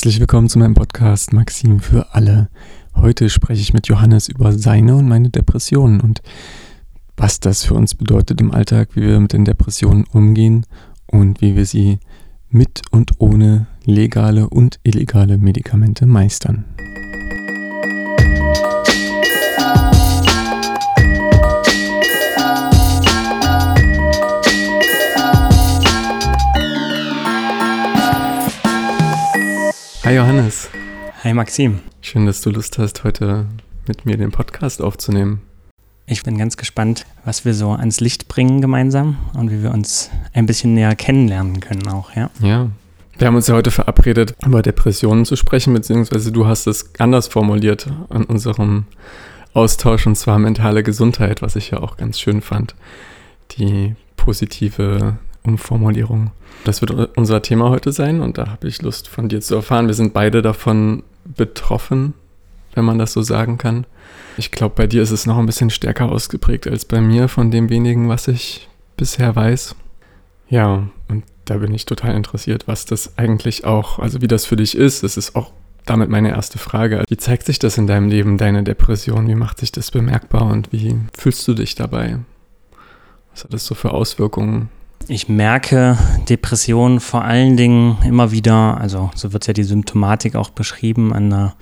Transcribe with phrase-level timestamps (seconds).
[0.00, 2.48] Herzlich willkommen zu meinem Podcast Maxim für alle.
[2.94, 6.22] Heute spreche ich mit Johannes über seine und meine Depressionen und
[7.18, 10.64] was das für uns bedeutet im Alltag, wie wir mit den Depressionen umgehen
[11.06, 11.98] und wie wir sie
[12.48, 16.64] mit und ohne legale und illegale Medikamente meistern.
[30.10, 30.68] Hi Johannes.
[31.22, 31.78] Hi Maxim.
[32.00, 33.46] Schön, dass du Lust hast, heute
[33.86, 35.40] mit mir den Podcast aufzunehmen.
[36.04, 40.10] Ich bin ganz gespannt, was wir so ans Licht bringen gemeinsam und wie wir uns
[40.32, 42.28] ein bisschen näher kennenlernen können auch, ja.
[42.40, 42.70] Ja.
[43.18, 47.28] Wir haben uns ja heute verabredet, über Depressionen zu sprechen, beziehungsweise du hast es anders
[47.28, 48.86] formuliert an unserem
[49.54, 52.74] Austausch, und zwar mentale Gesundheit, was ich ja auch ganz schön fand.
[53.52, 56.32] Die positive Umformulierung.
[56.64, 59.86] Das wird unser Thema heute sein und da habe ich Lust von dir zu erfahren.
[59.86, 62.14] Wir sind beide davon betroffen,
[62.74, 63.86] wenn man das so sagen kann.
[64.36, 67.50] Ich glaube, bei dir ist es noch ein bisschen stärker ausgeprägt als bei mir, von
[67.50, 69.74] dem wenigen, was ich bisher weiß.
[70.48, 74.56] Ja, und da bin ich total interessiert, was das eigentlich auch, also wie das für
[74.56, 75.02] dich ist.
[75.02, 75.52] Das ist auch
[75.86, 77.04] damit meine erste Frage.
[77.08, 79.28] Wie zeigt sich das in deinem Leben, deine Depression?
[79.28, 82.18] Wie macht sich das bemerkbar und wie fühlst du dich dabei?
[83.32, 84.68] Was hat das so für Auswirkungen?
[85.08, 85.98] Ich merke
[86.28, 91.32] Depressionen vor allen Dingen immer wieder, also so wird ja die Symptomatik auch beschrieben, an
[91.32, 91.56] einer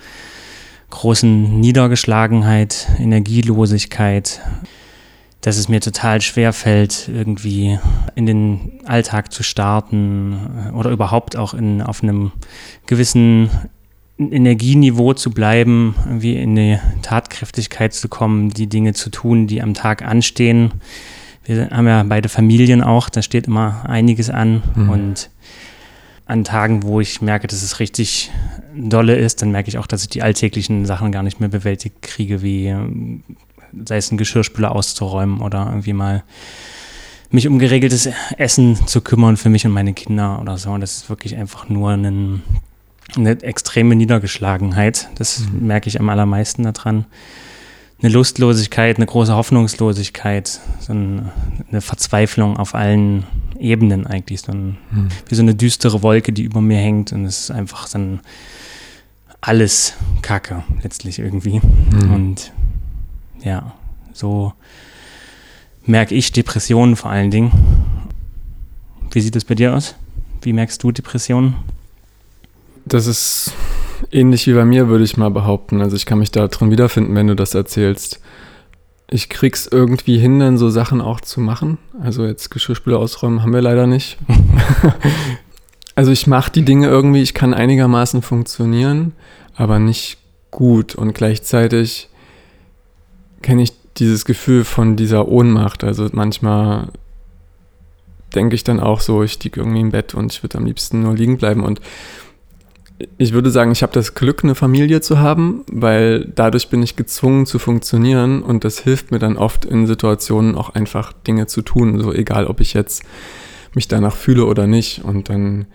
[0.89, 4.41] großen Niedergeschlagenheit, Energielosigkeit,
[5.41, 7.79] dass es mir total schwer fällt, irgendwie
[8.15, 12.31] in den Alltag zu starten oder überhaupt auch in, auf einem
[12.87, 13.49] gewissen
[14.17, 19.73] Energieniveau zu bleiben, wie in die Tatkräftigkeit zu kommen, die Dinge zu tun, die am
[19.73, 20.73] Tag anstehen
[21.49, 24.89] wir haben ja beide Familien auch, da steht immer einiges an mhm.
[24.89, 25.29] und
[26.25, 28.29] an Tagen, wo ich merke, dass es richtig
[28.75, 32.03] dolle ist, dann merke ich auch, dass ich die alltäglichen Sachen gar nicht mehr bewältigt
[32.03, 32.75] kriege, wie
[33.85, 36.23] sei es ein Geschirrspüler auszuräumen oder irgendwie mal
[37.31, 40.71] mich um geregeltes Essen zu kümmern für mich und meine Kinder oder so.
[40.71, 42.41] Und das ist wirklich einfach nur ein,
[43.15, 45.09] eine extreme Niedergeschlagenheit.
[45.15, 45.67] Das mhm.
[45.67, 47.05] merke ich am allermeisten daran
[48.01, 53.25] eine Lustlosigkeit, eine große Hoffnungslosigkeit, so eine Verzweiflung auf allen
[53.59, 55.09] Ebenen eigentlich, so ein, hm.
[55.27, 58.21] wie so eine düstere Wolke, die über mir hängt und es ist einfach dann
[59.41, 61.61] alles Kacke letztlich irgendwie.
[61.61, 62.13] Hm.
[62.13, 62.53] Und
[63.43, 63.73] ja,
[64.13, 64.53] so
[65.85, 67.51] merke ich Depressionen vor allen Dingen.
[69.11, 69.95] Wie sieht es bei dir aus?
[70.41, 71.55] Wie merkst du Depressionen?
[72.85, 73.53] Das ist
[74.11, 75.81] ähnlich wie bei mir, würde ich mal behaupten.
[75.81, 78.19] Also ich kann mich da drin wiederfinden, wenn du das erzählst.
[79.09, 81.77] Ich krieg's irgendwie hin, dann so Sachen auch zu machen.
[82.01, 84.17] Also jetzt Geschirrspüler ausräumen haben wir leider nicht.
[85.95, 89.13] also ich mache die Dinge irgendwie, ich kann einigermaßen funktionieren,
[89.55, 90.17] aber nicht
[90.51, 90.95] gut.
[90.95, 92.09] Und gleichzeitig
[93.41, 95.83] kenne ich dieses Gefühl von dieser Ohnmacht.
[95.83, 96.89] Also manchmal
[98.35, 101.01] denke ich dann auch so, ich liege irgendwie im Bett und ich würde am liebsten
[101.01, 101.63] nur liegen bleiben.
[101.63, 101.81] Und
[103.17, 106.95] ich würde sagen, ich habe das Glück, eine Familie zu haben, weil dadurch bin ich
[106.95, 111.61] gezwungen zu funktionieren und das hilft mir dann oft in Situationen auch einfach Dinge zu
[111.61, 113.03] tun, so egal, ob ich jetzt
[113.73, 115.03] mich danach fühle oder nicht.
[115.03, 115.65] Und dann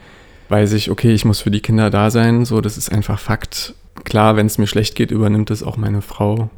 [0.50, 3.74] weiß ich, okay, ich muss für die Kinder da sein, so, das ist einfach Fakt.
[4.04, 6.50] Klar, wenn es mir schlecht geht, übernimmt es auch meine Frau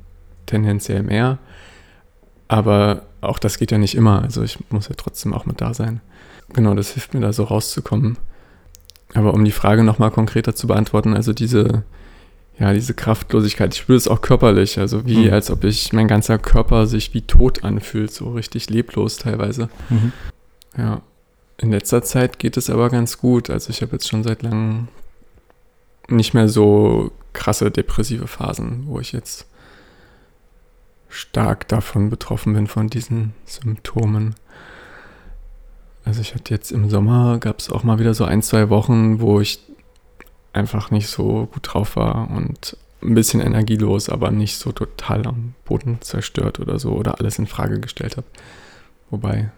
[0.46, 1.38] tendenziell mehr.
[2.48, 5.74] Aber auch das geht ja nicht immer, also ich muss ja trotzdem auch mit da
[5.74, 6.00] sein.
[6.52, 8.18] Genau, das hilft mir da so rauszukommen.
[9.14, 11.84] Aber um die Frage nochmal konkreter zu beantworten, also diese,
[12.58, 15.32] ja, diese Kraftlosigkeit, ich spüre es auch körperlich, also wie, mhm.
[15.32, 19.68] als ob ich, mein ganzer Körper sich wie tot anfühlt, so richtig leblos teilweise.
[19.88, 20.12] Mhm.
[20.76, 21.02] Ja,
[21.58, 23.48] in letzter Zeit geht es aber ganz gut.
[23.48, 24.88] Also ich habe jetzt schon seit langem
[26.08, 29.46] nicht mehr so krasse depressive Phasen, wo ich jetzt
[31.08, 34.34] stark davon betroffen bin, von diesen Symptomen.
[36.06, 39.20] Also ich hatte jetzt im Sommer, gab es auch mal wieder so ein, zwei Wochen,
[39.20, 39.58] wo ich
[40.52, 45.54] einfach nicht so gut drauf war und ein bisschen energielos, aber nicht so total am
[45.64, 48.26] Boden zerstört oder so oder alles in Frage gestellt habe.
[49.10, 49.50] Wobei,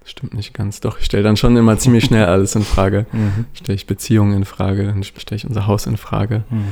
[0.00, 0.80] das stimmt nicht ganz.
[0.80, 3.06] Doch, ich stelle dann schon immer ziemlich schnell alles in Frage.
[3.12, 3.46] Mhm.
[3.54, 6.42] Stelle ich Beziehungen in Frage, dann stelle ich unser Haus in Frage.
[6.50, 6.66] Mhm.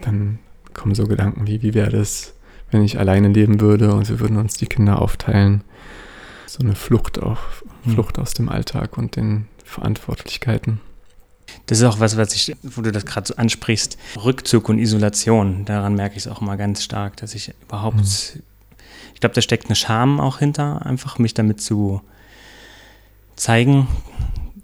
[0.00, 0.38] Dann
[0.72, 2.32] kommen so Gedanken wie, wie wäre das,
[2.70, 5.62] wenn ich alleine leben würde und wir würden uns die Kinder aufteilen.
[6.56, 7.94] So eine Flucht auf hm.
[7.94, 10.80] Flucht aus dem Alltag und den Verantwortlichkeiten.
[11.66, 15.64] Das ist auch was, was ich, wo du das gerade so ansprichst, Rückzug und Isolation.
[15.64, 18.42] Daran merke ich es auch mal ganz stark, dass ich überhaupt, mhm.
[19.14, 22.02] ich glaube, da steckt eine Scham auch hinter, einfach mich damit zu
[23.34, 23.88] zeigen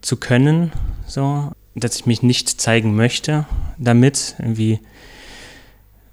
[0.00, 0.70] zu können.
[1.08, 3.46] So, dass ich mich nicht zeigen möchte
[3.78, 4.37] damit.
[4.38, 4.78] Irgendwie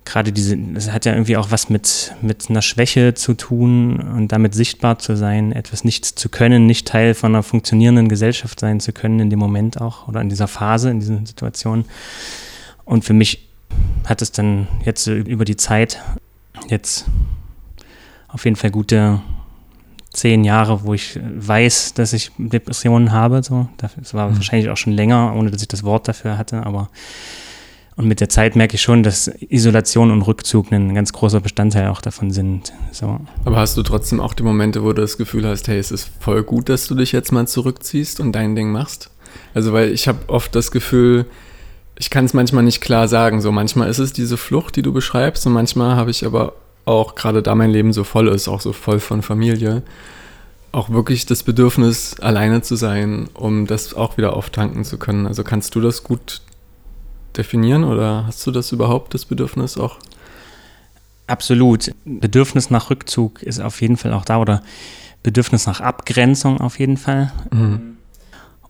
[0.08, 4.32] gerade diese, das hat ja irgendwie auch was mit, mit einer Schwäche zu tun und
[4.32, 8.80] damit sichtbar zu sein, etwas nicht zu können, nicht Teil von einer funktionierenden Gesellschaft sein
[8.80, 11.86] zu können in dem Moment auch oder in dieser Phase, in diesen Situationen.
[12.86, 13.50] Und für mich
[14.06, 16.02] hat es dann jetzt über die Zeit
[16.70, 17.06] jetzt
[18.30, 19.22] auf jeden Fall gute
[20.14, 23.44] zehn Jahre, wo ich weiß, dass ich Depressionen habe.
[23.44, 23.68] So.
[23.78, 24.36] Das war mhm.
[24.38, 26.90] wahrscheinlich auch schon länger, ohne dass ich das Wort dafür hatte, aber
[27.98, 31.90] und mit der Zeit merke ich schon, dass Isolation und Rückzug ein ganz großer Bestandteil
[31.90, 32.72] auch davon sind.
[32.92, 33.20] So.
[33.44, 36.12] Aber hast du trotzdem auch die Momente, wo du das Gefühl hast, hey, es ist
[36.20, 39.10] voll gut, dass du dich jetzt mal zurückziehst und dein Ding machst?
[39.56, 41.26] Also, weil ich habe oft das Gefühl,
[41.98, 43.42] ich kann es manchmal nicht klar sagen.
[43.42, 46.54] So manchmal ist es diese Flucht, die du beschreibst, und manchmal habe ich aber
[46.86, 49.82] auch, gerade da mein Leben so voll ist, auch so voll von Familie,
[50.72, 55.26] auch wirklich das Bedürfnis, alleine zu sein, um das auch wieder auftanken zu können.
[55.26, 56.42] Also kannst du das gut
[57.36, 59.98] definieren oder hast du das überhaupt, das Bedürfnis auch?
[61.28, 61.92] Absolut.
[62.06, 64.62] Bedürfnis nach Rückzug ist auf jeden Fall auch da oder
[65.24, 67.32] Bedürfnis nach Abgrenzung auf jeden Fall.
[67.52, 67.98] Mhm.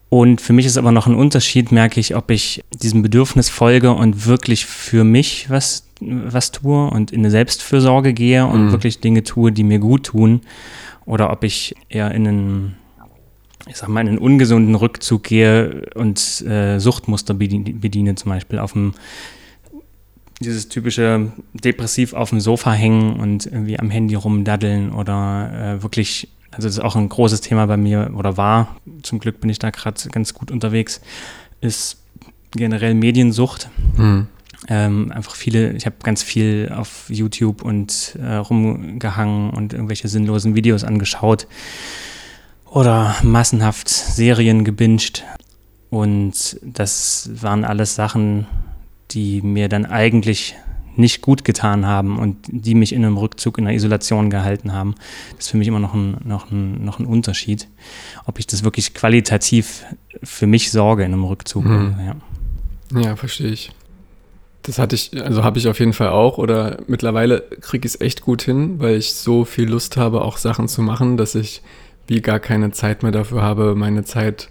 [0.10, 3.92] Und für mich ist aber noch ein Unterschied, merke ich, ob ich diesem Bedürfnis folge
[3.92, 8.72] und wirklich für mich was, was tue und in eine Selbstfürsorge gehe und mhm.
[8.72, 10.42] wirklich Dinge tue, die mir gut tun.
[11.06, 12.76] Oder ob ich eher in einen
[13.70, 18.74] ich sag mal, in einen ungesunden Rückzug gehe und äh, Suchtmuster bediene, zum Beispiel auf
[18.74, 18.94] dem
[20.40, 26.30] dieses typische depressiv auf dem Sofa hängen und irgendwie am Handy rumdaddeln oder äh, wirklich,
[26.52, 29.58] also das ist auch ein großes Thema bei mir oder war, zum Glück bin ich
[29.58, 31.02] da gerade ganz gut unterwegs,
[31.60, 31.98] ist
[32.52, 33.70] generell Mediensucht.
[33.98, 34.28] Mhm.
[34.70, 40.56] Ähm, einfach viele, ich habe ganz viel auf YouTube und äh, rumgehangen und irgendwelche sinnlosen
[40.56, 41.48] Videos angeschaut
[42.78, 45.24] oder massenhaft Serien gebinged.
[45.90, 48.46] Und das waren alles Sachen,
[49.10, 50.56] die mir dann eigentlich
[50.96, 54.94] nicht gut getan haben und die mich in einem Rückzug, in einer Isolation gehalten haben.
[55.36, 57.68] Das ist für mich immer noch ein, noch ein, noch ein Unterschied,
[58.28, 59.84] ob ich das wirklich qualitativ
[60.22, 61.66] für mich sorge in einem Rückzug.
[61.66, 61.96] Mhm.
[62.94, 63.02] Ja.
[63.02, 63.72] ja, verstehe ich.
[64.62, 68.02] Das hatte ich, also habe ich auf jeden Fall auch oder mittlerweile kriege ich es
[68.02, 71.62] echt gut hin, weil ich so viel Lust habe, auch Sachen zu machen, dass ich
[72.08, 74.50] wie gar keine Zeit mehr dafür habe, meine Zeit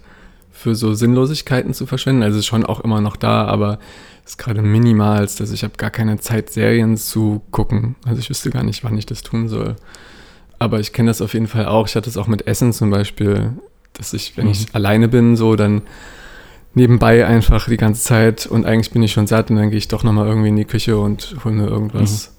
[0.51, 2.23] für so Sinnlosigkeiten zu verschwenden.
[2.23, 3.79] Also ist schon auch immer noch da, aber
[4.25, 7.95] ist gerade minimal, dass ich habe gar keine Zeit, Serien zu gucken.
[8.05, 9.75] Also ich wüsste gar nicht, wann ich das tun soll.
[10.59, 11.87] Aber ich kenne das auf jeden Fall auch.
[11.87, 13.51] Ich hatte es auch mit Essen zum Beispiel,
[13.93, 14.51] dass ich, wenn mhm.
[14.51, 15.83] ich alleine bin, so dann
[16.73, 19.87] nebenbei einfach die ganze Zeit und eigentlich bin ich schon satt und dann gehe ich
[19.87, 22.31] doch nochmal irgendwie in die Küche und hole mir irgendwas.
[22.31, 22.36] Mhm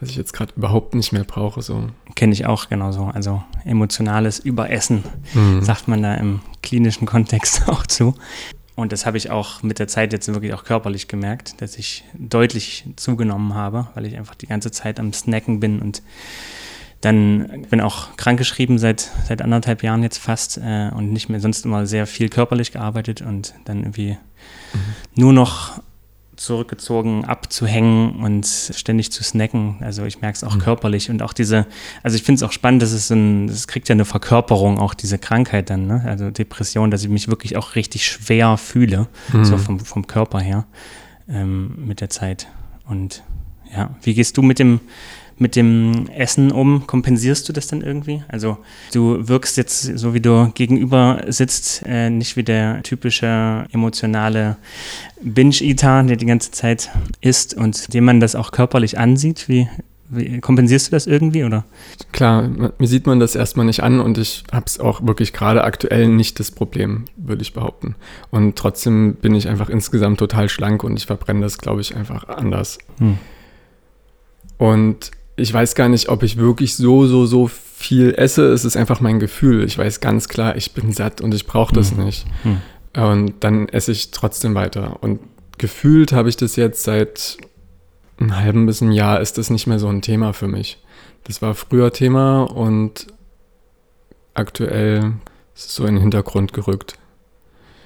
[0.00, 1.62] was ich jetzt gerade überhaupt nicht mehr brauche.
[1.62, 1.88] So.
[2.14, 3.04] Kenne ich auch genauso.
[3.04, 5.04] Also emotionales Überessen,
[5.34, 5.62] mhm.
[5.62, 8.14] sagt man da im klinischen Kontext auch zu.
[8.76, 12.04] Und das habe ich auch mit der Zeit jetzt wirklich auch körperlich gemerkt, dass ich
[12.14, 16.02] deutlich zugenommen habe, weil ich einfach die ganze Zeit am Snacken bin und
[17.02, 21.64] dann bin auch krankgeschrieben seit, seit anderthalb Jahren jetzt fast äh, und nicht mehr sonst
[21.64, 24.12] immer sehr viel körperlich gearbeitet und dann irgendwie
[24.72, 24.78] mhm.
[25.14, 25.82] nur noch
[26.40, 29.76] zurückgezogen abzuhängen und ständig zu snacken.
[29.80, 30.60] Also ich merke es auch mhm.
[30.60, 31.66] körperlich und auch diese,
[32.02, 34.94] also ich finde es auch spannend, dass es ein, das kriegt ja eine Verkörperung, auch
[34.94, 36.02] diese Krankheit dann, ne?
[36.06, 39.44] also Depression, dass ich mich wirklich auch richtig schwer fühle, mhm.
[39.44, 40.64] so vom, vom Körper her
[41.28, 42.46] ähm, mit der Zeit.
[42.88, 43.22] Und
[43.70, 44.80] ja, wie gehst du mit dem,
[45.40, 46.86] mit dem Essen um?
[46.86, 48.22] Kompensierst du das dann irgendwie?
[48.28, 48.58] Also
[48.92, 54.58] du wirkst jetzt, so wie du gegenüber sitzt, äh, nicht wie der typische emotionale
[55.22, 59.48] Binge-Eater, der die ganze Zeit isst und dem man das auch körperlich ansieht.
[59.48, 59.66] Wie,
[60.10, 61.64] wie kompensierst du das irgendwie oder?
[62.12, 62.46] Klar,
[62.78, 66.08] mir sieht man das erstmal nicht an und ich habe es auch wirklich gerade aktuell
[66.08, 67.94] nicht das Problem, würde ich behaupten.
[68.30, 72.28] Und trotzdem bin ich einfach insgesamt total schlank und ich verbrenne das, glaube ich, einfach
[72.28, 72.78] anders.
[72.98, 73.16] Hm.
[74.58, 78.52] Und ich weiß gar nicht, ob ich wirklich so, so, so viel esse.
[78.52, 79.64] Es ist einfach mein Gefühl.
[79.64, 82.04] Ich weiß ganz klar, ich bin satt und ich brauche das mhm.
[82.04, 82.26] nicht.
[82.44, 82.60] Mhm.
[83.02, 85.02] Und dann esse ich trotzdem weiter.
[85.02, 85.20] Und
[85.58, 87.38] gefühlt habe ich das jetzt seit
[88.18, 90.82] einem halben bis einem Jahr ist das nicht mehr so ein Thema für mich.
[91.24, 93.06] Das war früher Thema und
[94.34, 95.14] aktuell
[95.54, 96.98] ist es so in den Hintergrund gerückt.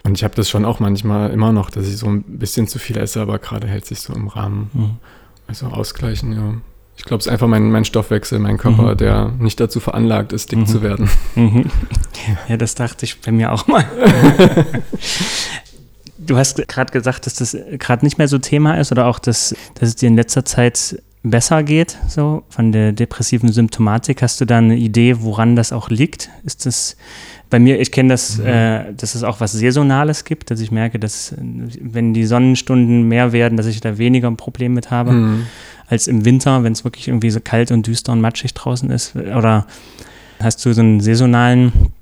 [0.02, 2.78] Und ich habe das schon auch manchmal immer noch, dass ich so ein bisschen zu
[2.78, 4.70] viel esse, aber gerade hält sich so im Rahmen.
[4.72, 4.96] Mhm.
[5.46, 6.54] Also ausgleichen, ja.
[6.96, 8.96] Ich glaube, es ist einfach mein, mein Stoffwechsel, mein Körper, mhm.
[8.96, 10.66] der nicht dazu veranlagt ist, dick mhm.
[10.66, 11.10] zu werden.
[11.34, 11.70] Mhm.
[12.48, 13.84] Ja, das dachte ich bei mir auch mal.
[16.18, 19.54] du hast gerade gesagt, dass das gerade nicht mehr so Thema ist oder auch, dass,
[19.74, 24.22] dass es dir in letzter Zeit besser geht, so von der depressiven Symptomatik.
[24.22, 26.30] Hast du da eine Idee, woran das auch liegt?
[26.44, 26.96] Ist das
[27.50, 28.46] bei mir, ich kenne das, mhm.
[28.46, 33.32] äh, dass es auch was Saisonales gibt, dass ich merke, dass wenn die Sonnenstunden mehr
[33.32, 35.46] werden, dass ich da weniger ein Problem mit habe mhm.
[35.88, 39.14] Als im Winter, wenn es wirklich irgendwie so kalt und düster und matschig draußen ist.
[39.16, 39.66] Oder
[40.40, 41.92] hast du so einen saisonalen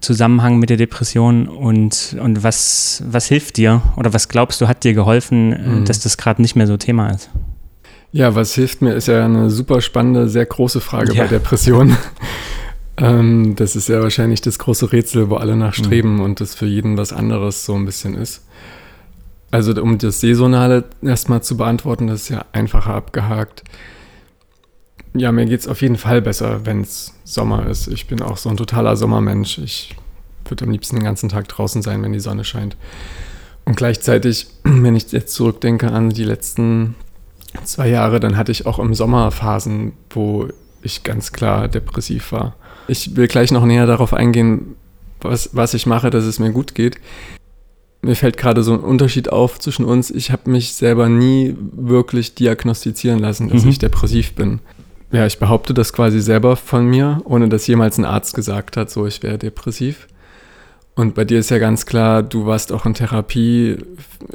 [0.00, 4.84] Zusammenhang mit der Depression und, und was, was hilft dir oder was glaubst du, hat
[4.84, 5.84] dir geholfen, mhm.
[5.84, 7.30] dass das gerade nicht mehr so Thema ist?
[8.12, 11.22] Ja, was hilft mir, ist ja eine super spannende, sehr große Frage ja.
[11.22, 11.96] bei Depressionen.
[12.96, 16.20] ähm, das ist ja wahrscheinlich das große Rätsel, wo alle nachstreben mhm.
[16.20, 18.44] und das für jeden was anderes so ein bisschen ist.
[19.50, 23.64] Also um das Saisonale erstmal zu beantworten, das ist ja einfacher abgehakt.
[25.14, 27.88] Ja, mir geht es auf jeden Fall besser, wenn es Sommer ist.
[27.88, 29.58] Ich bin auch so ein totaler Sommermensch.
[29.58, 29.96] Ich
[30.46, 32.76] würde am liebsten den ganzen Tag draußen sein, wenn die Sonne scheint.
[33.64, 36.94] Und gleichzeitig, wenn ich jetzt zurückdenke an die letzten
[37.64, 40.48] zwei Jahre, dann hatte ich auch im Sommer Phasen, wo
[40.82, 42.54] ich ganz klar depressiv war.
[42.86, 44.76] Ich will gleich noch näher darauf eingehen,
[45.20, 46.98] was, was ich mache, dass es mir gut geht.
[48.00, 50.10] Mir fällt gerade so ein Unterschied auf zwischen uns.
[50.10, 53.70] Ich habe mich selber nie wirklich diagnostizieren lassen, dass mhm.
[53.70, 54.60] ich depressiv bin.
[55.10, 58.90] Ja, ich behaupte das quasi selber von mir, ohne dass jemals ein Arzt gesagt hat,
[58.90, 60.06] so ich wäre depressiv.
[60.94, 63.78] Und bei dir ist ja ganz klar, du warst auch in Therapie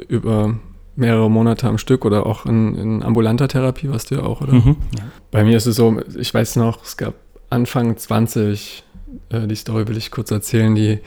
[0.08, 0.54] über
[0.96, 4.54] mehrere Monate am Stück oder auch in, in ambulanter Therapie warst du ja auch, oder?
[4.54, 5.04] Mhm, ja.
[5.30, 7.14] Bei mir ist es so, ich weiß noch, es gab
[7.50, 8.84] Anfang 20,
[9.30, 11.00] äh, die Story will ich kurz erzählen, die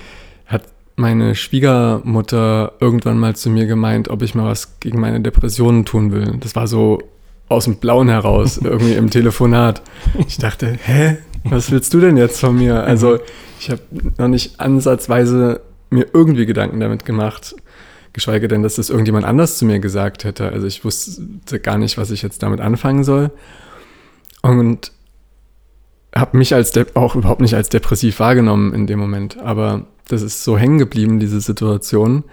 [0.46, 0.64] hat
[0.98, 6.12] meine Schwiegermutter irgendwann mal zu mir gemeint, ob ich mal was gegen meine Depressionen tun
[6.12, 6.36] will.
[6.40, 7.00] Das war so
[7.48, 9.82] aus dem Blauen heraus, irgendwie im Telefonat.
[10.28, 12.84] Ich dachte, hä, was willst du denn jetzt von mir?
[12.84, 13.20] Also
[13.60, 13.82] ich habe
[14.18, 15.62] noch nicht ansatzweise
[15.92, 17.56] mir irgendwie Gedanken damit gemacht,
[18.12, 20.52] geschweige denn, dass das irgendjemand anders zu mir gesagt hätte.
[20.52, 23.30] Also ich wusste gar nicht, was ich jetzt damit anfangen soll.
[24.42, 24.92] Und
[26.16, 29.38] habe mich als auch überhaupt nicht als depressiv wahrgenommen in dem Moment.
[29.40, 32.24] Aber das ist so hängen geblieben, diese Situation,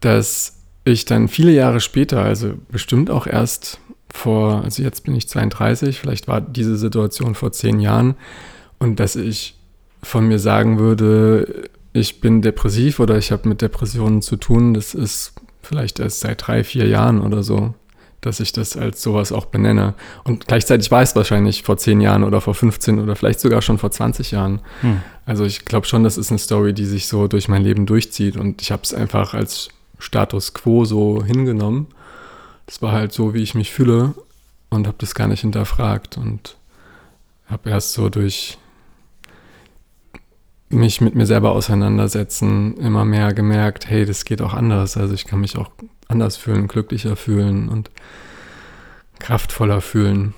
[0.00, 3.80] dass ich dann viele Jahre später, also bestimmt auch erst
[4.12, 8.14] vor, also jetzt bin ich 32, vielleicht war diese Situation vor zehn Jahren
[8.78, 9.56] und dass ich
[10.02, 14.94] von mir sagen würde, ich bin depressiv oder ich habe mit Depressionen zu tun, das
[14.94, 17.74] ist vielleicht erst seit drei, vier Jahren oder so,
[18.20, 19.94] dass ich das als sowas auch benenne.
[20.24, 23.78] Und gleichzeitig war es wahrscheinlich vor zehn Jahren oder vor 15 oder vielleicht sogar schon
[23.78, 24.60] vor 20 Jahren.
[24.82, 25.00] Hm.
[25.24, 28.36] Also ich glaube schon, das ist eine Story, die sich so durch mein Leben durchzieht
[28.36, 31.86] und ich habe es einfach als Status quo so hingenommen.
[32.66, 34.14] Das war halt so, wie ich mich fühle
[34.68, 36.56] und habe das gar nicht hinterfragt und
[37.46, 38.58] habe erst so durch
[40.68, 44.96] mich mit mir selber auseinandersetzen, immer mehr gemerkt, hey, das geht auch anders.
[44.96, 45.70] Also ich kann mich auch
[46.10, 47.90] anders fühlen, glücklicher fühlen und
[49.18, 50.34] kraftvoller fühlen.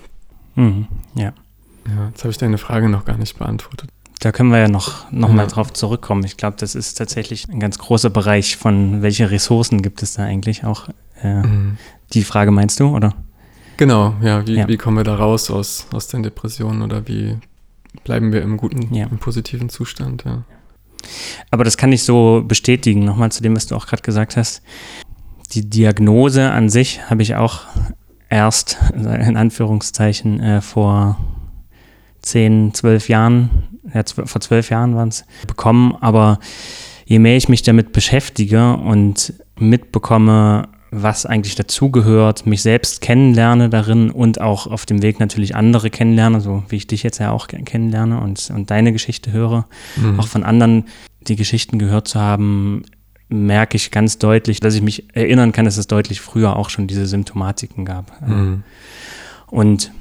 [0.55, 1.33] Mhm, ja.
[1.87, 3.89] Ja, jetzt habe ich deine Frage noch gar nicht beantwortet.
[4.19, 5.35] Da können wir ja noch, noch ja.
[5.35, 6.23] mal drauf zurückkommen.
[6.23, 10.23] Ich glaube, das ist tatsächlich ein ganz großer Bereich von welche Ressourcen gibt es da
[10.23, 10.87] eigentlich auch.
[11.21, 11.77] Äh, mhm.
[12.13, 13.13] Die Frage meinst du, oder?
[13.75, 14.47] Genau, ja.
[14.47, 14.67] Wie, ja.
[14.67, 17.37] wie kommen wir da raus aus, aus den Depressionen oder wie
[18.05, 19.07] bleiben wir im guten, ja.
[19.07, 20.43] im positiven Zustand, ja.
[21.51, 24.61] Aber das kann ich so bestätigen, nochmal zu dem, was du auch gerade gesagt hast.
[25.53, 27.61] Die Diagnose an sich habe ich auch
[28.29, 31.19] erst, in Anführungszeichen, äh, vor
[32.21, 33.49] zehn, zwölf Jahren,
[33.93, 35.95] ja, vor zwölf Jahren waren es, bekommen.
[36.01, 36.39] Aber
[37.05, 44.11] je mehr ich mich damit beschäftige und mitbekomme, was eigentlich dazugehört, mich selbst kennenlerne darin
[44.11, 47.47] und auch auf dem Weg natürlich andere kennenlerne, so wie ich dich jetzt ja auch
[47.47, 50.19] kennenlerne und, und deine Geschichte höre, mhm.
[50.19, 50.85] auch von anderen
[51.27, 52.83] die Geschichten gehört zu haben,
[53.33, 56.87] merke ich ganz deutlich, dass ich mich erinnern kann, dass es deutlich früher auch schon
[56.87, 58.21] diese Symptomatiken gab.
[58.25, 58.63] Mhm.
[59.47, 59.91] Und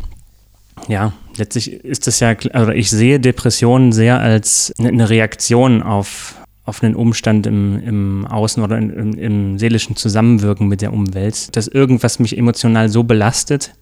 [0.88, 6.82] ja, letztlich ist es ja, also ich sehe Depressionen sehr als eine Reaktion auf auf
[6.82, 12.20] einen Umstand im, im Außen oder im, im seelischen Zusammenwirken mit der Umwelt, dass irgendwas
[12.20, 13.74] mich emotional so belastet,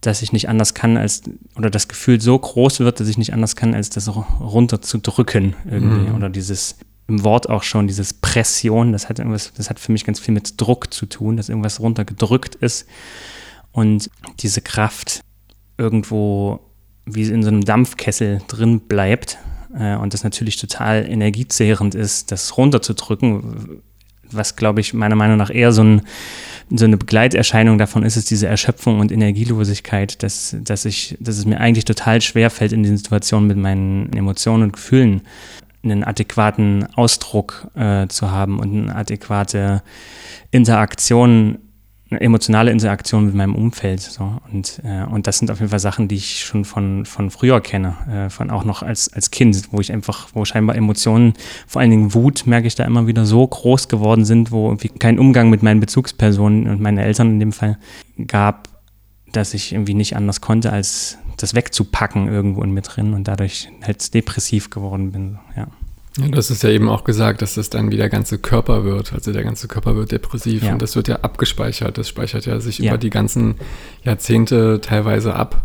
[0.00, 1.22] dass ich nicht anders kann als,
[1.56, 6.08] oder das Gefühl so groß wird, dass ich nicht anders kann, als das runterzudrücken irgendwie.
[6.08, 6.16] Mhm.
[6.16, 6.76] Oder dieses,
[7.12, 10.32] im Wort auch schon, dieses Pression, das hat irgendwas, das hat für mich ganz viel
[10.32, 12.86] mit Druck zu tun, dass irgendwas runtergedrückt ist
[13.70, 15.20] und diese Kraft
[15.76, 16.60] irgendwo
[17.04, 19.38] wie in so einem Dampfkessel drin bleibt
[19.78, 23.82] äh, und das natürlich total energiezehrend ist, das runterzudrücken,
[24.30, 26.02] was, glaube ich, meiner Meinung nach eher so, ein,
[26.70, 31.44] so, eine Begleiterscheinung davon ist, ist diese Erschöpfung und Energielosigkeit, dass, dass, ich, dass es
[31.44, 35.20] mir eigentlich total schwer fällt, in den Situationen mit meinen Emotionen und Gefühlen
[35.82, 39.82] einen adäquaten Ausdruck äh, zu haben und eine adäquate
[40.50, 41.58] Interaktion
[42.12, 44.00] eine emotionale Interaktion mit meinem Umfeld.
[44.00, 44.38] So.
[44.52, 47.60] Und, äh, und das sind auf jeden Fall Sachen, die ich schon von, von früher
[47.60, 51.34] kenne, äh, von auch noch als, als Kind, wo ich einfach, wo scheinbar Emotionen,
[51.66, 54.88] vor allen Dingen Wut, merke ich da immer wieder so groß geworden sind, wo irgendwie
[54.88, 57.78] kein Umgang mit meinen Bezugspersonen und meinen Eltern in dem Fall
[58.26, 58.68] gab,
[59.32, 63.68] dass ich irgendwie nicht anders konnte, als das wegzupacken irgendwo in mir drin und dadurch
[63.82, 65.38] halt depressiv geworden bin.
[65.56, 65.68] Ja.
[66.18, 69.14] Ja, das ist ja eben auch gesagt, dass das dann wie der ganze Körper wird.
[69.14, 70.72] Also der ganze Körper wird depressiv ja.
[70.72, 71.96] und das wird ja abgespeichert.
[71.96, 72.90] Das speichert ja sich ja.
[72.90, 73.54] über die ganzen
[74.02, 75.62] Jahrzehnte teilweise ab.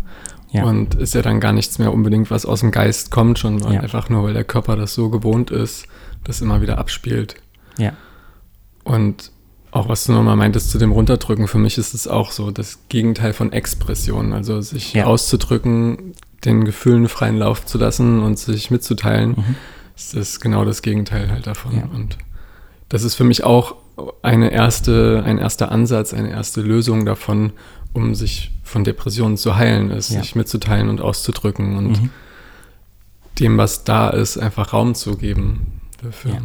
[0.51, 0.63] Ja.
[0.63, 4.07] Und ist ja dann gar nichts mehr unbedingt, was aus dem Geist kommt, schon einfach
[4.07, 5.85] nur, weil der Körper das so gewohnt ist,
[6.23, 7.35] das immer wieder abspielt.
[7.77, 7.91] Ja.
[8.85, 9.31] Und
[9.77, 12.79] auch was du nochmal meintest zu dem Runterdrücken, für mich ist es auch so das
[12.89, 14.33] Gegenteil von Expression.
[14.33, 16.13] Also sich auszudrücken,
[16.45, 19.31] den Gefühlen freien Lauf zu lassen und sich mitzuteilen.
[19.31, 19.55] Mhm
[19.97, 21.75] ist das genau das Gegenteil halt davon.
[21.75, 21.85] Ja.
[21.85, 22.17] Und
[22.89, 23.75] das ist für mich auch
[24.21, 27.51] eine erste, ein erster Ansatz, eine erste Lösung davon,
[27.93, 30.21] um sich von Depressionen zu heilen, ist, ja.
[30.21, 32.09] sich mitzuteilen und auszudrücken und mhm.
[33.39, 36.41] dem, was da ist, einfach Raum zu geben dafür.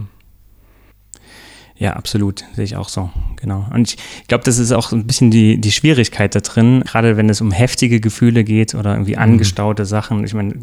[1.82, 1.94] Ja.
[1.94, 3.66] Absolut, sehe ich auch so, genau.
[3.74, 7.28] Und ich glaube, das ist auch ein bisschen die, die Schwierigkeit da drin, gerade wenn
[7.28, 9.22] es um heftige Gefühle geht oder irgendwie mhm.
[9.22, 9.86] angestaute mhm.
[9.86, 10.24] Sachen.
[10.24, 10.54] Ich meine,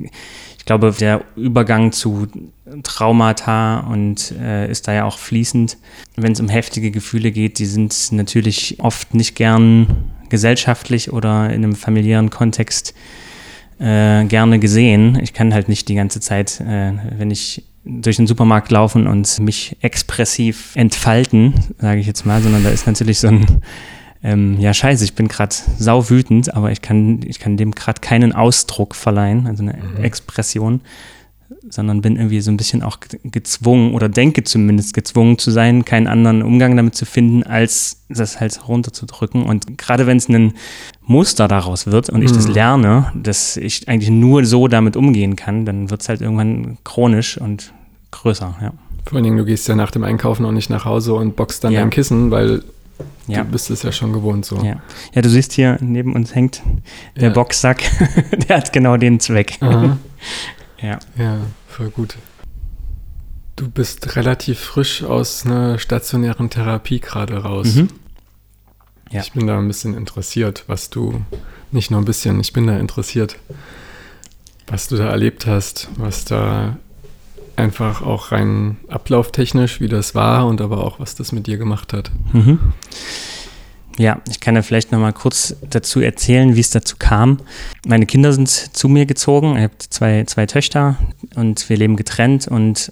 [0.57, 2.27] ich glaube, der Übergang zu
[2.83, 5.77] Traumata und äh, ist da ja auch fließend.
[6.15, 9.87] Wenn es um heftige Gefühle geht, die sind natürlich oft nicht gern
[10.29, 12.93] gesellschaftlich oder in einem familiären Kontext
[13.79, 15.19] äh, gerne gesehen.
[15.21, 17.65] Ich kann halt nicht die ganze Zeit, äh, wenn ich
[18.01, 22.87] durch den Supermarkt laufen und mich expressiv entfalten, sage ich jetzt mal, sondern da ist
[22.87, 23.61] natürlich so ein
[24.23, 28.01] ähm, ja, scheiße, ich bin gerade sau wütend, aber ich kann, ich kann dem gerade
[28.01, 30.03] keinen Ausdruck verleihen, also eine mhm.
[30.03, 30.81] Expression,
[31.69, 36.07] sondern bin irgendwie so ein bisschen auch gezwungen oder denke zumindest gezwungen zu sein, keinen
[36.07, 39.43] anderen Umgang damit zu finden, als das halt runterzudrücken.
[39.43, 40.53] Und gerade wenn es ein
[41.01, 42.53] Muster daraus wird und ich das mhm.
[42.53, 47.37] lerne, dass ich eigentlich nur so damit umgehen kann, dann wird es halt irgendwann chronisch
[47.37, 47.73] und
[48.11, 48.73] größer, ja.
[49.05, 51.63] Vor allen Dingen, du gehst ja nach dem Einkaufen auch nicht nach Hause und boxst
[51.63, 51.81] dann ja.
[51.81, 52.63] dein Kissen, weil
[53.27, 53.43] ja.
[53.43, 54.57] Du bist es ja schon gewohnt so.
[54.57, 54.81] Ja.
[55.13, 56.61] ja, du siehst hier neben uns hängt
[57.15, 57.33] der ja.
[57.33, 57.83] Boxsack.
[58.49, 59.57] der hat genau den Zweck.
[59.61, 59.97] Aha.
[60.81, 60.99] ja.
[61.15, 62.17] Ja, voll gut.
[63.55, 67.75] Du bist relativ frisch aus einer stationären Therapie gerade raus.
[67.75, 67.89] Mhm.
[69.11, 69.21] Ja.
[69.21, 71.21] Ich bin da ein bisschen interessiert, was du,
[71.71, 73.37] nicht nur ein bisschen, ich bin da interessiert,
[74.67, 76.77] was du da erlebt hast, was da
[77.59, 81.93] einfach auch rein ablauftechnisch, wie das war und aber auch, was das mit dir gemacht
[81.93, 82.11] hat.
[82.33, 82.59] Mhm.
[83.97, 87.39] Ja, ich kann ja vielleicht noch mal kurz dazu erzählen, wie es dazu kam.
[87.85, 89.57] Meine Kinder sind zu mir gezogen.
[89.57, 90.97] Ich habe zwei, zwei Töchter
[91.35, 92.91] und wir leben getrennt und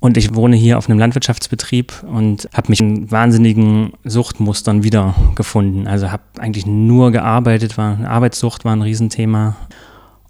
[0.00, 5.88] und ich wohne hier auf einem Landwirtschaftsbetrieb und habe mich in wahnsinnigen Suchtmustern wiedergefunden.
[5.88, 9.56] Also habe eigentlich nur gearbeitet, war Arbeitssucht war ein Riesenthema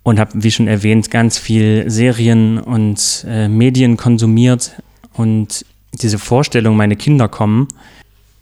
[0.03, 4.73] und habe, wie schon erwähnt, ganz viel Serien und äh, Medien konsumiert
[5.13, 7.69] und diese Vorstellung, meine Kinder kommen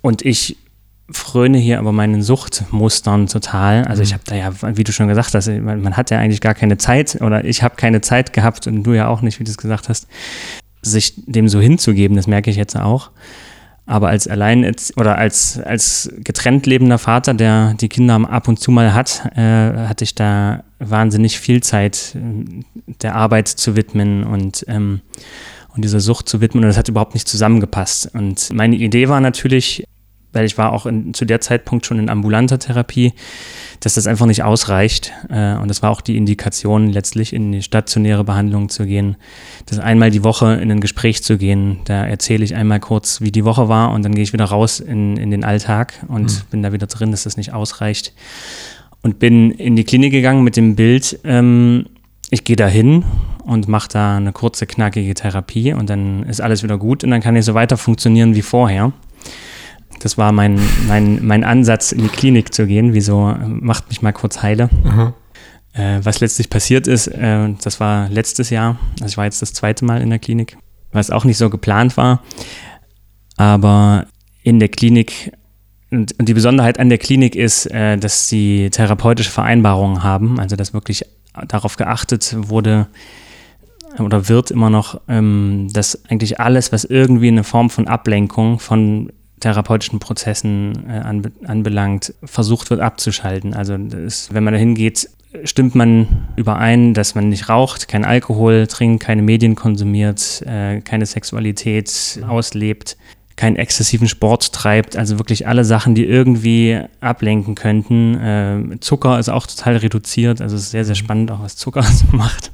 [0.03, 0.57] und ich
[1.11, 3.85] fröne hier aber meinen Suchtmustern total.
[3.85, 4.15] Also ich mhm.
[4.15, 6.79] habe da ja, wie du schon gesagt hast, man, man hat ja eigentlich gar keine
[6.79, 9.57] Zeit oder ich habe keine Zeit gehabt und du ja auch nicht, wie du es
[9.57, 10.09] gesagt hast,
[10.83, 12.17] sich dem so hinzugeben.
[12.17, 13.11] Das merke ich jetzt auch.
[13.87, 18.73] Aber als allein oder als, als getrennt lebender Vater, der die Kinder ab und zu
[18.73, 22.63] mal hat, äh, hatte ich da wahnsinnig viel Zeit, äh,
[23.01, 25.03] der Arbeit zu widmen und, ähm,
[25.75, 26.65] und dieser Sucht zu widmen.
[26.65, 28.13] Und das hat überhaupt nicht zusammengepasst.
[28.13, 29.85] Und meine Idee war natürlich,
[30.37, 33.15] weil ich war auch in, zu der Zeitpunkt schon in ambulanter Therapie,
[33.81, 35.13] dass das einfach nicht ausreicht.
[35.31, 39.17] Äh, und das war auch die Indikation, letztlich in die stationäre Behandlung zu gehen.
[39.65, 41.79] Das einmal die Woche in ein Gespräch zu gehen.
[41.87, 44.79] Da erzähle ich einmal kurz, wie die Woche war und dann gehe ich wieder raus
[44.79, 46.51] in, in den Alltag und mhm.
[46.51, 48.13] bin da wieder drin, dass das nicht ausreicht.
[49.03, 51.87] Und bin in die Klinik gegangen mit dem Bild, ähm,
[52.31, 53.05] ich gehe da hin
[53.45, 57.21] und mache da eine kurze, knackige Therapie und dann ist alles wieder gut und dann
[57.21, 58.93] kann ich so weiter funktionieren wie vorher.
[60.01, 62.93] Das war mein, mein, mein Ansatz, in die Klinik zu gehen.
[62.93, 64.69] Wieso macht mich mal kurz heile.
[65.73, 68.79] Äh, was letztlich passiert ist, äh, das war letztes Jahr.
[69.01, 70.57] Also ich war jetzt das zweite Mal in der Klinik,
[70.93, 72.23] was auch nicht so geplant war.
[73.37, 74.07] Aber
[74.43, 75.33] in der Klinik
[75.91, 80.57] und, und die Besonderheit an der Klinik ist, äh, dass sie therapeutische Vereinbarungen haben, also
[80.57, 81.05] dass wirklich
[81.49, 82.87] darauf geachtet wurde
[83.99, 89.13] oder wird immer noch, ähm, dass eigentlich alles, was irgendwie eine Form von Ablenkung von
[89.41, 93.55] therapeutischen Prozessen äh, anbe anbelangt, versucht wird abzuschalten.
[93.55, 95.09] Also ist, wenn man da hingeht,
[95.45, 101.07] stimmt man überein, dass man nicht raucht, kein Alkohol trinkt, keine Medien konsumiert, äh, keine
[101.07, 102.97] Sexualität auslebt,
[103.37, 108.15] keinen exzessiven Sport treibt, also wirklich alle Sachen, die irgendwie ablenken könnten.
[108.15, 111.85] Äh, Zucker ist auch total reduziert, also es ist sehr, sehr spannend, auch was Zucker
[112.13, 112.51] macht.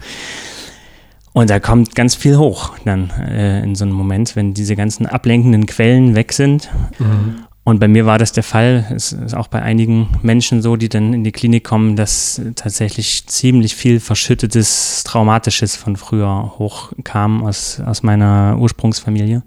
[1.33, 5.07] Und da kommt ganz viel hoch dann äh, in so einem Moment, wenn diese ganzen
[5.07, 6.71] ablenkenden Quellen weg sind.
[6.99, 7.45] Mhm.
[7.65, 8.87] Und bei mir war das der Fall.
[8.95, 13.27] Es ist auch bei einigen Menschen so, die dann in die Klinik kommen, dass tatsächlich
[13.29, 19.45] ziemlich viel verschüttetes, traumatisches von früher hochkam aus, aus meiner Ursprungsfamilie.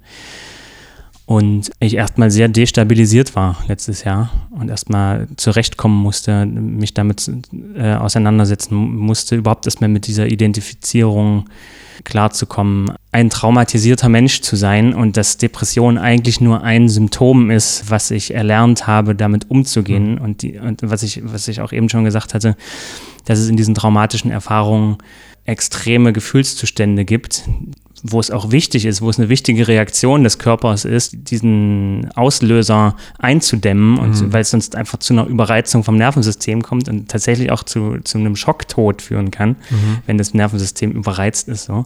[1.28, 7.32] Und ich erstmal sehr destabilisiert war letztes Jahr und erstmal zurechtkommen musste, mich damit
[7.76, 11.50] äh, auseinandersetzen musste, überhaupt erstmal mit dieser Identifizierung
[12.04, 18.12] klarzukommen, ein traumatisierter Mensch zu sein und dass Depression eigentlich nur ein Symptom ist, was
[18.12, 20.16] ich erlernt habe, damit umzugehen.
[20.16, 20.22] Mhm.
[20.22, 22.56] Und, die, und was, ich, was ich auch eben schon gesagt hatte,
[23.26, 24.98] dass es in diesen traumatischen Erfahrungen
[25.46, 27.46] extreme Gefühlszustände gibt,
[28.08, 32.96] wo es auch wichtig ist, wo es eine wichtige Reaktion des Körpers ist, diesen Auslöser
[33.18, 34.34] einzudämmen und mhm.
[34.34, 38.18] weil es sonst einfach zu einer Überreizung vom Nervensystem kommt und tatsächlich auch zu, zu
[38.20, 39.98] einem Schocktod führen kann, mhm.
[40.06, 41.65] wenn das Nervensystem überreizt ist.
[41.65, 41.86] So.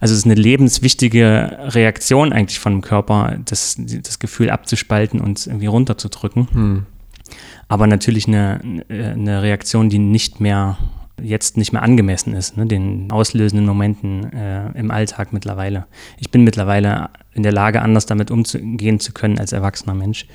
[0.00, 5.46] Also es ist eine lebenswichtige Reaktion eigentlich von dem Körper, das, das Gefühl abzuspalten und
[5.46, 6.48] irgendwie runterzudrücken.
[6.52, 6.86] Mhm.
[7.68, 10.78] Aber natürlich eine, eine Reaktion, die nicht mehr
[11.22, 15.86] jetzt nicht mehr angemessen ist, ne, den auslösenden Momenten äh, im Alltag mittlerweile.
[16.18, 20.26] Ich bin mittlerweile in der Lage, anders damit umgehen zu können als erwachsener Mensch.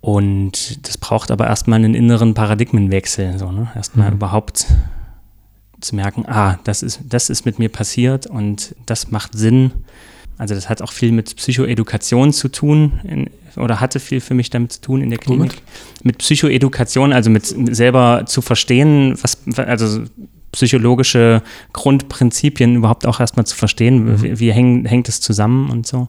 [0.00, 3.68] Und das braucht aber erstmal einen inneren Paradigmenwechsel, so, ne?
[3.74, 4.16] Erstmal mhm.
[4.16, 4.66] überhaupt
[5.80, 9.72] zu merken, ah, das ist, das ist mit mir passiert und das macht Sinn.
[10.38, 14.50] Also das hat auch viel mit Psychoedukation zu tun, in, oder hatte viel für mich
[14.50, 15.50] damit zu tun in der Klinik.
[15.50, 15.62] Womit?
[16.04, 20.04] Mit Psychoedukation, also mit selber zu verstehen, was, also
[20.52, 24.22] psychologische Grundprinzipien überhaupt auch erstmal zu verstehen, mhm.
[24.22, 26.06] wie, wie häng, hängt es zusammen und so.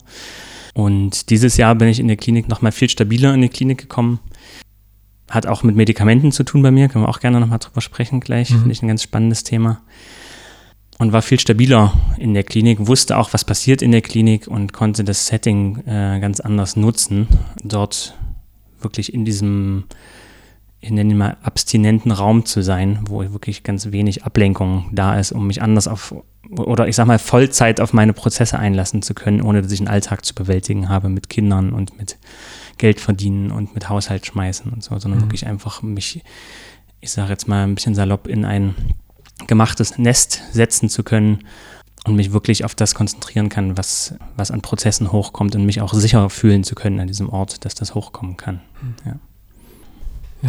[0.76, 4.20] Und dieses Jahr bin ich in der Klinik nochmal viel stabiler in die Klinik gekommen.
[5.30, 8.20] Hat auch mit Medikamenten zu tun bei mir, können wir auch gerne nochmal drüber sprechen
[8.20, 8.52] gleich.
[8.52, 8.60] Mhm.
[8.60, 9.82] Finde ich ein ganz spannendes Thema
[11.00, 14.74] und war viel stabiler in der Klinik, wusste auch, was passiert in der Klinik und
[14.74, 17.28] konnte das Setting äh, ganz anders nutzen.
[17.64, 18.16] Dort
[18.82, 19.86] wirklich in diesem,
[20.82, 25.32] ich nenne ihn mal, abstinenten Raum zu sein, wo wirklich ganz wenig Ablenkung da ist,
[25.32, 26.14] um mich anders auf,
[26.50, 29.88] oder ich sag mal, Vollzeit auf meine Prozesse einlassen zu können, ohne dass ich einen
[29.88, 32.18] Alltag zu bewältigen habe mit Kindern und mit
[32.78, 35.24] Geld verdienen und mit Haushalt schmeißen und so, sondern mhm.
[35.26, 36.24] wirklich einfach mich,
[37.00, 38.76] ich sage jetzt mal ein bisschen salopp, in ein
[39.47, 41.39] gemachtes Nest setzen zu können
[42.06, 45.93] und mich wirklich auf das konzentrieren kann, was, was an Prozessen hochkommt und mich auch
[45.93, 48.62] sicher fühlen zu können an diesem Ort, dass das hochkommen kann.
[49.06, 49.15] Ja,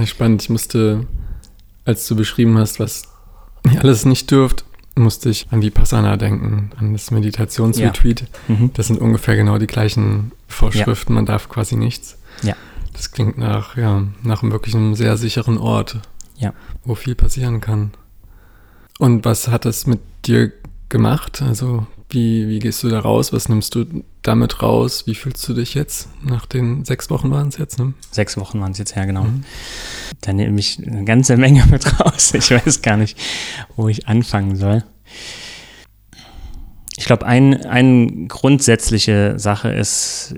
[0.00, 0.42] ja spannend.
[0.42, 1.06] Ich musste,
[1.84, 3.02] als du beschrieben hast, was
[3.70, 8.20] ihr alles nicht dürft, musste ich an die Passana denken, an das Meditationsretreat.
[8.48, 8.54] Ja.
[8.54, 8.70] Mhm.
[8.74, 11.12] Das sind ungefähr genau die gleichen Vorschriften.
[11.12, 11.14] Ja.
[11.16, 12.18] Man darf quasi nichts.
[12.42, 12.54] Ja.
[12.92, 16.00] Das klingt nach, ja, nach einem wirklich einem sehr sicheren Ort,
[16.36, 16.52] ja.
[16.84, 17.92] wo viel passieren kann.
[19.00, 20.52] Und was hat das mit dir
[20.90, 21.40] gemacht?
[21.40, 23.32] Also wie, wie gehst du da raus?
[23.32, 23.86] Was nimmst du
[24.20, 25.06] damit raus?
[25.06, 26.10] Wie fühlst du dich jetzt?
[26.22, 27.94] Nach den sechs Wochen waren es jetzt, ne?
[28.10, 29.24] Sechs Wochen waren es jetzt, ja, genau.
[29.24, 29.44] Mhm.
[30.20, 32.34] Da nehme ich eine ganze Menge mit raus.
[32.34, 33.16] Ich weiß gar nicht,
[33.74, 34.84] wo ich anfangen soll.
[36.98, 40.34] Ich glaube, ein, eine grundsätzliche Sache ist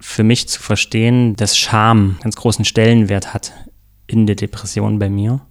[0.00, 3.52] für mich zu verstehen, dass Scham ganz großen Stellenwert hat
[4.06, 5.42] in der Depression bei mir.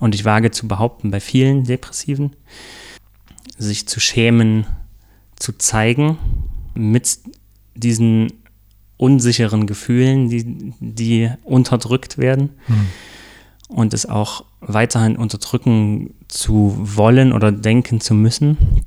[0.00, 2.36] Und ich wage zu behaupten, bei vielen Depressiven,
[3.58, 4.66] sich zu schämen,
[5.36, 6.18] zu zeigen
[6.74, 7.18] mit
[7.74, 8.32] diesen
[8.96, 12.50] unsicheren Gefühlen, die, die unterdrückt werden.
[12.68, 12.86] Mhm.
[13.68, 18.84] Und es auch weiterhin unterdrücken zu wollen oder denken zu müssen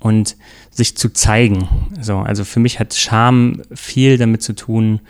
[0.00, 0.36] und
[0.70, 1.68] sich zu zeigen.
[2.00, 5.00] So, also für mich hat Scham viel damit zu tun,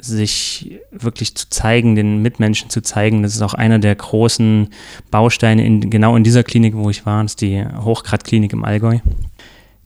[0.00, 3.22] sich wirklich zu zeigen, den Mitmenschen zu zeigen.
[3.22, 4.68] Das ist auch einer der großen
[5.10, 7.22] Bausteine in, genau in dieser Klinik, wo ich war.
[7.22, 8.98] Das ist die Hochgradklinik im Allgäu.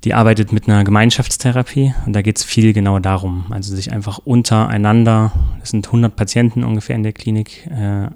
[0.05, 3.47] Die arbeitet mit einer Gemeinschaftstherapie und da geht es viel genau darum.
[3.51, 8.09] Also sich einfach untereinander, das sind 100 Patienten ungefähr in der Klinik, äh,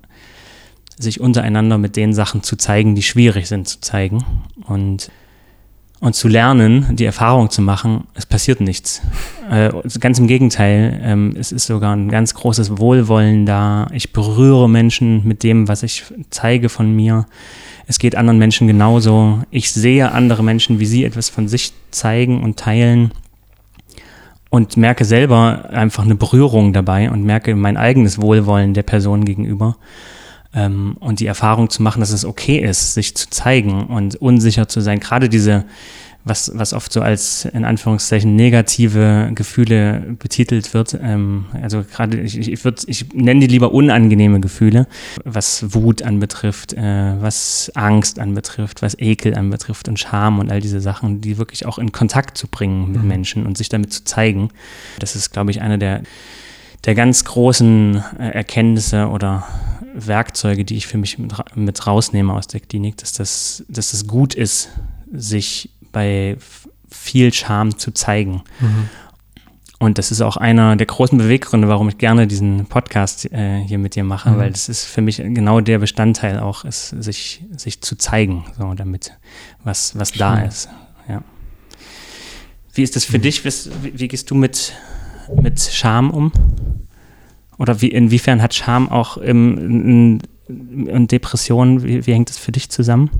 [0.98, 4.24] sich untereinander mit den Sachen zu zeigen, die schwierig sind zu zeigen.
[4.66, 5.10] Und
[6.00, 9.02] und zu lernen, die Erfahrung zu machen, es passiert nichts.
[9.48, 13.86] Äh, ganz im Gegenteil, ähm, es ist sogar ein ganz großes Wohlwollen da.
[13.94, 17.24] Ich berühre Menschen mit dem, was ich zeige von mir.
[17.86, 19.40] Es geht anderen Menschen genauso.
[19.50, 23.12] Ich sehe andere Menschen, wie sie etwas von sich zeigen und teilen
[24.50, 29.76] und merke selber einfach eine Berührung dabei und merke mein eigenes Wohlwollen der Person gegenüber.
[30.54, 34.66] Ähm, und die Erfahrung zu machen, dass es okay ist, sich zu zeigen und unsicher
[34.66, 34.98] zu sein.
[34.98, 35.66] Gerade diese,
[36.28, 40.98] was, was oft so als in Anführungszeichen negative Gefühle betitelt wird.
[41.02, 44.86] Ähm, also gerade, ich, ich, würd, ich nenne die lieber unangenehme Gefühle,
[45.24, 50.80] was Wut anbetrifft, äh, was Angst anbetrifft, was Ekel anbetrifft und Scham und all diese
[50.80, 53.08] Sachen, die wirklich auch in Kontakt zu bringen mit mhm.
[53.08, 54.50] Menschen und sich damit zu zeigen.
[54.98, 56.02] Das ist, glaube ich, eine der,
[56.84, 59.46] der ganz großen äh, Erkenntnisse oder
[60.06, 64.34] Werkzeuge, die ich für mich mit, rausnehme aus der Klinik, dass das, dass das gut
[64.34, 64.70] ist,
[65.12, 66.36] sich bei
[66.90, 68.42] viel Charme zu zeigen.
[68.60, 68.88] Mhm.
[69.80, 73.78] Und das ist auch einer der großen Beweggründe, warum ich gerne diesen Podcast äh, hier
[73.78, 74.38] mit dir mache, mhm.
[74.38, 78.74] weil das ist für mich genau der Bestandteil auch, ist, sich, sich zu zeigen, so
[78.74, 79.12] damit,
[79.62, 80.68] was, was da ist.
[81.08, 81.22] Ja.
[82.74, 83.22] Wie ist das für mhm.
[83.22, 83.44] dich?
[83.44, 84.72] Wie, wie, gehst du mit,
[85.40, 86.32] mit Scham um?
[87.58, 92.70] Oder wie, inwiefern hat Scham auch im, in Depressionen, wie, wie hängt das für dich
[92.70, 93.10] zusammen?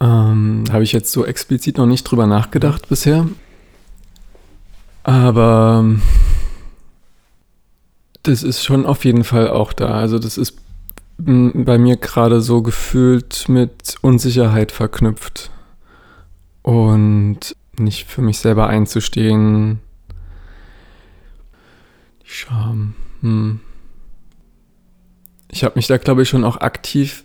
[0.00, 3.26] Ähm, Habe ich jetzt so explizit noch nicht drüber nachgedacht bisher.
[5.02, 6.02] Aber ähm,
[8.22, 9.92] das ist schon auf jeden Fall auch da.
[9.92, 10.58] Also das ist
[11.18, 15.50] bei mir gerade so gefühlt mit Unsicherheit verknüpft.
[16.62, 19.80] Und nicht für mich selber einzustehen.
[22.24, 22.94] Die Scham.
[23.22, 23.60] Hm.
[25.50, 27.24] Ich habe mich da, glaube ich, schon auch aktiv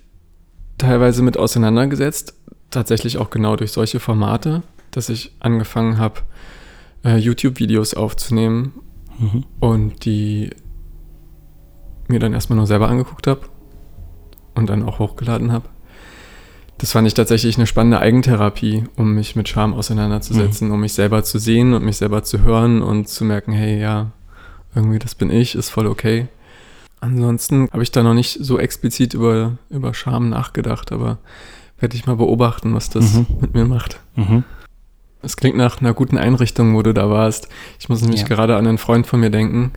[0.78, 2.34] teilweise mit auseinandergesetzt
[2.72, 6.22] tatsächlich auch genau durch solche Formate, dass ich angefangen habe,
[7.04, 8.74] äh, YouTube-Videos aufzunehmen
[9.18, 9.46] mhm.
[9.60, 10.52] und die
[12.08, 13.42] mir dann erstmal nur selber angeguckt habe
[14.56, 15.70] und dann auch hochgeladen habe.
[16.78, 20.74] Das fand ich tatsächlich eine spannende Eigentherapie, um mich mit Scham auseinanderzusetzen, mhm.
[20.76, 24.12] um mich selber zu sehen und mich selber zu hören und zu merken, hey, ja,
[24.76, 26.28] irgendwie das bin ich, ist voll okay.
[27.00, 31.20] Ansonsten habe ich da noch nicht so explizit über, über Scham nachgedacht, aber
[31.80, 33.28] werde ich mal beobachten, was das mhm.
[33.40, 34.00] mit mir macht.
[34.16, 34.44] Mhm.
[35.22, 37.50] Es klingt nach einer guten Einrichtung, wo du da warst.
[37.80, 38.28] Ich muss nämlich ja.
[38.28, 39.74] gerade an einen Freund von mir denken,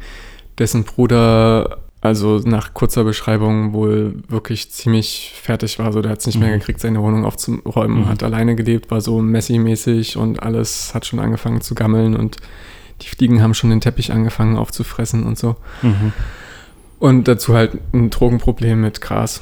[0.58, 5.92] dessen Bruder, also nach kurzer Beschreibung, wohl wirklich ziemlich fertig war.
[5.92, 6.44] So, der hat es nicht mhm.
[6.44, 8.08] mehr gekriegt, seine Wohnung aufzuräumen, mhm.
[8.08, 12.36] hat alleine gelebt, war so Messi-mäßig und alles hat schon angefangen zu gammeln und
[13.02, 15.56] die Fliegen haben schon den Teppich angefangen aufzufressen und so.
[15.82, 16.12] Mhm.
[16.98, 19.40] Und dazu halt ein Drogenproblem mit Gras.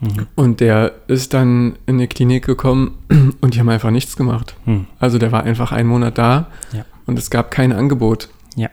[0.00, 0.26] Mhm.
[0.34, 2.98] Und der ist dann in die Klinik gekommen
[3.40, 4.54] und die haben einfach nichts gemacht.
[4.64, 4.86] Mhm.
[4.98, 6.84] Also der war einfach einen Monat da ja.
[7.06, 8.28] und es gab kein Angebot.
[8.56, 8.70] Ja.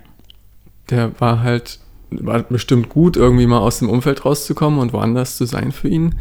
[0.90, 1.80] Der war halt,
[2.12, 6.16] war bestimmt gut, irgendwie mal aus dem Umfeld rauszukommen und woanders zu sein für ihn.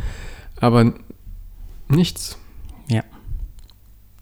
[0.61, 0.93] Aber
[1.89, 2.39] nichts.
[2.89, 3.03] Ja.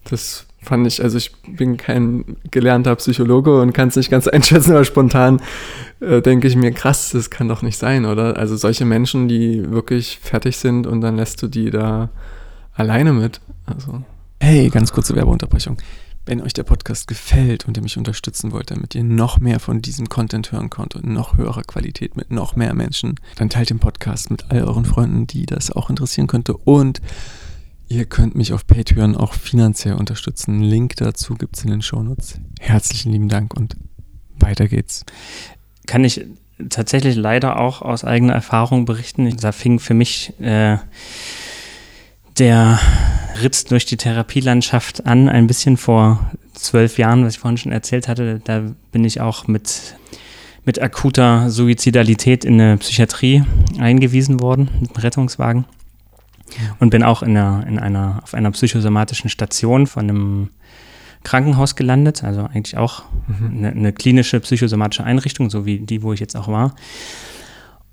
[0.05, 4.71] Das fand ich, also ich bin kein gelernter Psychologe und kann es nicht ganz einschätzen,
[4.71, 5.41] aber spontan
[5.99, 8.37] äh, denke ich mir, krass, das kann doch nicht sein, oder?
[8.37, 12.09] Also solche Menschen, die wirklich fertig sind und dann lässt du die da
[12.73, 13.41] alleine mit.
[13.65, 14.03] Also.
[14.39, 15.77] Hey, ganz kurze Werbeunterbrechung.
[16.25, 19.81] Wenn euch der Podcast gefällt und ihr mich unterstützen wollt, damit ihr noch mehr von
[19.81, 23.79] diesem Content hören könnt und noch höherer Qualität mit noch mehr Menschen, dann teilt den
[23.79, 27.01] Podcast mit all euren Freunden, die das auch interessieren könnte und
[27.91, 30.61] Ihr könnt mich auf Patreon auch finanziell unterstützen.
[30.61, 32.39] Link dazu gibt es in den Shownotes.
[32.59, 33.77] Herzlichen lieben Dank und
[34.37, 35.05] weiter geht's.
[35.87, 36.23] Kann ich
[36.69, 39.35] tatsächlich leider auch aus eigener Erfahrung berichten.
[39.37, 40.77] Da fing für mich äh,
[42.37, 42.79] der
[43.41, 48.07] Ritz durch die Therapielandschaft an, ein bisschen vor zwölf Jahren, was ich vorhin schon erzählt
[48.07, 48.39] hatte.
[48.43, 49.95] Da bin ich auch mit,
[50.63, 53.43] mit akuter Suizidalität in eine Psychiatrie
[53.79, 55.65] eingewiesen worden, mit einem Rettungswagen
[56.79, 60.49] und bin auch in einer, in einer, auf einer psychosomatischen Station von einem
[61.23, 63.57] Krankenhaus gelandet, also eigentlich auch mhm.
[63.57, 66.75] eine, eine, klinische psychosomatische Einrichtung, so wie die, wo ich jetzt auch war.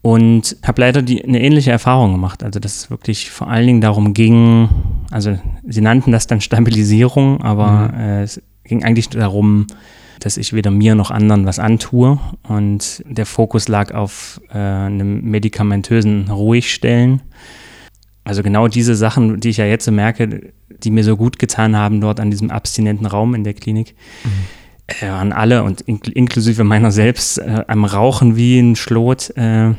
[0.03, 2.45] Und habe leider die, eine ähnliche Erfahrung gemacht.
[2.45, 4.69] Also, dass es wirklich vor allen Dingen darum ging,
[5.11, 8.01] also sie nannten das dann Stabilisierung, aber mhm.
[8.01, 9.67] äh, es ging eigentlich darum,
[10.21, 12.21] dass ich weder mir noch anderen was antue.
[12.45, 17.23] Und der Fokus lag auf äh, einem medikamentösen Ruhigstellen
[18.27, 22.01] also genau diese Sachen, die ich ja jetzt merke, die mir so gut getan haben
[22.01, 24.31] dort an diesem abstinenten Raum in der Klinik, mhm.
[25.01, 29.75] äh, waren alle und in, inklusive meiner selbst äh, am Rauchen wie ein Schlot, äh,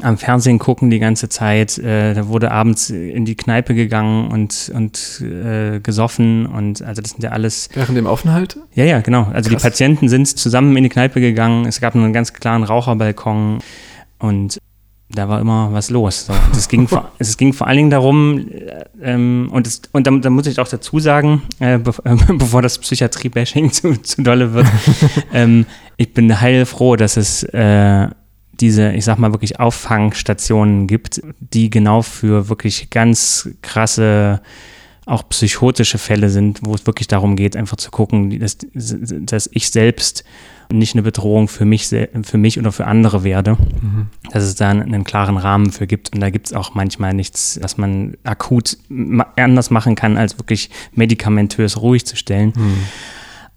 [0.00, 1.76] am Fernsehen gucken die ganze Zeit.
[1.78, 7.12] Äh, da wurde abends in die Kneipe gegangen und, und äh, gesoffen und also das
[7.12, 7.68] sind ja alles.
[7.74, 8.58] Während dem Aufenthalt?
[8.74, 9.24] Ja, ja, genau.
[9.32, 9.62] Also Krass.
[9.62, 11.66] die Patienten sind zusammen in die Kneipe gegangen.
[11.66, 13.58] Es gab einen ganz klaren Raucherbalkon
[14.18, 14.58] und
[15.14, 16.26] da war immer was los.
[16.26, 16.34] So.
[16.52, 20.10] Es, ging vor, es ging vor allen Dingen darum, äh, ähm, und, es, und da,
[20.10, 24.54] da, muss ich auch dazu sagen, äh, be äh, bevor das Psychiatrie-Bashing zu, zu dolle
[24.54, 24.66] wird,
[25.32, 28.08] ähm, ich bin heilfroh, dass es äh,
[28.60, 34.40] diese, ich sag mal, wirklich Auffangstationen gibt, die genau für wirklich ganz krasse
[35.04, 39.70] auch psychotische Fälle sind, wo es wirklich darum geht, einfach zu gucken, dass, dass ich
[39.70, 40.24] selbst
[40.72, 44.06] nicht eine Bedrohung für mich, für mich oder für andere werde, mhm.
[44.32, 46.12] dass es da einen, klaren Rahmen für gibt.
[46.14, 48.78] Und da gibt es auch manchmal nichts, was man akut
[49.36, 52.52] anders machen kann, als wirklich medikamentös ruhig zu stellen.
[52.56, 52.78] Mhm.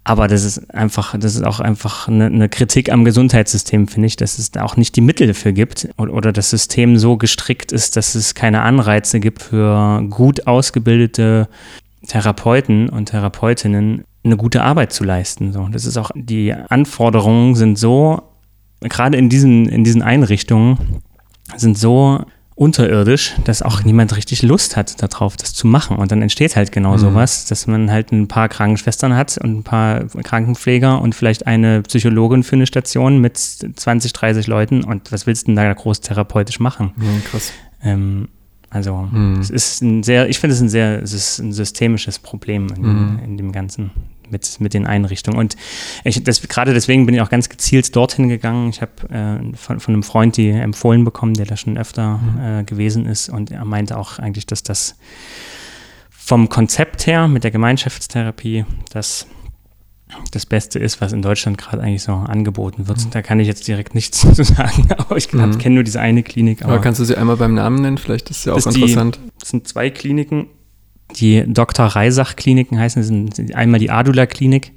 [0.04, 4.14] Aber das ist einfach, das ist auch einfach eine, eine Kritik am Gesundheitssystem, finde ich,
[4.14, 7.72] dass es da auch nicht die Mittel dafür gibt oder, oder das System so gestrickt
[7.72, 11.48] ist, dass es keine Anreize gibt für gut ausgebildete
[12.06, 15.52] Therapeuten und Therapeutinnen, eine gute Arbeit zu leisten.
[15.52, 18.22] So, das ist auch, die Anforderungen sind so,
[18.80, 21.00] gerade in diesen, in diesen Einrichtungen,
[21.56, 22.24] sind so
[22.56, 25.98] unterirdisch, dass auch niemand richtig Lust hat darauf, das zu machen.
[25.98, 26.98] Und dann entsteht halt genau mhm.
[26.98, 31.82] sowas, dass man halt ein paar Krankenschwestern hat und ein paar Krankenpfleger und vielleicht eine
[31.82, 34.84] Psychologin für eine Station mit 20, 30 Leuten.
[34.84, 36.92] Und was willst du denn da groß therapeutisch machen?
[36.98, 37.52] Ja, krass.
[37.82, 38.28] Ähm,
[38.70, 39.38] also mhm.
[39.38, 42.82] es ist ein sehr, ich finde es ein sehr, es ist ein systemisches Problem in,
[42.82, 43.20] mhm.
[43.22, 43.90] in dem Ganzen
[44.30, 45.38] mit, mit den Einrichtungen.
[45.38, 45.56] Und
[46.04, 48.70] ich, das, gerade deswegen bin ich auch ganz gezielt dorthin gegangen.
[48.70, 52.60] Ich habe äh, von, von, einem Freund die empfohlen bekommen, der da schon öfter mhm.
[52.60, 53.28] äh, gewesen ist.
[53.28, 54.96] Und er meinte auch eigentlich, dass das
[56.10, 59.26] vom Konzept her mit der Gemeinschaftstherapie das
[60.30, 63.04] das Beste ist, was in Deutschland gerade eigentlich so angeboten wird.
[63.04, 63.10] Mhm.
[63.10, 65.58] Da kann ich jetzt direkt nichts zu sagen, aber ich mhm.
[65.58, 66.62] kenne nur diese eine Klinik.
[66.62, 67.98] Aber, aber, kannst du sie einmal beim Namen nennen?
[67.98, 69.18] Vielleicht ist sie auch interessant.
[69.22, 70.46] Die, das sind zwei Kliniken
[71.14, 71.86] die Dr.
[71.86, 74.72] Reisach-Kliniken heißen, sind einmal die Adula-Klinik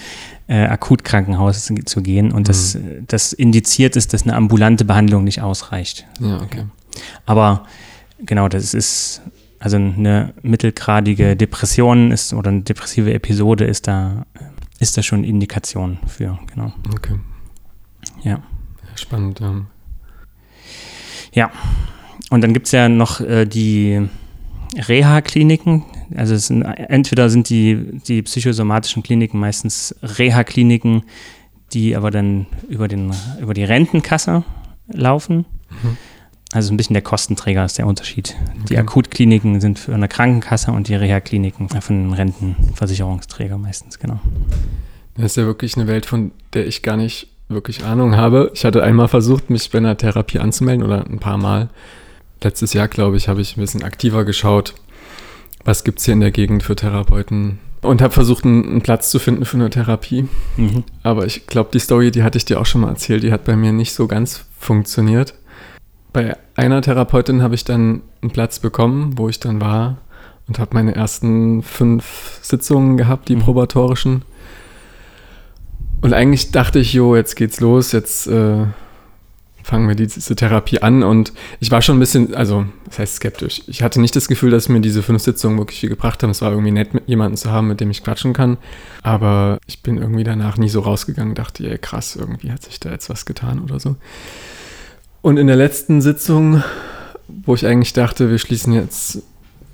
[0.49, 2.45] äh, Akutkrankenhaus zu gehen und mhm.
[2.45, 6.07] das, das indiziert ist, dass eine ambulante Behandlung nicht ausreicht.
[6.21, 6.65] Ja, okay.
[7.27, 7.67] Aber
[8.19, 9.23] genau, das ist
[9.61, 14.27] also eine mittelgradige Depression ist oder eine depressive Episode ist da
[14.81, 16.73] ist da schon Indikation für, genau.
[16.95, 17.21] Okay.
[18.23, 18.43] Ja.
[18.95, 19.67] Spannend, ja.
[21.33, 21.51] Ja.
[22.31, 24.09] Und dann gibt es ja noch äh, die
[24.77, 25.85] Reha-Kliniken,
[26.17, 31.03] also sind, entweder sind die, die psychosomatischen Kliniken meistens Reha-Kliniken,
[31.73, 34.45] die aber dann über, den, über die Rentenkasse
[34.89, 35.45] laufen.
[35.83, 35.97] Mhm.
[36.53, 38.37] Also ein bisschen der Kostenträger ist der Unterschied.
[38.41, 38.65] Okay.
[38.71, 44.19] Die Akutkliniken sind für eine Krankenkasse und die Reha-Kliniken von einem Rentenversicherungsträger meistens, genau.
[45.15, 48.51] Das ist ja wirklich eine Welt, von der ich gar nicht wirklich Ahnung habe.
[48.55, 51.69] Ich hatte einmal versucht, mich bei einer Therapie anzumelden oder ein paar Mal.
[52.43, 54.75] Letztes Jahr, glaube ich, habe ich ein bisschen aktiver geschaut,
[55.65, 59.19] was gibt es hier in der Gegend für Therapeuten und habe versucht, einen, Platz zu
[59.19, 60.29] finden für eine Therapie.
[60.57, 60.85] Mhm.
[61.03, 63.45] Aber ich glaube, die Story, die hatte ich dir auch schon mal erzählt, die hat
[63.45, 65.35] bei mir nicht so ganz funktioniert.
[66.13, 69.99] Bei einer Therapeutin habe ich dann einen Platz bekommen, wo ich dann war
[70.49, 73.41] und habe meine ersten fünf Sitzungen gehabt, die mhm.
[73.41, 74.23] probatorischen.
[76.01, 78.65] Und eigentlich dachte ich, jo, jetzt geht's los, jetzt äh,
[79.63, 83.63] fangen wir diese Therapie an und ich war schon ein bisschen, also das heißt skeptisch.
[83.67, 86.31] Ich hatte nicht das Gefühl, dass mir diese fünf Sitzungen wirklich viel gebracht haben.
[86.31, 88.57] Es war irgendwie nett, mit jemandem zu haben, mit dem ich quatschen kann.
[89.03, 92.91] Aber ich bin irgendwie danach nie so rausgegangen, dachte, ey, krass, irgendwie hat sich da
[92.91, 93.97] jetzt was getan oder so.
[95.23, 96.63] Und in der letzten Sitzung,
[97.29, 99.23] wo ich eigentlich dachte, wir schließen jetzt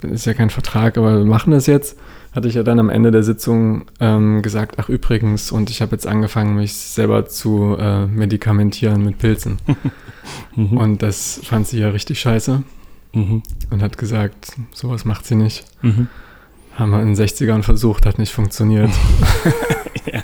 [0.03, 1.97] ist ja kein Vertrag, aber wir machen das jetzt.
[2.37, 5.93] Hatte ich ja dann am Ende der Sitzung ähm, gesagt, ach übrigens, und ich habe
[5.93, 9.57] jetzt angefangen, mich selber zu äh, medikamentieren mit Pilzen.
[10.55, 10.76] mhm.
[10.76, 12.62] Und das fand sie ja richtig scheiße
[13.14, 13.43] mhm.
[13.70, 15.64] und hat gesagt, sowas macht sie nicht.
[15.80, 16.09] Mhm.
[16.74, 18.91] Haben wir in den 60ern versucht, hat nicht funktioniert.
[20.12, 20.22] ja.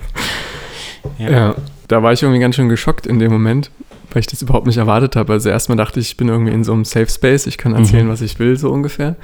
[1.19, 1.31] Ja.
[1.31, 1.55] ja.
[1.89, 3.71] da war ich irgendwie ganz schön geschockt in dem Moment,
[4.11, 5.33] weil ich das überhaupt nicht erwartet habe.
[5.33, 8.05] Also erstmal dachte ich, ich bin irgendwie in so einem Safe Space, ich kann erzählen,
[8.05, 8.11] mhm.
[8.11, 9.17] was ich will, so ungefähr.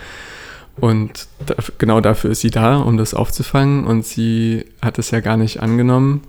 [0.80, 3.84] Und da, genau dafür ist sie da, um das aufzufangen.
[3.84, 6.22] Und sie hat es ja gar nicht angenommen,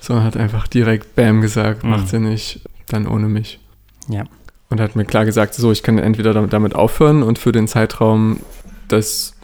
[0.00, 1.90] sondern hat einfach direkt Bam gesagt, mhm.
[1.90, 3.58] macht sie nicht, dann ohne mich.
[4.08, 4.24] Ja.
[4.70, 8.40] Und hat mir klar gesagt, so, ich kann entweder damit aufhören und für den Zeitraum
[8.88, 9.34] das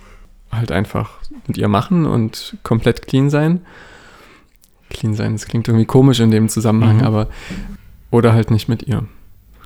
[0.52, 3.60] halt einfach mit ihr machen und komplett clean sein.
[4.90, 7.04] Clean sein, das klingt irgendwie komisch in dem Zusammenhang, mhm.
[7.04, 7.28] aber
[8.10, 9.04] oder halt nicht mit ihr.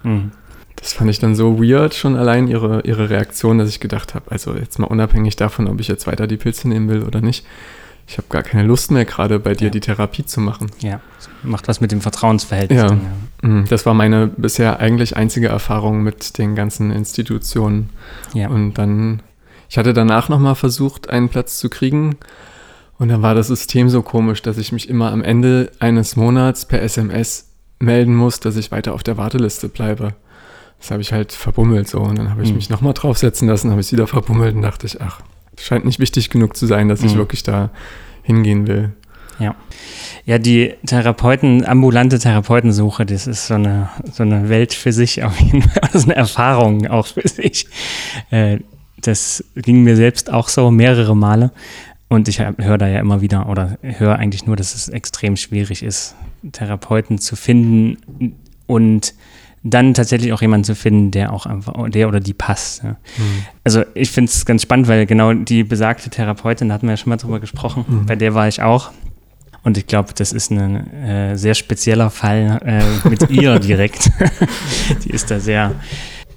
[0.02, 0.32] Mhm.
[0.80, 4.30] Das fand ich dann so weird, schon allein ihre, ihre Reaktion, dass ich gedacht habe,
[4.30, 7.44] also jetzt mal unabhängig davon, ob ich jetzt weiter die Pilze nehmen will oder nicht,
[8.08, 9.70] ich habe gar keine Lust mehr gerade bei dir ja.
[9.70, 10.70] die Therapie zu machen.
[10.80, 11.00] Ja,
[11.42, 12.78] macht was mit dem Vertrauensverhältnis.
[12.78, 12.88] Ja.
[12.88, 12.98] Ja.
[13.42, 13.66] Mhm.
[13.68, 17.90] Das war meine bisher eigentlich einzige Erfahrung mit den ganzen Institutionen.
[18.32, 18.48] Ja.
[18.48, 19.20] Und dann,
[19.68, 22.16] ich hatte danach nochmal versucht, einen Platz zu kriegen.
[22.98, 26.64] Und dann war das System so komisch, dass ich mich immer am Ende eines Monats
[26.66, 30.14] per SMS melden muss, dass ich weiter auf der Warteliste bleibe.
[30.80, 31.98] Das habe ich halt verbummelt so.
[31.98, 32.56] Und dann habe ich mhm.
[32.56, 35.20] mich nochmal draufsetzen lassen, habe ich wieder verbummelt und dachte ich, ach,
[35.56, 37.06] scheint nicht wichtig genug zu sein, dass mhm.
[37.08, 37.70] ich wirklich da
[38.22, 38.92] hingehen will.
[39.38, 39.54] Ja.
[40.24, 45.38] Ja, die Therapeuten, ambulante Therapeutensuche, das ist so eine, so eine Welt für sich, auf
[45.40, 45.88] jeden Fall.
[45.92, 47.66] Ist eine Erfahrung auch für sich.
[48.30, 48.58] Äh,
[49.00, 51.52] das ging mir selbst auch so mehrere Male.
[52.08, 55.82] Und ich höre da ja immer wieder oder höre eigentlich nur, dass es extrem schwierig
[55.82, 56.14] ist,
[56.52, 57.98] Therapeuten zu finden
[58.66, 59.14] und
[59.62, 62.82] dann tatsächlich auch jemanden zu finden, der auch einfach, der oder die passt.
[62.82, 62.90] Ja.
[62.90, 62.96] Mhm.
[63.64, 66.96] Also ich finde es ganz spannend, weil genau die besagte Therapeutin, da hatten wir ja
[66.96, 68.06] schon mal drüber gesprochen, mhm.
[68.06, 68.90] bei der war ich auch.
[69.64, 74.10] Und ich glaube, das ist ein äh, sehr spezieller Fall äh, mit ihr direkt.
[75.04, 75.74] die ist da sehr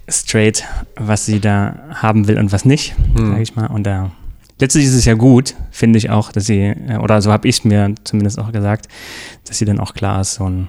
[0.09, 0.65] straight,
[0.95, 3.27] was sie da haben will und was nicht, mhm.
[3.27, 3.67] sage ich mal.
[3.67, 4.11] Und da
[4.59, 7.63] letztlich ist es ja gut, finde ich auch, dass sie, äh, oder so habe ich
[7.63, 8.87] mir zumindest auch gesagt,
[9.45, 10.67] dass sie dann auch klar ist, so ein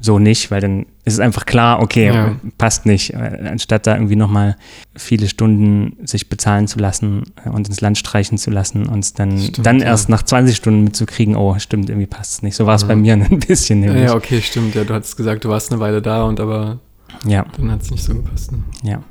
[0.00, 2.36] so nicht, weil dann ist es einfach klar, okay, ja.
[2.58, 3.14] passt nicht.
[3.14, 4.56] Äh, anstatt da irgendwie nochmal
[4.96, 9.38] viele Stunden sich bezahlen zu lassen äh, und ins Land streichen zu lassen und dann,
[9.38, 12.54] stimmt, dann erst nach 20 Stunden mitzukriegen, oh, stimmt, irgendwie passt es nicht.
[12.54, 12.88] So war es ja.
[12.88, 13.80] bei mir ein bisschen.
[13.80, 14.04] Nämlich.
[14.04, 14.74] Ja, okay, stimmt.
[14.74, 16.78] Ja, du hattest gesagt, du warst eine Weile da und aber
[17.26, 17.44] ja.
[17.56, 18.52] Dann hat es nicht so gepasst.
[18.52, 18.62] Ne?
[18.82, 19.02] Ja.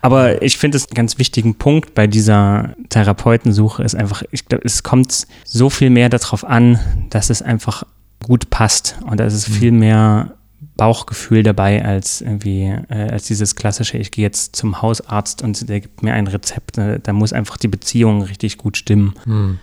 [0.00, 4.64] Aber ich finde es einen ganz wichtigen Punkt bei dieser Therapeutensuche ist einfach, ich glaube,
[4.64, 6.78] es kommt so viel mehr darauf an,
[7.10, 7.84] dass es einfach
[8.24, 8.98] gut passt.
[9.06, 9.52] Und da ist es mhm.
[9.52, 10.34] viel mehr
[10.76, 15.80] Bauchgefühl dabei als irgendwie, äh, als dieses klassische, ich gehe jetzt zum Hausarzt und der
[15.80, 16.78] gibt mir ein Rezept.
[16.78, 19.14] Da, da muss einfach die Beziehung richtig gut stimmen.
[19.26, 19.58] Mhm.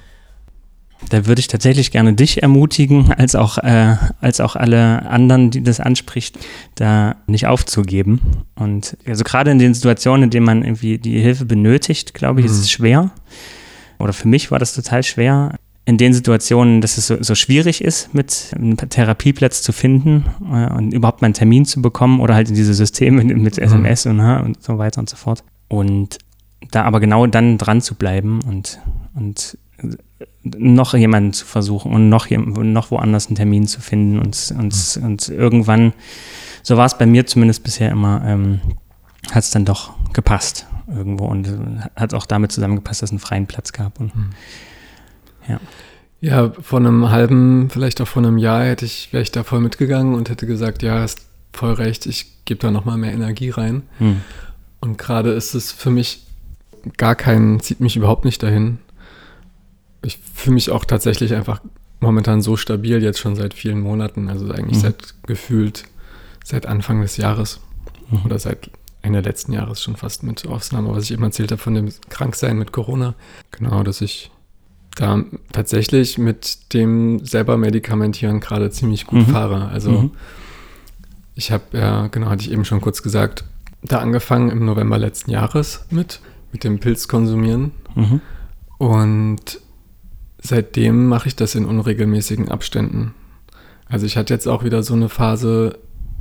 [1.10, 5.62] Da würde ich tatsächlich gerne dich ermutigen, als auch, äh, als auch alle anderen, die
[5.62, 6.40] das anspricht,
[6.76, 8.22] da nicht aufzugeben.
[8.56, 12.48] Und also gerade in den Situationen, in denen man irgendwie die Hilfe benötigt, glaube ich,
[12.48, 12.52] mhm.
[12.52, 13.12] ist es schwer.
[14.00, 17.84] Oder für mich war das total schwer, in den Situationen, dass es so, so, schwierig
[17.84, 22.34] ist, mit einem Therapieplatz zu finden äh, und überhaupt mal einen Termin zu bekommen oder
[22.34, 24.20] halt in diese Systeme mit, SMS mhm.
[24.20, 25.44] und, und so weiter und so fort.
[25.68, 26.18] Und
[26.72, 28.80] da aber genau dann dran zu bleiben und,
[29.14, 29.58] und
[30.44, 35.06] noch jemanden zu versuchen und noch, noch woanders einen Termin zu finden und, und, mhm.
[35.06, 35.94] und irgendwann,
[36.64, 38.62] so war es bei mir zumindest bisher immer, ähm,
[39.32, 41.48] hat es dann doch gepasst irgendwo und
[41.96, 44.00] hat auch damit zusammengepasst, dass es einen freien Platz gab.
[44.00, 44.30] Und, mhm.
[45.48, 45.60] Ja.
[46.22, 49.60] Ja, vor einem halben, vielleicht auch vor einem Jahr hätte ich, wäre ich da voll
[49.60, 53.84] mitgegangen und hätte gesagt, ja, hast voll recht, ich gebe da nochmal mehr Energie rein.
[54.00, 54.22] Hm.
[54.80, 56.26] Und gerade ist es für mich
[56.98, 58.80] gar kein, zieht mich überhaupt nicht dahin.
[60.04, 61.62] Ich fühle mich auch tatsächlich einfach
[62.00, 64.82] momentan so stabil, jetzt schon seit vielen Monaten, also eigentlich mhm.
[64.82, 65.86] seit gefühlt
[66.44, 67.60] seit Anfang des Jahres
[68.12, 68.22] mhm.
[68.26, 68.70] oder seit
[69.02, 72.58] Ende letzten Jahres schon fast mit Ausnahme, was ich eben erzählt habe von dem Kranksein
[72.58, 73.16] mit Corona.
[73.52, 74.32] Genau, dass ich
[74.96, 79.32] da tatsächlich mit dem selber Medikamentieren gerade ziemlich gut mhm.
[79.32, 79.68] fahre.
[79.68, 80.12] Also mhm.
[81.36, 83.44] ich habe ja, genau, hatte ich eben schon kurz gesagt,
[83.84, 86.22] da angefangen im November letzten Jahres mit,
[86.52, 87.72] mit dem Pilz konsumieren.
[87.94, 88.22] Mhm.
[88.78, 89.60] Und
[90.42, 93.14] seitdem mache ich das in unregelmäßigen Abständen.
[93.88, 95.78] Also ich hatte jetzt auch wieder so eine Phase,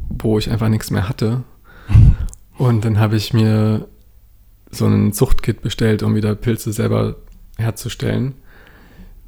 [0.09, 1.45] wo ich einfach nichts mehr hatte.
[2.59, 3.89] Und dann habe ich mir
[4.70, 7.16] so einen Zuchtkit bestellt, um wieder Pilze selber
[7.57, 8.35] herzustellen.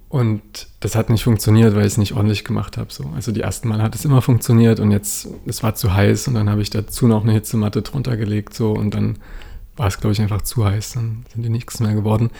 [0.08, 2.92] Und das hat nicht funktioniert, weil ich es nicht ordentlich gemacht habe.
[2.92, 3.10] So.
[3.14, 6.34] Also die ersten Mal hat es immer funktioniert und jetzt, es war zu heiß und
[6.34, 9.18] dann habe ich dazu noch eine Hitzematte drunter gelegt so und dann
[9.76, 10.92] war es, glaube ich, einfach zu heiß.
[10.92, 12.30] Dann sind die nichts mehr geworden.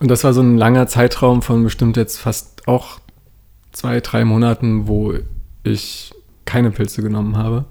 [0.00, 2.98] Und das war so ein langer Zeitraum von bestimmt jetzt fast auch
[3.72, 5.14] zwei, drei Monaten, wo
[5.62, 6.12] ich
[6.44, 7.64] keine Pilze genommen habe.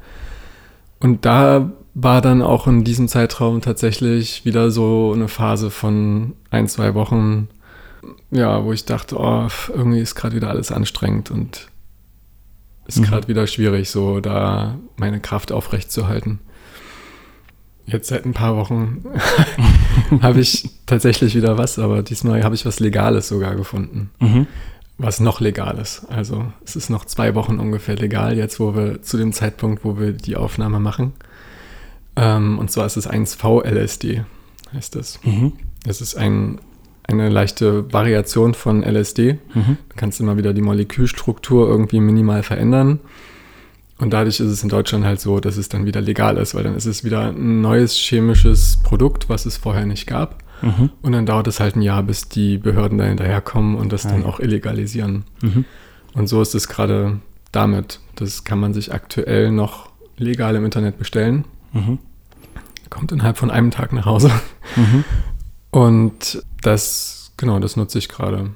[1.00, 6.68] Und da war dann auch in diesem Zeitraum tatsächlich wieder so eine Phase von ein,
[6.68, 7.50] zwei Wochen,
[8.34, 11.68] ja, wo ich dachte, oh, irgendwie ist gerade wieder alles anstrengend und
[12.88, 13.04] ist mhm.
[13.04, 16.40] gerade wieder schwierig, so da meine Kraft aufrechtzuerhalten.
[17.86, 19.04] Jetzt seit ein paar Wochen
[20.22, 24.10] habe ich tatsächlich wieder was, aber diesmal habe ich was Legales sogar gefunden.
[24.20, 24.48] Mhm.
[24.98, 26.06] Was noch legal ist.
[26.10, 29.98] Also es ist noch zwei Wochen ungefähr legal, jetzt wo wir zu dem Zeitpunkt, wo
[30.00, 31.14] wir die Aufnahme machen.
[32.16, 34.24] Ähm, und zwar ist es 1V-LSD,
[34.74, 35.20] heißt das.
[35.24, 35.54] Mhm.
[35.86, 36.60] Es ist ein,
[37.04, 39.38] eine leichte Variation von LSD.
[39.54, 39.78] Mhm.
[39.89, 42.99] Du kannst immer wieder die Molekülstruktur irgendwie minimal verändern.
[43.97, 46.64] Und dadurch ist es in Deutschland halt so, dass es dann wieder legal ist, weil
[46.64, 50.43] dann ist es wieder ein neues chemisches Produkt, was es vorher nicht gab.
[50.62, 50.89] Mhm.
[51.01, 54.10] Und dann dauert es halt ein Jahr, bis die Behörden da hinterherkommen und das ah,
[54.10, 55.24] dann auch illegalisieren.
[55.41, 55.66] Mhm.
[56.14, 57.20] Und so ist es gerade
[57.51, 57.99] damit.
[58.16, 61.45] Das kann man sich aktuell noch legal im Internet bestellen.
[61.74, 61.99] Mhm.
[62.89, 64.32] Kommt innerhalb von einem Tag nach Hause.
[64.76, 65.04] Mhm.
[65.72, 68.51] Und das, genau, das nutze ich gerade.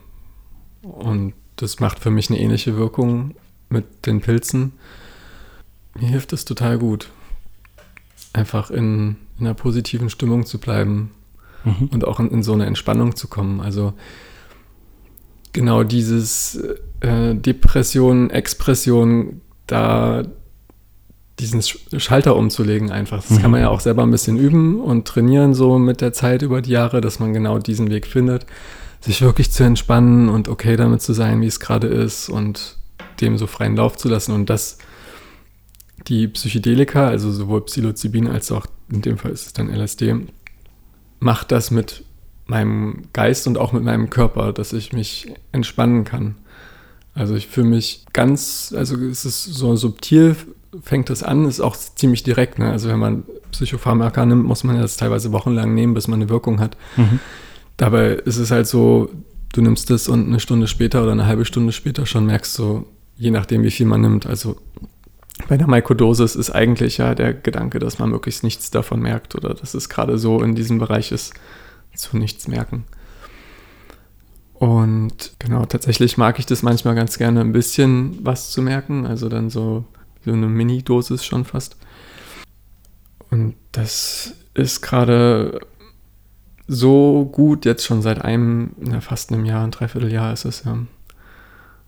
[0.81, 3.35] Und das macht für mich eine ähnliche Wirkung
[3.69, 4.73] mit den Pilzen.
[5.99, 7.09] Mir hilft es total gut,
[8.33, 11.11] einfach in, in einer positiven Stimmung zu bleiben
[11.63, 11.89] mhm.
[11.91, 13.59] und auch in, in, so eine Entspannung zu kommen.
[13.59, 13.93] Also
[15.53, 16.55] genau dieses
[16.99, 20.23] äh, Depression, Expression, da
[21.39, 23.21] diesen Schalter umzulegen einfach.
[23.21, 23.41] Das mhm.
[23.41, 26.61] kann man ja auch selber ein bisschen üben und trainieren so mit der Zeit über
[26.61, 28.45] die Jahre, dass man genau diesen Weg findet,
[29.01, 32.77] sich wirklich zu entspannen und okay damit zu sein, wie es gerade ist und
[33.21, 34.77] dem so freien Lauf zu lassen und das
[36.07, 40.15] die Psychedelika, also sowohl Psilocybin als auch in dem Fall ist es dann LSD,
[41.19, 42.03] macht das mit
[42.45, 46.35] meinem Geist und auch mit meinem Körper, dass ich mich entspannen kann.
[47.13, 50.35] Also ich fühle mich ganz, also es ist so subtil,
[50.81, 52.59] fängt das an, ist auch ziemlich direkt.
[52.59, 52.71] Ne?
[52.71, 56.59] Also wenn man Psychopharmaka nimmt, muss man das teilweise wochenlang nehmen, bis man eine Wirkung
[56.59, 56.77] hat.
[56.95, 57.19] Mhm.
[57.77, 59.09] Dabei ist es halt so,
[59.53, 62.85] du nimmst es und eine Stunde später oder eine halbe Stunde später schon merkst du,
[63.15, 64.57] je nachdem wie viel man nimmt, also
[65.47, 69.53] bei der Mikrodosis ist eigentlich ja der Gedanke, dass man möglichst nichts davon merkt oder
[69.53, 71.33] dass es gerade so in diesem Bereich ist,
[71.95, 72.85] zu nichts merken.
[74.53, 79.29] Und genau, tatsächlich mag ich das manchmal ganz gerne ein bisschen was zu merken, also
[79.29, 79.85] dann so
[80.31, 81.77] so eine Mini-Dosis schon fast.
[83.29, 85.59] Und das ist gerade
[86.67, 90.77] so gut, jetzt schon seit einem, na, fast einem Jahr, ein Dreivierteljahr ist es ja,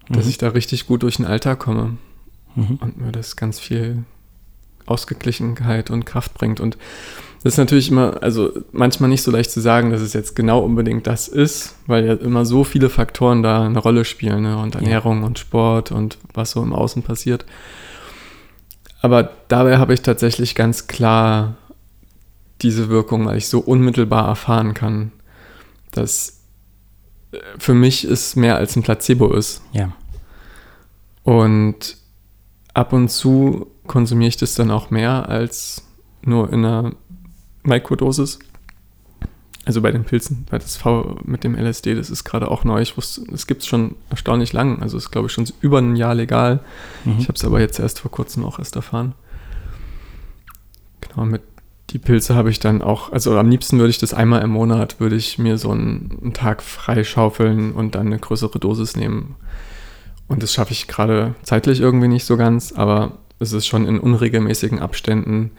[0.09, 0.29] dass mhm.
[0.29, 1.97] ich da richtig gut durch den Alltag komme
[2.55, 2.79] mhm.
[2.81, 4.03] und mir das ganz viel
[4.85, 6.59] Ausgeglichenheit und Kraft bringt.
[6.59, 6.77] Und
[7.43, 10.59] das ist natürlich immer, also manchmal nicht so leicht zu sagen, dass es jetzt genau
[10.59, 14.57] unbedingt das ist, weil ja immer so viele Faktoren da eine Rolle spielen ne?
[14.57, 15.27] und Ernährung ja.
[15.27, 17.45] und Sport und was so im Außen passiert.
[19.01, 21.55] Aber dabei habe ich tatsächlich ganz klar
[22.61, 25.11] diese Wirkung, weil ich so unmittelbar erfahren kann,
[25.91, 26.41] dass
[27.31, 29.61] äh, für mich es mehr als ein Placebo ist.
[29.71, 29.93] Ja.
[31.23, 31.97] Und
[32.73, 35.83] ab und zu konsumiere ich das dann auch mehr als
[36.21, 36.91] nur in einer
[37.63, 38.39] Mikrodosis.
[39.69, 42.81] Also bei den Pilzen, bei das V mit dem LSD, das ist gerade auch neu.
[42.81, 44.81] Ich wusste, das gibt es schon erstaunlich lang.
[44.81, 46.61] Also ist, glaube ich, schon über ein Jahr legal.
[47.05, 47.17] Mhm.
[47.19, 49.13] Ich habe es aber jetzt erst vor kurzem auch erst erfahren.
[51.01, 51.43] Genau, mit
[51.91, 54.99] die Pilze habe ich dann auch, also am liebsten würde ich das einmal im Monat,
[54.99, 59.35] würde ich mir so einen, einen Tag freischaufeln und dann eine größere Dosis nehmen.
[60.27, 63.99] Und das schaffe ich gerade zeitlich irgendwie nicht so ganz, aber es ist schon in
[63.99, 65.51] unregelmäßigen Abständen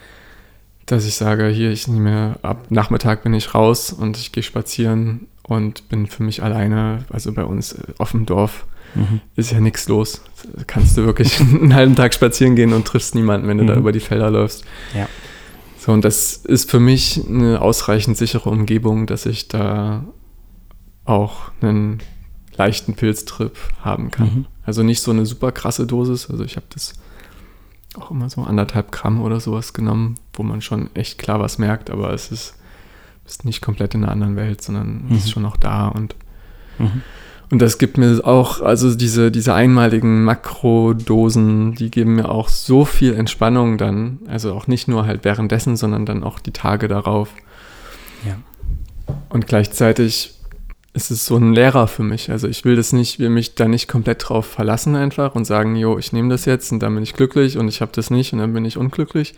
[0.91, 5.29] dass ich sage, hier, ich nehme ab Nachmittag bin ich raus und ich gehe spazieren
[5.43, 7.05] und bin für mich alleine.
[7.11, 9.21] Also bei uns äh, auf dem Dorf mhm.
[9.37, 10.23] ist ja nichts los.
[10.55, 13.69] Da kannst du wirklich einen halben Tag spazieren gehen und triffst niemanden, wenn du mhm.
[13.69, 14.65] da über die Felder läufst.
[14.95, 15.09] Ja.
[15.79, 20.05] So, und das ist für mich eine ausreichend sichere Umgebung, dass ich da
[21.05, 21.99] auch einen
[22.57, 24.27] leichten Pilztrip haben kann.
[24.27, 24.47] Mhm.
[24.65, 26.29] Also nicht so eine super krasse Dosis.
[26.29, 26.95] Also ich habe das
[27.97, 31.91] auch immer so anderthalb Gramm oder sowas genommen, wo man schon echt klar was merkt,
[31.91, 32.55] aber es ist,
[33.27, 35.17] ist nicht komplett in einer anderen Welt, sondern mhm.
[35.17, 36.15] ist schon noch da und
[36.79, 37.03] mhm.
[37.51, 42.85] Und das gibt mir auch, also diese, diese einmaligen Makrodosen, die geben mir auch so
[42.85, 44.21] viel Entspannung dann.
[44.29, 47.31] Also auch nicht nur halt währenddessen, sondern dann auch die Tage darauf.
[48.25, 48.37] Ja.
[49.31, 50.35] Und gleichzeitig
[50.93, 52.31] es ist so ein Lehrer für mich.
[52.31, 55.77] Also ich will das nicht, will mich da nicht komplett drauf verlassen einfach und sagen,
[55.77, 58.33] jo, ich nehme das jetzt und dann bin ich glücklich und ich habe das nicht
[58.33, 59.35] und dann bin ich unglücklich.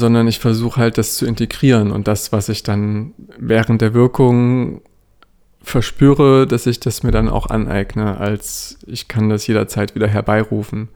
[0.00, 4.82] sondern ich versuche halt das zu integrieren und das, was ich dann während der Wirkung
[5.62, 10.88] verspüre, dass ich das mir dann auch aneigne, als ich kann das jederzeit wieder herbeirufen.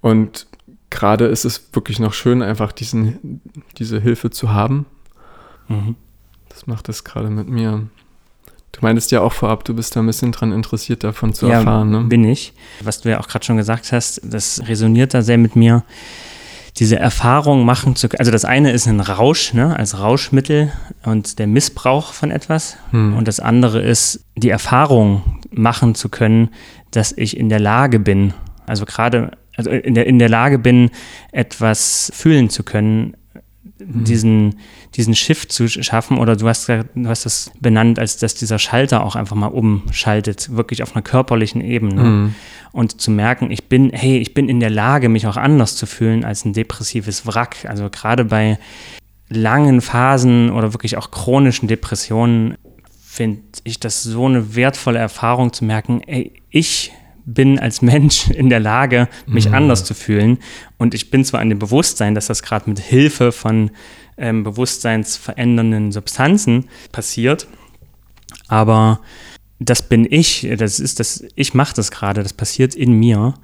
[0.00, 0.46] Und
[0.90, 3.40] gerade ist es wirklich noch schön, einfach diesen,
[3.78, 4.86] diese Hilfe zu haben.
[5.68, 5.94] Mhm.
[6.48, 7.86] Das macht es gerade mit mir.
[8.72, 11.54] Du meintest ja auch vorab, du bist da ein bisschen dran interessiert, davon zu ja,
[11.54, 11.90] erfahren.
[11.90, 12.04] Ne?
[12.04, 12.52] bin ich.
[12.82, 15.84] Was du ja auch gerade schon gesagt hast, das resoniert da sehr mit mir.
[16.76, 18.20] Diese Erfahrung machen zu können.
[18.20, 20.72] Also das eine ist ein Rausch, ne, als Rauschmittel
[21.04, 22.76] und der Missbrauch von etwas.
[22.92, 23.16] Hm.
[23.16, 26.50] Und das andere ist die Erfahrung machen zu können,
[26.92, 28.32] dass ich in der Lage bin,
[28.66, 30.90] also gerade also in der, in der Lage bin,
[31.32, 33.16] etwas fühlen zu können.
[33.78, 34.56] Diesen,
[34.94, 39.04] diesen Shift zu schaffen oder du hast, du hast das benannt, als dass dieser Schalter
[39.04, 42.02] auch einfach mal umschaltet, wirklich auf einer körperlichen Ebene.
[42.02, 42.34] Mhm.
[42.72, 45.86] Und zu merken, ich bin, hey, ich bin in der Lage, mich auch anders zu
[45.86, 47.64] fühlen als ein depressives Wrack.
[47.66, 48.58] Also gerade bei
[49.28, 52.56] langen Phasen oder wirklich auch chronischen Depressionen
[53.00, 56.92] finde ich das so eine wertvolle Erfahrung zu merken, ey, ich
[57.34, 59.54] bin als Mensch in der Lage, mich mhm.
[59.54, 60.38] anders zu fühlen.
[60.78, 63.70] Und ich bin zwar in dem Bewusstsein, dass das gerade mit Hilfe von
[64.16, 67.46] ähm, bewusstseinsverändernden Substanzen passiert,
[68.48, 69.00] aber
[69.60, 73.34] das bin ich, das ist das, ich mache das gerade, das passiert in mir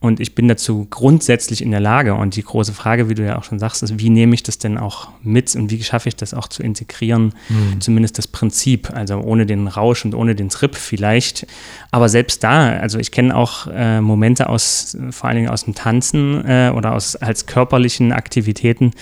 [0.00, 2.14] und ich bin dazu grundsätzlich in der Lage.
[2.14, 4.56] Und die große Frage, wie du ja auch schon sagst, ist, wie nehme ich das
[4.56, 7.82] denn auch mit und wie schaffe ich das auch zu integrieren, mhm.
[7.82, 11.46] zumindest das Prinzip, also ohne den Rausch und ohne den Trip vielleicht.
[11.90, 15.74] Aber selbst da, also ich kenne auch äh, Momente aus, vor allen Dingen aus dem
[15.74, 18.92] Tanzen äh, oder aus als körperlichen Aktivitäten,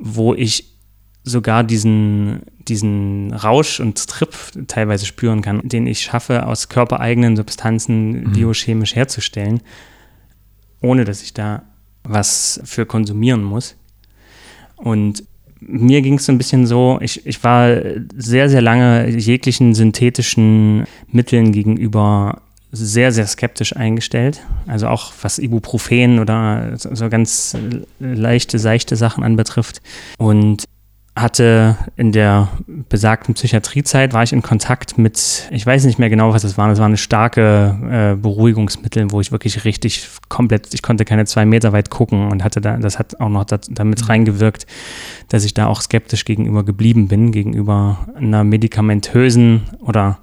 [0.00, 0.72] wo ich
[1.22, 4.34] sogar diesen, diesen Rausch und Trip
[4.66, 8.32] teilweise spüren kann, den ich schaffe, aus körpereigenen Substanzen mhm.
[8.32, 9.60] biochemisch herzustellen,
[10.82, 11.62] ohne dass ich da
[12.04, 13.76] was für konsumieren muss.
[14.76, 15.24] Und
[15.60, 17.76] mir ging es so ein bisschen so, ich, ich war
[18.16, 24.40] sehr, sehr lange jeglichen synthetischen Mitteln gegenüber sehr, sehr skeptisch eingestellt.
[24.66, 27.56] Also auch was Ibuprofen oder so ganz
[28.00, 29.82] leichte, seichte Sachen anbetrifft.
[30.16, 30.64] Und
[31.14, 32.48] hatte in der
[32.88, 36.68] besagten Psychiatriezeit, war ich in Kontakt mit, ich weiß nicht mehr genau, was das war,
[36.68, 41.72] das waren starke äh, Beruhigungsmittel, wo ich wirklich richtig komplett, ich konnte keine zwei Meter
[41.74, 44.06] weit gucken und hatte da, das hat auch noch das, damit mhm.
[44.06, 44.66] reingewirkt,
[45.28, 50.18] dass ich da auch skeptisch gegenüber geblieben bin, gegenüber einer medikamentösen oder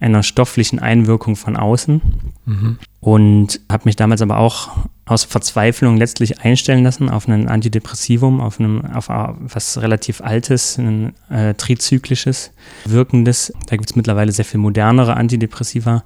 [0.00, 2.00] einer stofflichen Einwirkung von außen.
[2.46, 2.78] Mhm.
[3.00, 4.70] Und habe mich damals aber auch
[5.06, 11.14] aus Verzweiflung letztlich einstellen lassen auf ein Antidepressivum, auf, einem, auf was relativ altes, ein
[11.30, 12.52] äh, trizyklisches,
[12.84, 13.52] wirkendes.
[13.66, 16.04] Da gibt es mittlerweile sehr viel modernere Antidepressiva.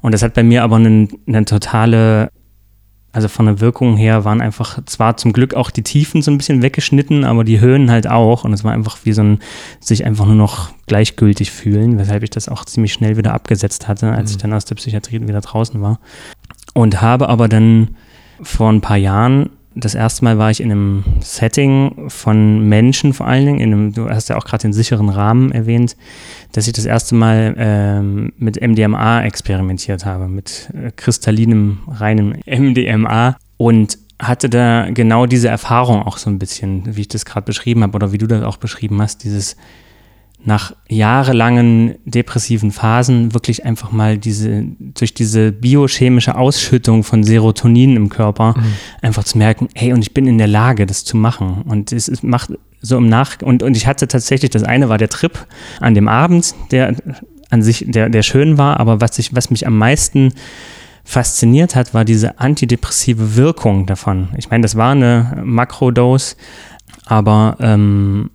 [0.00, 2.30] Und das hat bei mir aber eine, eine totale
[3.16, 6.36] also von der Wirkung her waren einfach zwar zum Glück auch die Tiefen so ein
[6.36, 8.44] bisschen weggeschnitten, aber die Höhen halt auch.
[8.44, 9.38] Und es war einfach wie so ein
[9.80, 14.12] sich einfach nur noch gleichgültig fühlen, weshalb ich das auch ziemlich schnell wieder abgesetzt hatte,
[14.12, 14.36] als mhm.
[14.36, 15.98] ich dann aus der Psychiatrie wieder draußen war.
[16.74, 17.96] Und habe aber dann
[18.42, 23.26] vor ein paar Jahren das erste Mal war ich in einem Setting von Menschen vor
[23.26, 25.96] allen Dingen, in einem, du hast ja auch gerade den sicheren Rahmen erwähnt,
[26.52, 33.36] dass ich das erste Mal ähm, mit MDMA experimentiert habe, mit äh, kristallinem, reinem MDMA
[33.58, 37.82] und hatte da genau diese Erfahrung auch so ein bisschen, wie ich das gerade beschrieben
[37.82, 39.56] habe oder wie du das auch beschrieben hast, dieses
[40.46, 48.08] nach jahrelangen depressiven Phasen wirklich einfach mal diese, durch diese biochemische Ausschüttung von Serotonin im
[48.08, 48.62] Körper mhm.
[49.02, 51.62] einfach zu merken, hey, und ich bin in der Lage, das zu machen.
[51.66, 54.98] Und es, es macht so im Nach, und, und ich hatte tatsächlich, das eine war
[54.98, 55.46] der Trip
[55.80, 56.94] an dem Abend, der
[57.50, 60.32] an sich, der, der schön war, aber was ich, was mich am meisten
[61.02, 64.28] fasziniert hat, war diese antidepressive Wirkung davon.
[64.36, 66.36] Ich meine, das war eine Makrodose,
[67.04, 68.30] aber ähm,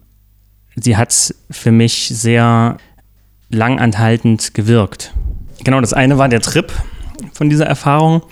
[0.82, 2.78] sie hat für mich sehr
[3.50, 5.14] langanhaltend gewirkt.
[5.64, 6.72] Genau, das eine war der Trip
[7.34, 8.24] von dieser Erfahrung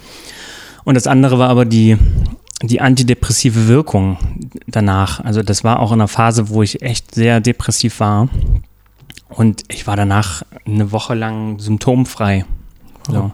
[0.83, 1.97] und das andere war aber die,
[2.63, 4.17] die antidepressive Wirkung
[4.67, 5.19] danach.
[5.23, 8.29] Also das war auch in einer Phase, wo ich echt sehr depressiv war
[9.29, 12.45] und ich war danach eine Woche lang symptomfrei.
[13.07, 13.31] So.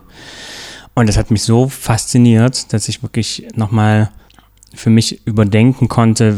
[0.94, 4.12] Und das hat mich so fasziniert, dass ich wirklich nochmal
[4.74, 6.38] für mich überdenken konnte,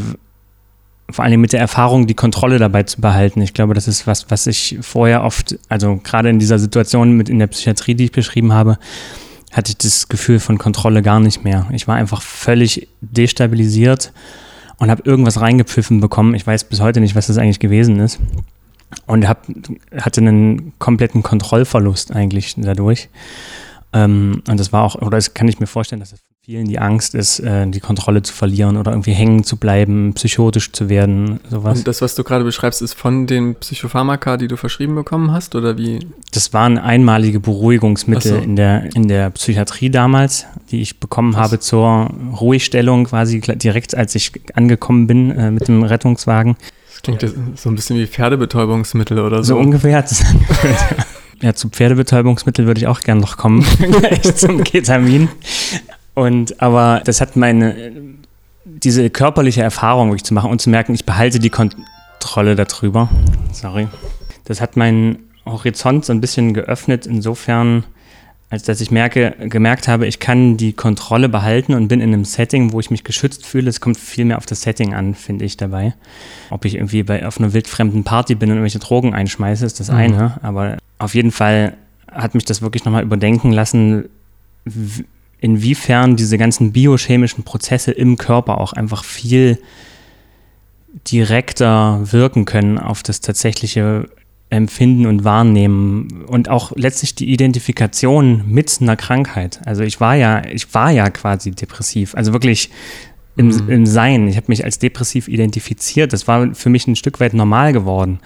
[1.10, 3.40] vor allem mit der Erfahrung, die Kontrolle dabei zu behalten.
[3.40, 7.28] Ich glaube, das ist was, was ich vorher oft, also gerade in dieser Situation mit
[7.28, 8.78] in der Psychiatrie, die ich beschrieben habe,
[9.52, 11.66] hatte ich das Gefühl von Kontrolle gar nicht mehr.
[11.72, 14.12] Ich war einfach völlig destabilisiert
[14.76, 16.34] und habe irgendwas reingepfiffen bekommen.
[16.34, 18.20] Ich weiß bis heute nicht, was das eigentlich gewesen ist.
[19.06, 19.46] Und hab,
[19.96, 23.08] hatte einen kompletten Kontrollverlust eigentlich dadurch.
[23.92, 26.78] Ähm, und das war auch, oder das kann ich mir vorstellen, dass das vielen die
[26.78, 31.40] Angst ist, äh, die Kontrolle zu verlieren oder irgendwie hängen zu bleiben, psychotisch zu werden,
[31.50, 31.76] sowas.
[31.76, 35.54] Und das, was du gerade beschreibst, ist von den Psychopharmaka, die du verschrieben bekommen hast,
[35.56, 36.06] oder wie?
[36.32, 38.38] Das waren einmalige Beruhigungsmittel so.
[38.38, 41.40] in, der, in der Psychiatrie damals, die ich bekommen was?
[41.40, 46.56] habe zur Ruhigstellung, quasi direkt als ich angekommen bin äh, mit dem Rettungswagen.
[46.88, 49.52] Das klingt so ein bisschen wie Pferdebetäubungsmittel oder so.
[49.52, 50.02] So ungefähr.
[51.42, 55.28] ja, zu Pferdebetäubungsmittel würde ich auch gerne noch kommen, gleich zum Ketamin.
[56.18, 57.92] Und aber das hat meine,
[58.64, 63.08] diese körperliche Erfahrung wirklich zu machen und zu merken, ich behalte die Kontrolle darüber.
[63.52, 63.86] Sorry.
[64.44, 67.84] Das hat meinen Horizont so ein bisschen geöffnet, insofern,
[68.50, 72.24] als dass ich merke, gemerkt habe, ich kann die Kontrolle behalten und bin in einem
[72.24, 73.70] Setting, wo ich mich geschützt fühle.
[73.70, 75.94] Es kommt viel mehr auf das Setting an, finde ich dabei.
[76.50, 79.88] Ob ich irgendwie bei, auf einer wildfremden Party bin und irgendwelche Drogen einschmeiße, ist das
[79.88, 79.96] mhm.
[79.96, 80.40] eine.
[80.42, 81.74] Aber auf jeden Fall
[82.10, 84.08] hat mich das wirklich nochmal überdenken lassen,
[85.40, 89.58] inwiefern diese ganzen biochemischen Prozesse im Körper auch einfach viel
[91.06, 94.08] direkter wirken können auf das tatsächliche
[94.50, 99.60] Empfinden und Wahrnehmen und auch letztlich die Identifikation mit einer Krankheit.
[99.66, 102.70] Also ich war ja, ich war ja quasi depressiv, also wirklich
[103.36, 103.68] im, mhm.
[103.68, 104.26] im Sein.
[104.26, 106.12] Ich habe mich als depressiv identifiziert.
[106.12, 108.20] Das war für mich ein Stück weit normal geworden.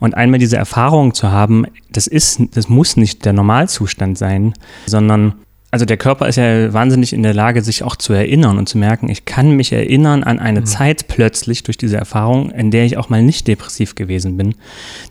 [0.00, 4.54] Und einmal diese Erfahrung zu haben, das ist, das muss nicht der Normalzustand sein,
[4.86, 5.34] sondern
[5.70, 8.78] also der Körper ist ja wahnsinnig in der Lage, sich auch zu erinnern und zu
[8.78, 10.66] merken, ich kann mich erinnern an eine mhm.
[10.66, 14.54] Zeit plötzlich durch diese Erfahrung, in der ich auch mal nicht depressiv gewesen bin.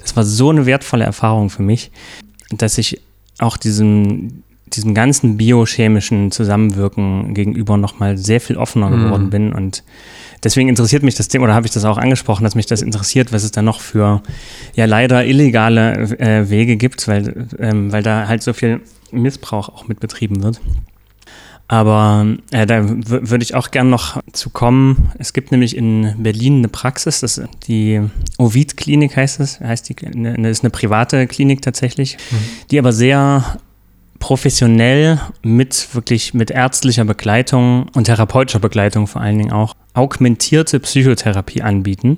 [0.02, 1.92] Das war so eine wertvolle Erfahrung für mich,
[2.52, 3.02] dass ich
[3.40, 9.04] auch diesem, diesem ganzen biochemischen Zusammenwirken gegenüber nochmal sehr viel offener mhm.
[9.04, 9.84] geworden bin und
[10.46, 13.34] deswegen interessiert mich das Thema, oder habe ich das auch angesprochen, dass mich das interessiert,
[13.34, 14.22] was es da noch für
[14.76, 18.80] ja leider illegale äh, Wege gibt, weil, ähm, weil da halt so viel
[19.12, 20.62] Missbrauch auch mit betrieben wird.
[21.68, 25.12] Aber äh, da würde ich auch gern noch zu kommen.
[25.18, 28.02] Es gibt nämlich in Berlin eine Praxis, das ist die
[28.38, 32.36] Ovid-Klinik heißt es, heißt die, eine, ist eine private Klinik tatsächlich, mhm.
[32.70, 33.58] die aber sehr
[34.20, 41.62] professionell mit wirklich mit ärztlicher Begleitung und therapeutischer Begleitung vor allen Dingen auch augmentierte Psychotherapie
[41.62, 42.18] anbieten,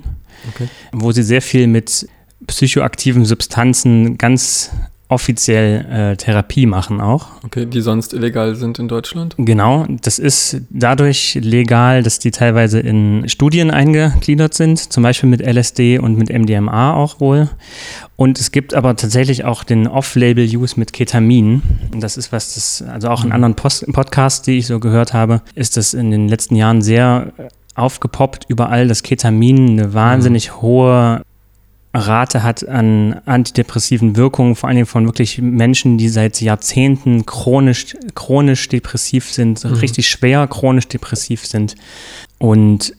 [0.49, 0.67] okay.
[0.91, 2.07] wo sie sehr viel mit
[2.45, 4.71] psychoaktiven Substanzen ganz
[5.09, 7.27] offiziell äh, Therapie machen auch.
[7.43, 9.35] Okay, die sonst illegal sind in Deutschland?
[9.37, 15.41] Genau, das ist dadurch legal, dass die teilweise in Studien eingegliedert sind, zum Beispiel mit
[15.41, 17.49] LSD und mit MDMA auch wohl.
[18.17, 21.61] Und es gibt aber tatsächlich auch den Off-Label-Use mit Ketamin.
[21.95, 23.35] Das ist was, das, also auch in mhm.
[23.35, 27.31] anderen Post Podcasts, die ich so gehört habe, ist das in den letzten Jahren sehr
[27.77, 30.61] aufgepoppt überall, dass Ketamin eine wahnsinnig mhm.
[30.61, 31.21] hohe
[31.93, 37.95] Rate hat an antidepressiven Wirkungen, vor allen Dingen von wirklich Menschen, die seit Jahrzehnten chronisch,
[38.13, 39.73] chronisch depressiv sind, mhm.
[39.73, 41.75] richtig schwer chronisch depressiv sind
[42.37, 42.93] und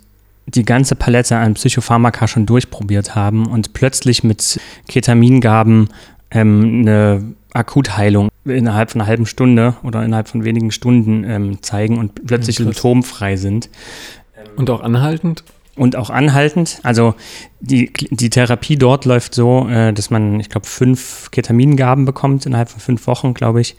[0.46, 4.58] die ganze Palette an Psychopharmaka schon durchprobiert haben und plötzlich mit
[4.88, 5.90] Ketamingaben
[6.30, 11.98] ähm, eine Akutheilung innerhalb von einer halben Stunde oder innerhalb von wenigen Stunden ähm, zeigen
[11.98, 13.68] und plötzlich symptomfrei sind.
[14.59, 15.44] Und auch anhaltend?
[15.78, 16.80] und auch anhaltend.
[16.82, 17.14] Also
[17.61, 22.68] die, die Therapie dort läuft so, äh, dass man, ich glaube, fünf Ketamingaben bekommt innerhalb
[22.68, 23.76] von fünf Wochen, glaube ich,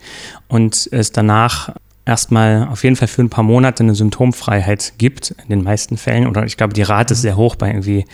[0.48, 1.74] und es danach
[2.06, 6.26] erstmal auf jeden Fall für ein paar Monate eine Symptomfreiheit gibt, in den meisten Fällen.
[6.26, 8.06] Oder ich glaube, die Rate ist sehr hoch bei irgendwie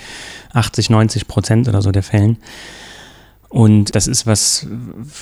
[0.52, 2.38] 80, 90 Prozent oder so der Fällen.
[3.56, 4.66] Und das ist was,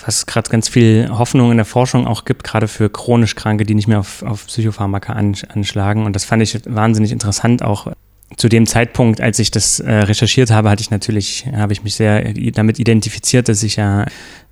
[0.05, 3.77] was gerade ganz viel Hoffnung in der Forschung auch gibt, gerade für chronisch Kranke, die
[3.77, 6.05] nicht mehr auf, auf Psychopharmaka anschlagen.
[6.05, 7.93] Und das fand ich wahnsinnig interessant, auch
[8.37, 11.95] zu dem Zeitpunkt, als ich das äh, recherchiert habe, hatte ich natürlich, habe ich mich
[11.95, 14.05] sehr damit identifiziert, dass ich ja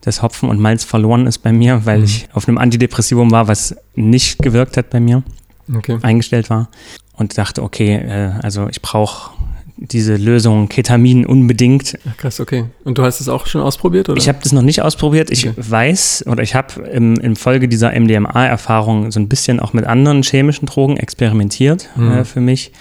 [0.03, 2.05] das Hopfen und Malz verloren ist bei mir, weil mhm.
[2.05, 5.24] ich auf einem Antidepressivum war, was nicht gewirkt hat bei mir,
[5.74, 5.99] okay.
[6.03, 6.68] eingestellt war
[7.14, 9.33] und dachte, okay, äh, also ich brauche
[9.77, 11.99] diese Lösung Ketamin unbedingt.
[12.09, 12.64] Ach, krass, okay.
[12.85, 14.18] Und du hast es auch schon ausprobiert, oder?
[14.18, 15.31] Ich habe das noch nicht ausprobiert.
[15.31, 15.57] Ich okay.
[15.57, 20.23] weiß oder ich habe im, im Folge dieser MDMA-Erfahrung so ein bisschen auch mit anderen
[20.23, 22.12] chemischen Drogen experimentiert mhm.
[22.12, 22.73] äh, für mich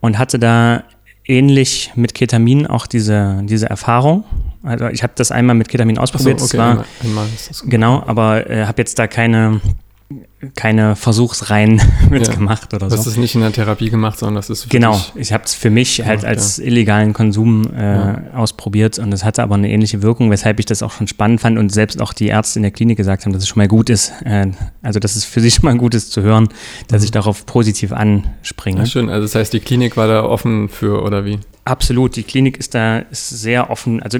[0.00, 0.84] und hatte da
[1.26, 4.24] ähnlich mit Ketamin auch diese, diese Erfahrung.
[4.62, 6.40] Also ich habe das einmal mit Ketamin ausprobiert.
[6.40, 7.26] So, okay, war, einmal, einmal
[7.66, 9.60] genau, aber äh, habe jetzt da keine
[10.54, 12.76] keine Versuchsreihen mitgemacht ja.
[12.76, 12.96] oder so.
[12.96, 15.70] Das ist nicht in der Therapie gemacht, sondern das ist Genau, ich habe es für
[15.70, 16.64] mich gemacht, halt als ja.
[16.64, 18.22] illegalen Konsum äh, ja.
[18.34, 21.58] ausprobiert und es hatte aber eine ähnliche Wirkung, weshalb ich das auch schon spannend fand
[21.58, 23.90] und selbst auch die Ärzte in der Klinik gesagt haben, dass es schon mal gut
[23.90, 24.12] ist.
[24.24, 24.52] Äh,
[24.82, 26.48] also, dass es für sich schon mal gut ist zu hören,
[26.88, 27.04] dass mhm.
[27.06, 28.80] ich darauf positiv anspringe.
[28.80, 31.38] Ja, schön, also das heißt, die Klinik war da offen für oder wie?
[31.64, 34.02] Absolut, die Klinik ist da ist sehr offen.
[34.02, 34.18] Also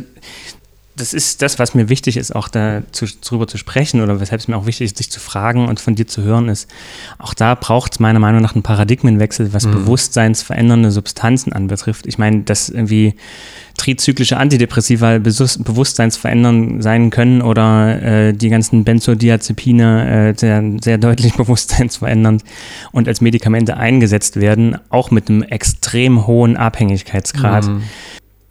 [0.97, 4.57] das ist das, was mir wichtig ist, auch darüber zu sprechen oder weshalb es mir
[4.57, 6.71] auch wichtig ist, sich zu fragen und von dir zu hören, ist,
[7.19, 9.73] auch da braucht es meiner Meinung nach einen Paradigmenwechsel, was mhm.
[9.73, 12.07] bewusstseinsverändernde Substanzen anbetrifft.
[12.07, 13.15] Ich meine, dass irgendwie
[13.77, 22.45] trizyklische Antidepressiva bewusstseinsverändern sein können oder äh, die ganzen Benzodiazepine äh, sehr, sehr deutlich bewusstseinsverändernd
[22.93, 27.67] und als Medikamente eingesetzt werden, auch mit einem extrem hohen Abhängigkeitsgrad.
[27.67, 27.83] Mhm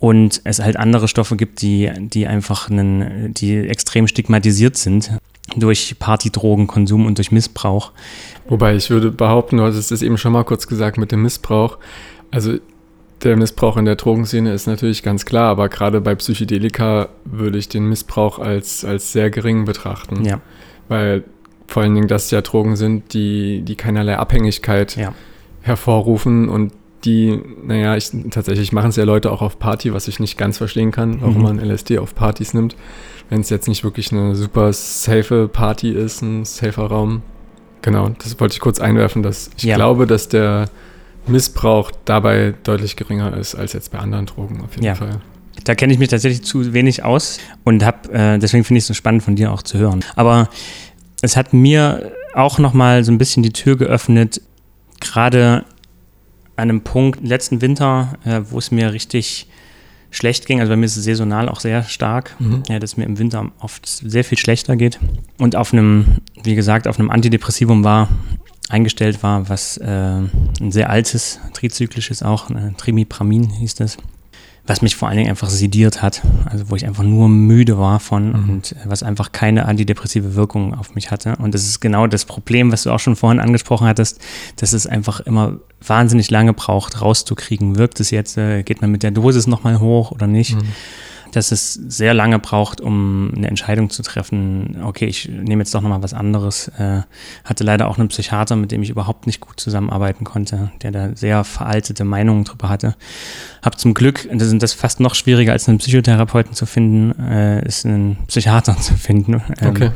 [0.04, 5.14] und es halt andere Stoffe gibt, die, die einfach einen, die extrem stigmatisiert sind
[5.56, 7.94] durch Partydrogenkonsum und durch Missbrauch.
[8.50, 11.78] Wobei ich würde behaupten, du hattest es eben schon mal kurz gesagt mit dem Missbrauch.
[12.32, 12.58] Also
[13.24, 17.70] der Missbrauch in der Drogenszene ist natürlich ganz klar, aber gerade bei Psychedelika würde ich
[17.70, 20.26] den Missbrauch als, als sehr gering betrachten.
[20.26, 20.42] Ja.
[20.90, 21.24] Weil
[21.68, 25.14] vor allen Dingen das ja Drogen sind, die, die keinerlei Abhängigkeit ja.
[25.62, 26.74] hervorrufen und
[27.06, 30.58] die, naja, ich, tatsächlich machen es ja Leute auch auf Party, was ich nicht ganz
[30.58, 31.44] verstehen kann, warum mhm.
[31.44, 32.76] man LSD auf Partys nimmt.
[33.30, 37.22] Wenn es jetzt nicht wirklich eine super safe Party ist, ein safer Raum.
[37.82, 39.76] Genau, das wollte ich kurz einwerfen, dass ich ja.
[39.76, 40.70] glaube, dass der
[41.28, 44.96] Missbrauch dabei deutlich geringer ist als jetzt bei anderen Drogen auf jeden ja.
[44.96, 45.20] Fall.
[45.66, 48.88] Da kenne ich mich tatsächlich zu wenig aus und habe, äh, deswegen finde ich es
[48.88, 50.04] so spannend von dir auch zu hören.
[50.16, 50.50] Aber
[51.22, 54.42] es hat mir auch nochmal so ein bisschen die Tür geöffnet,
[55.00, 55.64] gerade
[56.56, 59.48] an einem Punkt letzten Winter, äh, wo es mir richtig
[60.12, 60.60] schlecht ging.
[60.60, 62.64] Also bei mir ist es saisonal auch sehr stark, mhm.
[62.70, 65.00] ja, dass es mir im Winter oft sehr viel schlechter geht.
[65.38, 68.10] Und auf einem, wie gesagt, auf einem Antidepressivum war,
[68.70, 73.98] eingestellt war, was äh, ein sehr altes, trizyklisches auch, äh, Trimipramin hieß das
[74.66, 78.00] was mich vor allen Dingen einfach sediert hat, also wo ich einfach nur müde war
[78.00, 78.50] von mhm.
[78.50, 81.36] und was einfach keine antidepressive Wirkung auf mich hatte.
[81.38, 84.22] Und das ist genau das Problem, was du auch schon vorhin angesprochen hattest,
[84.56, 87.78] dass es einfach immer wahnsinnig lange braucht, rauszukriegen.
[87.78, 90.56] Wirkt es jetzt, äh, geht man mit der Dosis nochmal hoch oder nicht?
[90.56, 90.68] Mhm
[91.36, 95.82] dass es sehr lange braucht, um eine Entscheidung zu treffen, okay, ich nehme jetzt doch
[95.82, 96.68] nochmal was anderes.
[96.78, 97.02] Äh,
[97.44, 101.10] hatte leider auch einen Psychiater, mit dem ich überhaupt nicht gut zusammenarbeiten konnte, der da
[101.16, 102.96] sehr veraltete Meinungen drüber hatte.
[103.64, 107.66] Hab zum Glück, das ist das fast noch schwieriger als einen Psychotherapeuten zu finden, äh,
[107.66, 109.42] ist einen Psychiater zu finden.
[109.60, 109.92] Ähm, okay.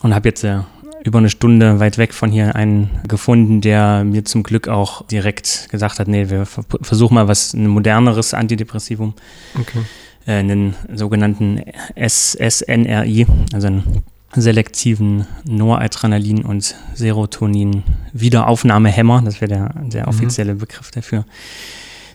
[0.00, 0.58] Und habe jetzt äh,
[1.04, 5.68] über eine Stunde weit weg von hier einen gefunden, der mir zum Glück auch direkt
[5.70, 9.14] gesagt hat, nee, wir versuchen mal was, ein moderneres Antidepressivum.
[9.58, 9.80] Okay
[10.26, 11.60] einen sogenannten
[11.96, 14.04] SNRI, also einen
[14.34, 20.08] selektiven Noradrenalin und Serotonin Wiederaufnahmehämmer, das wäre der, der mhm.
[20.08, 20.54] offizielle.
[20.54, 21.24] Begriff dafür,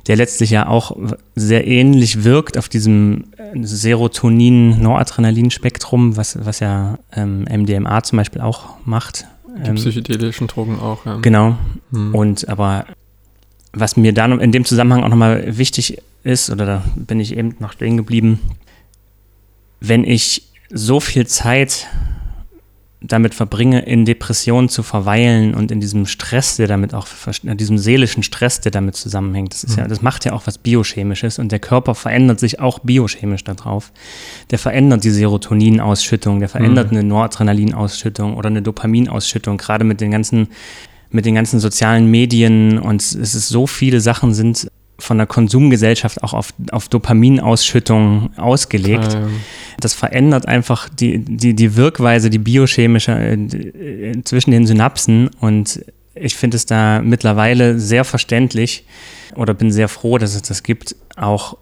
[0.07, 0.95] der letztlich ja auch
[1.35, 8.77] sehr ähnlich wirkt auf diesem äh, Serotonin-Noradrenalin-Spektrum, was, was ja ähm, MDMA zum Beispiel auch
[8.85, 9.25] macht.
[9.63, 11.17] Die ähm, psychedelischen Drogen auch, ja.
[11.17, 11.57] Genau.
[11.91, 12.15] Mhm.
[12.15, 12.85] Und aber
[13.73, 17.55] was mir dann in dem Zusammenhang auch nochmal wichtig ist, oder da bin ich eben
[17.59, 18.39] noch stehen geblieben,
[19.79, 21.87] wenn ich so viel Zeit
[23.01, 27.07] damit verbringe, in Depressionen zu verweilen und in diesem Stress, der damit auch,
[27.43, 29.53] in diesem seelischen Stress, der damit zusammenhängt.
[29.53, 29.89] Das, ist ja, mhm.
[29.89, 33.91] das macht ja auch was Biochemisches und der Körper verändert sich auch biochemisch darauf.
[34.49, 36.97] Der verändert die Serotoninausschüttung, der verändert mhm.
[36.97, 40.47] eine Noradrenalinausschüttung oder eine Dopaminausschüttung, gerade mit den ganzen,
[41.11, 44.67] mit den ganzen sozialen Medien und es ist so viele Sachen sind
[44.97, 49.13] von der Konsumgesellschaft auch auf, auf Dopaminausschüttung ausgelegt.
[49.15, 49.41] Ähm.
[49.79, 55.83] Das verändert einfach die, die, die Wirkweise, die biochemische äh, zwischen den Synapsen und
[56.15, 58.85] ich finde es da mittlerweile sehr verständlich
[59.35, 61.57] oder bin sehr froh, dass es das gibt, auch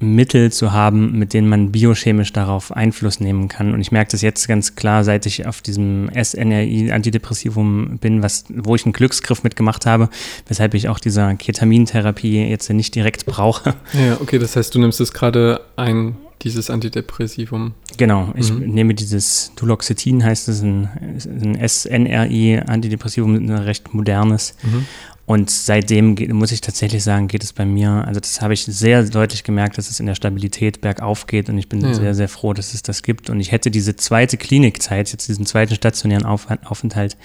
[0.00, 3.74] Mittel zu haben, mit denen man biochemisch darauf Einfluss nehmen kann.
[3.74, 8.76] Und ich merke das jetzt ganz klar, seit ich auf diesem SNRI-Antidepressivum bin, was, wo
[8.76, 10.08] ich einen Glücksgriff mitgemacht habe,
[10.46, 13.74] weshalb ich auch dieser Ketamintherapie jetzt nicht direkt brauche.
[13.92, 17.74] Ja, okay, das heißt, du nimmst es gerade ein, dieses Antidepressivum.
[17.96, 18.72] Genau, ich mhm.
[18.72, 20.88] nehme dieses Duloxetin, heißt es, ein,
[21.26, 24.54] ein SNRI-Antidepressivum, ein recht modernes.
[24.62, 24.86] Mhm.
[25.28, 29.02] Und seitdem muss ich tatsächlich sagen, geht es bei mir, also das habe ich sehr
[29.02, 31.92] deutlich gemerkt, dass es in der Stabilität bergauf geht und ich bin ja.
[31.92, 33.28] sehr, sehr froh, dass es das gibt.
[33.28, 37.18] Und ich hätte diese zweite Klinikzeit, jetzt diesen zweiten stationären Aufenthalt,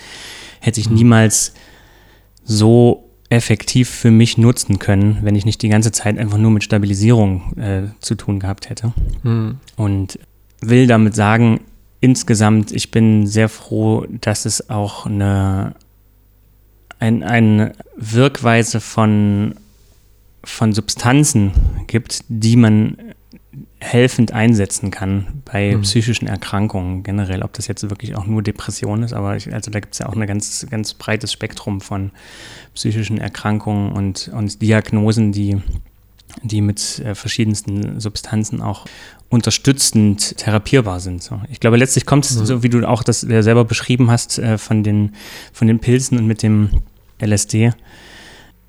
[0.59, 0.95] hätte ich mhm.
[0.95, 1.53] niemals
[2.43, 6.65] so effektiv für mich nutzen können, wenn ich nicht die ganze Zeit einfach nur mit
[6.65, 8.91] Stabilisierung äh, zu tun gehabt hätte.
[9.23, 9.59] Mhm.
[9.77, 10.19] Und
[10.59, 11.61] will damit sagen,
[12.01, 15.75] insgesamt, ich bin sehr froh, dass es auch eine
[17.03, 19.55] ein, eine Wirkweise von,
[20.41, 21.51] von Substanzen
[21.87, 22.97] gibt, die man
[23.81, 25.81] helfend einsetzen kann bei mhm.
[25.81, 29.81] psychischen Erkrankungen generell, ob das jetzt wirklich auch nur Depression ist, aber ich, also da
[29.81, 32.11] gibt es ja auch ein ganz, ganz breites Spektrum von
[32.73, 35.61] psychischen Erkrankungen und, und Diagnosen, die
[36.41, 38.85] die mit äh, verschiedensten Substanzen auch
[39.29, 41.21] unterstützend therapierbar sind.
[41.21, 41.41] So.
[41.49, 42.45] Ich glaube, letztlich kommt es, mhm.
[42.45, 45.13] so wie du auch das selber beschrieben hast, äh, von, den,
[45.51, 46.69] von den Pilzen und mit dem
[47.21, 47.71] LSD.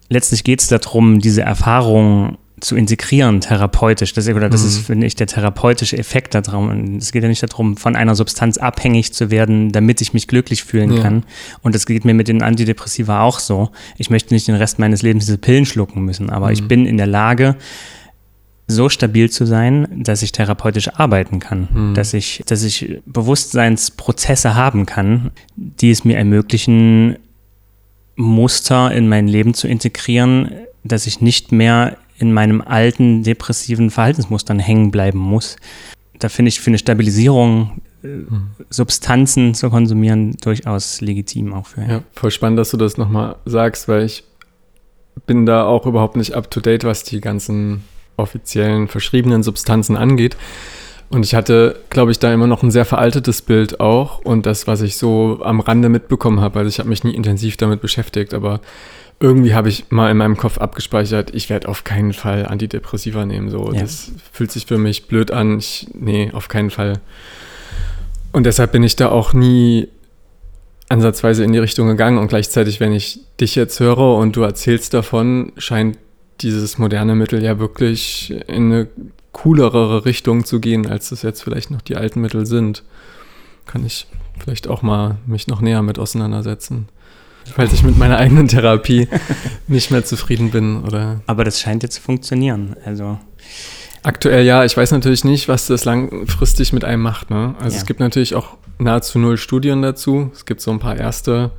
[0.08, 4.12] Letztlich geht es darum, diese Erfahrung zu integrieren, therapeutisch.
[4.12, 4.68] Das, oder das mhm.
[4.68, 6.96] ist, finde ich, der therapeutische Effekt darum.
[6.96, 10.64] Es geht ja nicht darum, von einer Substanz abhängig zu werden, damit ich mich glücklich
[10.64, 11.02] fühlen ja.
[11.02, 11.24] kann.
[11.62, 13.70] Und das geht mir mit den Antidepressiva auch so.
[13.98, 16.52] Ich möchte nicht den Rest meines Lebens diese Pillen schlucken müssen, aber mhm.
[16.52, 17.56] ich bin in der Lage,
[18.66, 21.94] so stabil zu sein, dass ich therapeutisch arbeiten kann, mhm.
[21.94, 27.16] dass ich, dass ich Bewusstseinsprozesse haben kann, die es mir ermöglichen,
[28.16, 30.50] Muster in mein Leben zu integrieren,
[30.84, 35.56] dass ich nicht mehr in meinem alten depressiven Verhaltensmustern hängen bleiben muss.
[36.18, 38.50] Da finde ich für eine Stabilisierung mhm.
[38.70, 41.82] Substanzen zu konsumieren durchaus legitim auch für.
[41.82, 44.24] Ja, voll spannend, dass du das nochmal sagst, weil ich
[45.26, 47.84] bin da auch überhaupt nicht up to date, was die ganzen
[48.16, 50.36] offiziellen verschriebenen Substanzen angeht.
[51.10, 54.66] Und ich hatte, glaube ich, da immer noch ein sehr veraltetes Bild auch und das,
[54.66, 56.58] was ich so am Rande mitbekommen habe.
[56.58, 58.60] Also ich habe mich nie intensiv damit beschäftigt, aber
[59.20, 63.48] irgendwie habe ich mal in meinem Kopf abgespeichert, ich werde auf keinen Fall Antidepressiva nehmen.
[63.48, 63.80] So, ja.
[63.80, 65.58] das fühlt sich für mich blöd an.
[65.58, 67.00] Ich, nee, auf keinen Fall.
[68.32, 69.88] Und deshalb bin ich da auch nie
[70.88, 72.18] ansatzweise in die Richtung gegangen.
[72.18, 75.98] Und gleichzeitig, wenn ich dich jetzt höre und du erzählst davon, scheint
[76.40, 78.88] dieses moderne Mittel ja wirklich in eine
[79.34, 82.82] coolere Richtung zu gehen, als es jetzt vielleicht noch die alten Mittel sind.
[83.66, 84.06] Kann ich
[84.38, 86.88] vielleicht auch mal mich noch näher mit auseinandersetzen
[87.52, 89.08] falls ich mit meiner eigenen Therapie
[89.68, 91.20] nicht mehr zufrieden bin oder.
[91.26, 92.76] Aber das scheint jetzt zu funktionieren.
[92.84, 93.18] Also
[94.02, 94.64] aktuell ja.
[94.64, 97.30] Ich weiß natürlich nicht, was das langfristig mit einem macht.
[97.30, 97.54] Ne?
[97.58, 97.80] Also ja.
[97.80, 100.30] es gibt natürlich auch nahezu null Studien dazu.
[100.34, 101.50] Es gibt so ein paar erste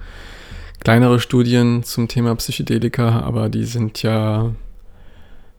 [0.84, 4.52] kleinere Studien zum Thema Psychedelika, aber die sind ja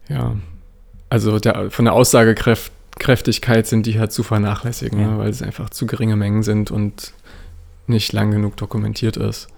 [0.08, 0.36] ja
[1.08, 5.10] also der, von der Aussagekräftigkeit sind die halt zu vernachlässigen, ja.
[5.12, 5.18] ne?
[5.18, 7.12] weil es einfach zu geringe Mengen sind und
[7.86, 9.48] nicht lang genug dokumentiert ist.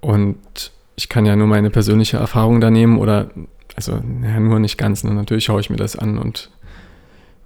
[0.00, 3.30] Und ich kann ja nur meine persönliche Erfahrung da nehmen oder,
[3.76, 5.04] also ja, nur nicht ganz.
[5.04, 5.12] Ne?
[5.12, 6.50] Natürlich schaue ich mir das an und,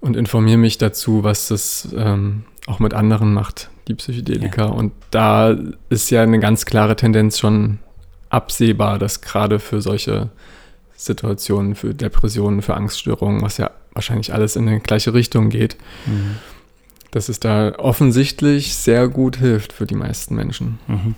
[0.01, 4.66] und informiere mich dazu, was das ähm, auch mit anderen macht, die Psychedelika.
[4.66, 4.70] Ja.
[4.70, 5.57] Und da
[5.89, 7.81] ist ja eine ganz klare Tendenz schon
[8.31, 10.31] absehbar, dass gerade für solche
[11.01, 16.36] Situationen, für Depressionen, für Angststörungen, was ja wahrscheinlich alles in die gleiche Richtung geht, mhm.
[17.11, 20.78] dass es da offensichtlich sehr gut hilft für die meisten Menschen.
[20.86, 21.14] Mhm.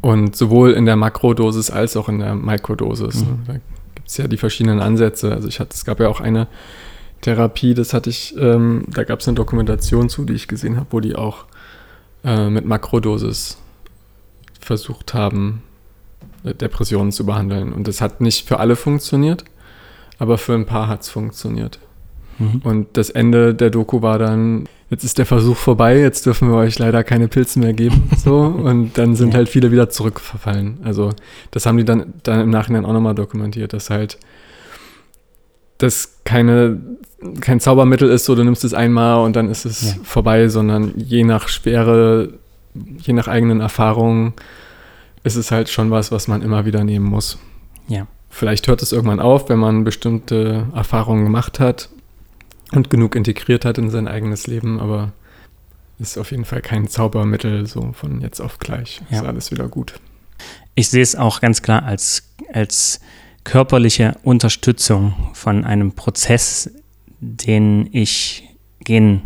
[0.00, 3.24] Und sowohl in der Makrodosis als auch in der Mikrodosis.
[3.24, 3.40] Mhm.
[3.48, 5.32] Da gibt es ja die verschiedenen Ansätze.
[5.32, 6.46] Also ich hatte, es gab ja auch eine
[7.20, 10.86] Therapie, das hatte ich, ähm, da gab es eine Dokumentation zu, die ich gesehen habe,
[10.90, 11.46] wo die auch
[12.22, 13.58] äh, mit Makrodosis
[14.60, 15.62] versucht haben,
[16.44, 17.72] Depressionen zu behandeln.
[17.72, 19.44] Und das hat nicht für alle funktioniert,
[20.18, 21.78] aber für ein paar hat es funktioniert.
[22.38, 22.60] Mhm.
[22.64, 26.56] Und das Ende der Doku war dann, jetzt ist der Versuch vorbei, jetzt dürfen wir
[26.56, 28.10] euch leider keine Pilze mehr geben.
[28.18, 30.78] So, und dann sind halt viele wieder zurückverfallen.
[30.84, 31.12] Also,
[31.50, 34.18] das haben die dann, dann im Nachhinein auch nochmal dokumentiert, dass halt
[35.78, 36.80] das keine,
[37.40, 40.02] kein Zaubermittel ist, so du nimmst es einmal und dann ist es ja.
[40.02, 42.32] vorbei, sondern je nach Schwere,
[42.74, 44.34] je nach eigenen Erfahrungen
[45.24, 47.38] ist es halt schon was, was man immer wieder nehmen muss.
[47.88, 48.06] Ja.
[48.30, 51.88] Vielleicht hört es irgendwann auf, wenn man bestimmte Erfahrungen gemacht hat
[52.72, 55.12] und genug integriert hat in sein eigenes Leben, aber
[55.98, 59.00] ist auf jeden Fall kein Zaubermittel so von jetzt auf gleich.
[59.10, 59.20] Ja.
[59.20, 59.94] Ist alles wieder gut.
[60.74, 63.00] Ich sehe es auch ganz klar als, als
[63.42, 66.70] körperliche Unterstützung von einem Prozess,
[67.18, 68.44] den ich
[68.80, 69.22] gehen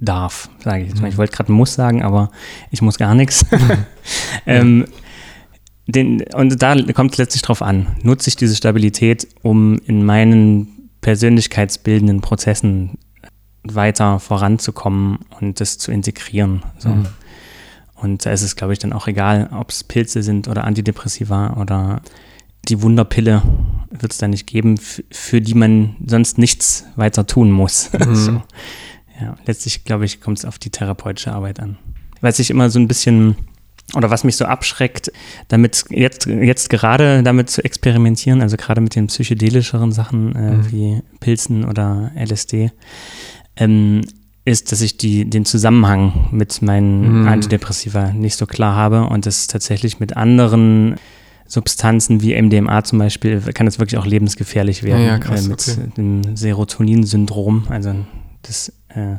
[0.00, 1.08] darf, sage ich jetzt mal.
[1.08, 2.30] Ich wollte gerade muss sagen, aber
[2.70, 3.44] ich muss gar nichts.
[4.46, 4.86] ähm,
[5.86, 7.86] den, und da kommt es letztlich drauf an.
[8.02, 12.98] Nutze ich diese Stabilität, um in meinen persönlichkeitsbildenden Prozessen
[13.62, 16.62] weiter voranzukommen und das zu integrieren.
[16.78, 16.90] So.
[16.90, 17.06] Mhm.
[17.94, 21.56] Und da ist es, glaube ich, dann auch egal, ob es Pilze sind oder Antidepressiva
[21.60, 22.02] oder
[22.68, 23.42] die Wunderpille
[23.90, 24.78] wird es da nicht geben,
[25.10, 27.90] für die man sonst nichts weiter tun muss.
[27.98, 28.14] Mhm.
[28.14, 28.42] so.
[29.20, 31.78] Ja, letztlich, glaube ich, kommt es auf die therapeutische Arbeit an.
[32.20, 33.36] Was ich immer so ein bisschen
[33.94, 35.10] oder was mich so abschreckt,
[35.48, 40.70] damit jetzt, jetzt gerade damit zu experimentieren, also gerade mit den psychedelischeren Sachen äh, mhm.
[40.70, 42.70] wie Pilzen oder LSD,
[43.56, 44.02] ähm,
[44.44, 47.28] ist, dass ich die, den Zusammenhang mit meinen mhm.
[47.28, 50.96] Antidepressiva nicht so klar habe und das tatsächlich mit anderen
[51.46, 55.02] Substanzen wie MDMA zum Beispiel kann es wirklich auch lebensgefährlich werden.
[55.02, 55.88] Ja, ja, krass, äh, mit okay.
[55.96, 57.94] dem Serotonin-Syndrom, also
[58.42, 59.16] das äh,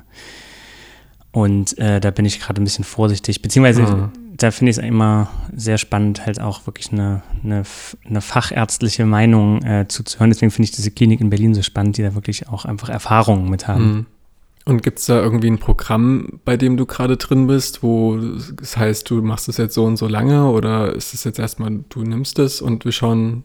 [1.32, 4.10] Und äh, da bin ich gerade ein bisschen vorsichtig, beziehungsweise mhm.
[4.36, 7.64] da finde ich es immer sehr spannend, halt auch wirklich eine, eine,
[8.06, 10.32] eine fachärztliche Meinung äh, zuzuhören.
[10.32, 13.50] Deswegen finde ich diese Klinik in Berlin so spannend, die da wirklich auch einfach Erfahrungen
[13.50, 13.86] mit haben.
[13.86, 14.06] Mhm.
[14.66, 18.54] Und gibt es da irgendwie ein Programm, bei dem du gerade drin bist, wo es
[18.56, 21.80] das heißt, du machst es jetzt so und so lange oder ist es jetzt erstmal,
[21.90, 23.44] du nimmst es und wir schauen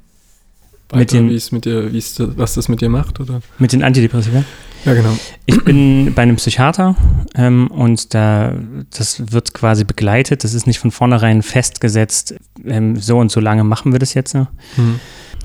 [0.91, 3.21] weiter, wie es mit dir, wie es, was das mit dir macht?
[3.21, 3.41] Oder?
[3.59, 4.45] Mit den Antidepressiva?
[4.85, 5.17] Ja, genau.
[5.47, 6.95] Ich bin bei einem Psychiater
[7.35, 8.55] ähm, und da,
[8.97, 10.45] das wird quasi begleitet.
[10.45, 14.35] Das ist nicht von vornherein festgesetzt, ähm, so und so lange machen wir das jetzt.
[14.35, 15.01] Mhm.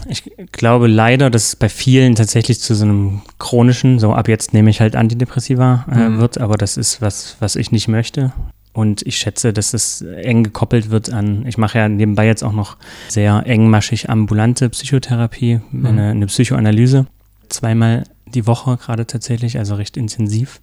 [0.08, 4.54] Ich glaube leider, dass es bei vielen tatsächlich zu so einem chronischen, so ab jetzt
[4.54, 6.20] nehme ich halt Antidepressiva äh, mhm.
[6.20, 8.32] wird, aber das ist was, was ich nicht möchte.
[8.72, 12.54] Und ich schätze, dass es eng gekoppelt wird an, ich mache ja nebenbei jetzt auch
[12.54, 12.78] noch
[13.10, 15.86] sehr engmaschig ambulante Psychotherapie, mhm.
[15.86, 17.08] eine, eine Psychoanalyse,
[17.50, 18.04] zweimal
[18.34, 20.62] die Woche gerade tatsächlich, also recht intensiv.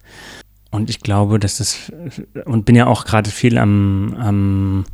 [0.71, 1.91] Und ich glaube, dass das,
[2.45, 4.85] und bin ja auch gerade viel am, am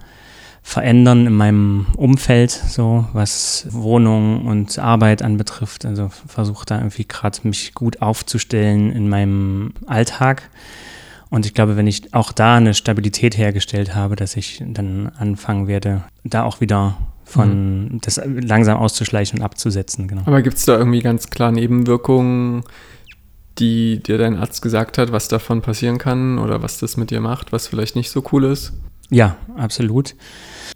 [0.62, 5.86] verändern in meinem Umfeld, so was Wohnung und Arbeit anbetrifft.
[5.86, 10.50] Also versuche da irgendwie gerade mich gut aufzustellen in meinem Alltag.
[11.30, 15.68] Und ich glaube, wenn ich auch da eine Stabilität hergestellt habe, dass ich dann anfangen
[15.68, 16.96] werde, da auch wieder
[17.26, 18.02] von mhm.
[18.02, 20.08] das langsam auszuschleichen und abzusetzen.
[20.08, 20.24] Genau.
[20.26, 22.64] Aber gibt es da irgendwie ganz klar Nebenwirkungen,
[23.60, 27.22] die dir dein Arzt gesagt hat, was davon passieren kann oder was das mit dir
[27.22, 28.74] macht, was vielleicht nicht so cool ist?
[29.10, 30.16] Ja, absolut.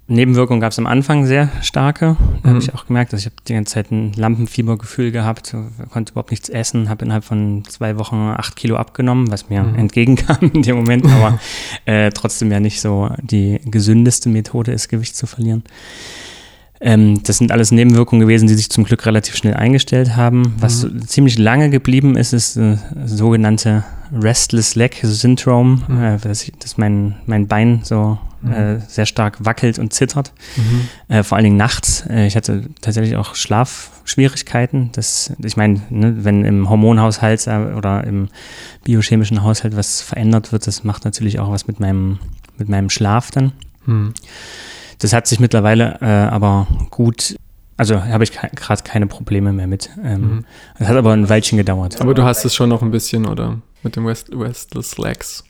[0.09, 2.15] Nebenwirkungen gab es am Anfang sehr starke.
[2.43, 2.53] Da mhm.
[2.53, 5.55] habe ich auch gemerkt, dass ich habe die ganze Zeit ein Lampenfiebergefühl gehabt,
[5.91, 9.75] konnte überhaupt nichts essen, habe innerhalb von zwei Wochen acht Kilo abgenommen, was mir mhm.
[9.75, 11.39] entgegenkam in dem Moment, aber
[11.85, 15.63] äh, trotzdem ja nicht so die gesündeste Methode ist, Gewicht zu verlieren.
[16.79, 20.55] Ähm, das sind alles Nebenwirkungen gewesen, die sich zum Glück relativ schnell eingestellt haben.
[20.59, 21.07] Was mhm.
[21.07, 26.03] ziemlich lange geblieben ist, ist äh, sogenannte Restless Leg Syndrome, mhm.
[26.03, 28.51] äh, dass, dass, mein, mein Bein so mhm.
[28.51, 30.33] äh, sehr stark wackelt und zittert.
[30.55, 30.87] Mhm.
[31.07, 32.05] Äh, vor allen Dingen nachts.
[32.09, 34.91] Äh, ich hatte tatsächlich auch Schlafschwierigkeiten.
[34.93, 38.29] Das, ich meine, ne, wenn im Hormonhaushalt äh, oder im
[38.83, 42.19] biochemischen Haushalt was verändert wird, das macht natürlich auch was mit meinem,
[42.57, 43.51] mit meinem Schlaf dann.
[44.99, 47.35] Das hat sich mittlerweile äh, aber gut
[47.77, 49.91] also habe ich gerade keine Probleme mehr mit.
[50.03, 50.45] Ähm, mhm.
[50.79, 52.01] Das hat aber ein Weilchen gedauert.
[52.01, 53.61] Aber du hast es schon noch ein bisschen, oder?
[53.83, 55.43] Mit dem West Restless Legs.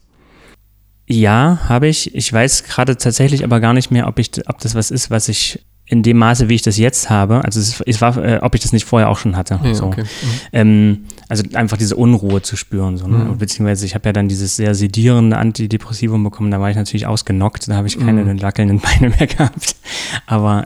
[1.07, 2.13] Ja, habe ich.
[2.13, 5.29] Ich weiß gerade tatsächlich aber gar nicht mehr, ob, ich, ob das was ist, was
[5.29, 8.53] ich in dem Maße, wie ich das jetzt habe, also es, es war, äh, ob
[8.55, 9.59] ich das nicht vorher auch schon hatte.
[9.63, 9.85] Ja, so.
[9.85, 10.03] okay.
[10.03, 10.27] mhm.
[10.51, 12.97] ähm, also einfach diese Unruhe zu spüren.
[12.97, 13.17] So, ne?
[13.17, 13.37] mhm.
[13.37, 17.69] Beziehungsweise ich habe ja dann dieses sehr sedierende Antidepressivum bekommen, da war ich natürlich ausgenockt,
[17.69, 18.37] da habe ich keine mhm.
[18.37, 19.77] lackelnden Beine mehr gehabt.
[20.25, 20.65] Aber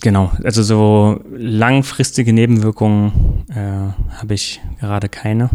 [0.00, 5.50] genau, also so langfristige Nebenwirkungen äh, habe ich gerade keine.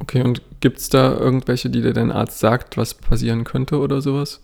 [0.00, 4.00] Okay, und gibt es da irgendwelche, die dir dein Arzt sagt, was passieren könnte oder
[4.00, 4.40] sowas?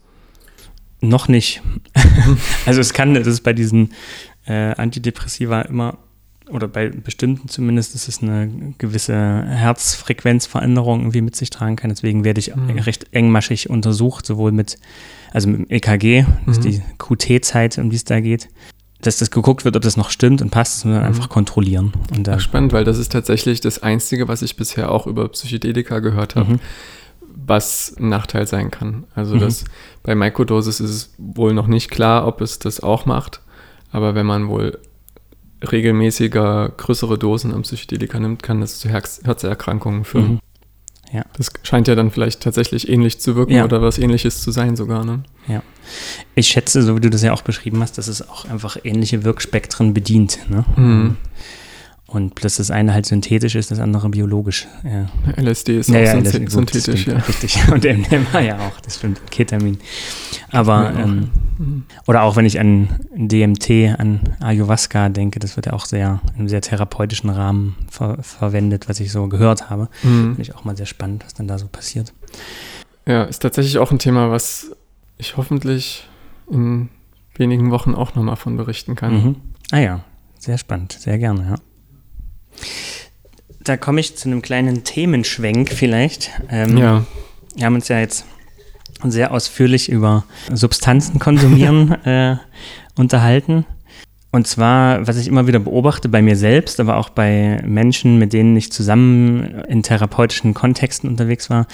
[1.08, 1.62] Noch nicht.
[2.66, 3.90] also es kann, das ist bei diesen
[4.46, 5.98] äh, Antidepressiva immer,
[6.50, 11.90] oder bei bestimmten zumindest, dass es eine gewisse Herzfrequenzveränderung irgendwie mit sich tragen kann.
[11.90, 12.70] Deswegen werde ich mhm.
[12.78, 14.78] recht engmaschig untersucht, sowohl mit,
[15.32, 16.70] also mit dem EKG, das ist mhm.
[16.70, 18.48] die QT-Zeit, um die es da geht,
[19.00, 21.08] dass das geguckt wird, ob das noch stimmt und passt, das muss man mhm.
[21.08, 21.92] einfach kontrollieren.
[22.14, 26.00] Und Ach, spannend, weil das ist tatsächlich das Einzige, was ich bisher auch über Psychedelika
[26.00, 26.54] gehört habe.
[26.54, 26.60] Mhm
[27.34, 29.04] was ein Nachteil sein kann.
[29.14, 29.40] Also mhm.
[29.40, 29.64] das,
[30.02, 33.40] bei Mikrodosis ist es wohl noch nicht klar, ob es das auch macht,
[33.90, 34.78] aber wenn man wohl
[35.70, 40.32] regelmäßiger größere Dosen am Psychedelika nimmt, kann das zu Herzerkrankungen führen.
[40.32, 40.40] Mhm.
[41.12, 41.22] Ja.
[41.36, 43.64] Das scheint ja dann vielleicht tatsächlich ähnlich zu wirken ja.
[43.64, 45.04] oder was ähnliches zu sein sogar.
[45.04, 45.22] Ne?
[45.46, 45.62] Ja.
[46.34, 49.22] Ich schätze, so wie du das ja auch beschrieben hast, dass es auch einfach ähnliche
[49.22, 50.38] Wirkspektren bedient.
[50.48, 50.64] Ne?
[50.76, 51.16] Mhm.
[52.14, 54.68] Und dass das eine halt synthetisch ist, das andere biologisch.
[54.84, 55.08] Ja.
[55.36, 57.24] LSD ist ja, auch ja, LSD, synthetisch, stimmt, ja.
[57.26, 57.68] Richtig.
[57.72, 59.78] Und MDMA ja auch, das stimmt, Ketamin.
[60.52, 61.84] Aber, ähm, mhm.
[62.06, 66.38] oder auch wenn ich an DMT, an Ayahuasca denke, das wird ja auch sehr, in
[66.38, 69.88] einem sehr therapeutischen Rahmen ver verwendet, was ich so gehört habe.
[70.04, 70.36] Mhm.
[70.36, 72.12] Finde ich auch mal sehr spannend, was dann da so passiert.
[73.06, 74.70] Ja, ist tatsächlich auch ein Thema, was
[75.18, 76.08] ich hoffentlich
[76.48, 76.90] in
[77.34, 79.14] wenigen Wochen auch nochmal von berichten kann.
[79.14, 79.36] Mhm.
[79.72, 80.04] Ah ja,
[80.38, 81.56] sehr spannend, sehr gerne, ja.
[83.62, 86.30] Da komme ich zu einem kleinen Themenschwenk vielleicht.
[86.50, 87.06] Ähm, ja.
[87.54, 88.26] Wir haben uns ja jetzt
[89.02, 92.36] sehr ausführlich über Substanzen konsumieren äh,
[92.96, 93.64] unterhalten.
[94.30, 98.32] Und zwar, was ich immer wieder beobachte bei mir selbst, aber auch bei Menschen, mit
[98.32, 101.68] denen ich zusammen in therapeutischen Kontexten unterwegs war,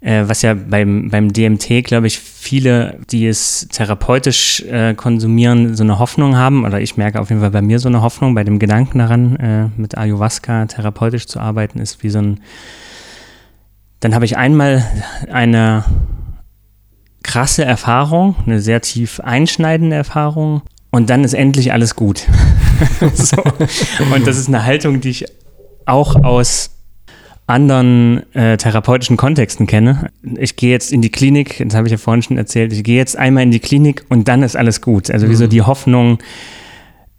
[0.00, 5.82] äh, was ja beim, beim DMT, glaube ich, viele, die es therapeutisch äh, konsumieren, so
[5.82, 8.44] eine Hoffnung haben, oder ich merke auf jeden Fall bei mir so eine Hoffnung, bei
[8.44, 12.40] dem Gedanken daran, äh, mit Ayahuasca therapeutisch zu arbeiten, ist wie so ein,
[14.00, 14.84] dann habe ich einmal
[15.32, 15.84] eine
[17.24, 22.24] krasse Erfahrung, eine sehr tief einschneidende Erfahrung und dann ist endlich alles gut.
[23.14, 23.42] so.
[24.14, 25.24] Und das ist eine Haltung, die ich
[25.84, 26.77] auch aus
[27.48, 30.10] anderen äh, therapeutischen Kontexten kenne.
[30.36, 32.96] Ich gehe jetzt in die Klinik, das habe ich ja vorhin schon erzählt, ich gehe
[32.96, 35.10] jetzt einmal in die Klinik und dann ist alles gut.
[35.10, 35.30] Also mhm.
[35.30, 36.18] wie so die Hoffnung,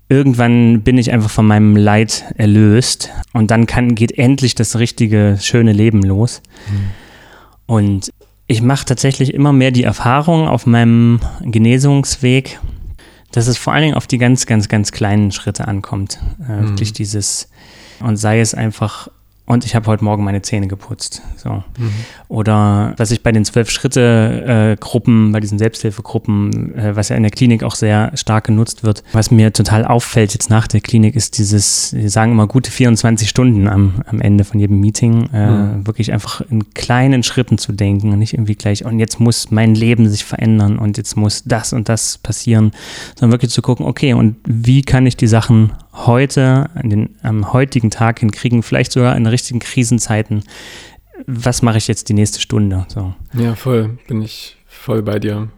[0.07, 5.37] irgendwann bin ich einfach von meinem Leid erlöst und dann kann, geht endlich das richtige,
[5.41, 6.43] schöne Leben los.
[6.69, 6.89] Mhm.
[7.65, 8.13] Und
[8.45, 12.59] ich mache tatsächlich immer mehr die Erfahrung auf meinem Genesungsweg,
[13.31, 16.19] dass es vor allen Dingen auf die ganz, ganz, ganz kleinen Schritte ankommt.
[16.47, 16.69] Äh, mhm.
[16.69, 17.49] Wirklich dieses,
[17.99, 19.09] und sei es einfach
[19.49, 21.23] und ich habe heute Morgen meine Zähne geputzt.
[21.35, 21.49] So.
[21.49, 21.91] Mhm.
[22.27, 27.63] Oder was ich bei den Zwölf-Schritte-Gruppen, bei diesen Selbsthilfegruppen, äh, was ja in der Klinik
[27.63, 31.95] auch sehr stark genutzt wird, was mir total auffällt jetzt nach der Klinik, ist dieses,
[31.95, 35.87] wir sagen immer gute 24 Stunden am, am Ende von jedem Meeting, äh, mhm.
[35.87, 39.73] wirklich einfach in kleinen Schritten zu denken und nicht irgendwie gleich, und jetzt muss mein
[39.73, 42.71] Leben sich verändern und jetzt muss das und das passieren,
[43.15, 45.71] sondern wirklich zu gucken, okay, und wie kann ich die Sachen
[46.05, 50.43] heute, an den, am heutigen Tag hinkriegen, vielleicht sogar in richtigen Krisenzeiten,
[51.27, 52.85] was mache ich jetzt die nächste Stunde?
[52.87, 53.13] So.
[53.33, 55.49] Ja, voll, bin ich voll bei dir.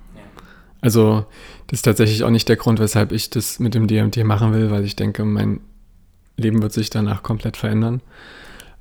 [0.81, 1.25] Also,
[1.67, 4.71] das ist tatsächlich auch nicht der Grund, weshalb ich das mit dem DMT machen will,
[4.71, 5.61] weil ich denke, mein
[6.37, 8.01] Leben wird sich danach komplett verändern.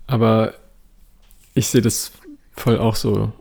[0.06, 0.54] Aber
[1.54, 2.12] ich sehe das
[2.52, 3.32] voll auch so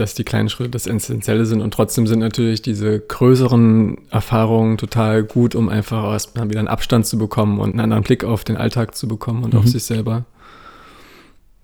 [0.00, 5.24] dass die kleinen Schritte das Essentielle sind und trotzdem sind natürlich diese größeren Erfahrungen total
[5.24, 8.56] gut, um einfach erstmal wieder einen Abstand zu bekommen und einen anderen Blick auf den
[8.56, 9.60] Alltag zu bekommen und mhm.
[9.60, 10.24] auf sich selber.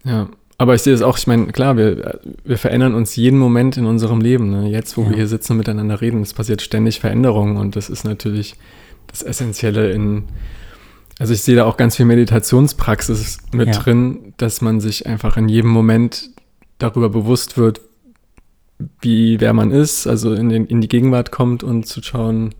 [0.05, 0.29] Ja,
[0.59, 3.87] aber ich sehe es auch, ich meine, klar, wir, wir verändern uns jeden Moment in
[3.87, 4.51] unserem Leben.
[4.51, 4.69] Ne?
[4.69, 5.11] Jetzt, wo ja.
[5.11, 8.57] wir hier sitzen und miteinander reden, es passiert ständig Veränderungen und das ist natürlich
[9.07, 10.25] das Essentielle in,
[11.19, 13.75] also ich sehe da auch ganz viel Meditationspraxis mit ja.
[13.75, 16.31] drin, dass man sich einfach in jedem Moment
[16.79, 17.81] darüber bewusst wird,
[19.01, 22.55] wie wer man ist, also in, den, in die Gegenwart kommt und zu schauen,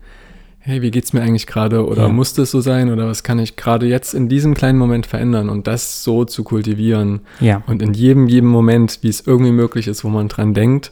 [0.59, 2.09] hey, wie geht's mir eigentlich gerade oder ja.
[2.09, 5.49] muss das so sein oder was kann ich gerade jetzt in diesem kleinen Moment verändern
[5.49, 7.61] und das so zu kultivieren ja.
[7.67, 10.91] und in jedem, jedem Moment, wie es irgendwie möglich ist, wo man dran denkt,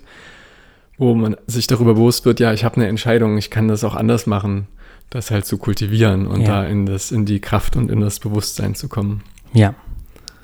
[0.99, 3.95] wo man sich darüber bewusst wird, ja, ich habe eine Entscheidung, ich kann das auch
[3.95, 4.67] anders machen,
[5.09, 6.47] das halt zu kultivieren und ja.
[6.47, 9.23] da in das, in die Kraft und in das Bewusstsein zu kommen.
[9.53, 9.73] Ja,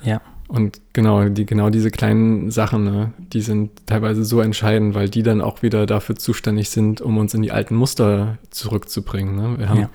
[0.02, 0.20] ja.
[0.50, 5.22] Und genau, die, genau diese kleinen Sachen, ne, die sind teilweise so entscheidend, weil die
[5.22, 9.36] dann auch wieder dafür zuständig sind, um uns in die alten Muster zurückzubringen.
[9.36, 9.58] Ne?
[9.58, 9.90] Wir haben, ja.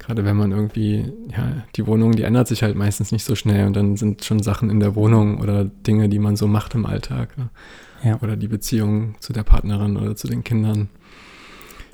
[0.00, 3.64] gerade wenn man irgendwie, ja, die Wohnung, die ändert sich halt meistens nicht so schnell
[3.64, 6.84] und dann sind schon Sachen in der Wohnung oder Dinge, die man so macht im
[6.84, 7.38] Alltag.
[7.38, 7.50] Ne?
[8.02, 8.18] Ja.
[8.22, 10.88] Oder die Beziehung zu der Partnerin oder zu den Kindern.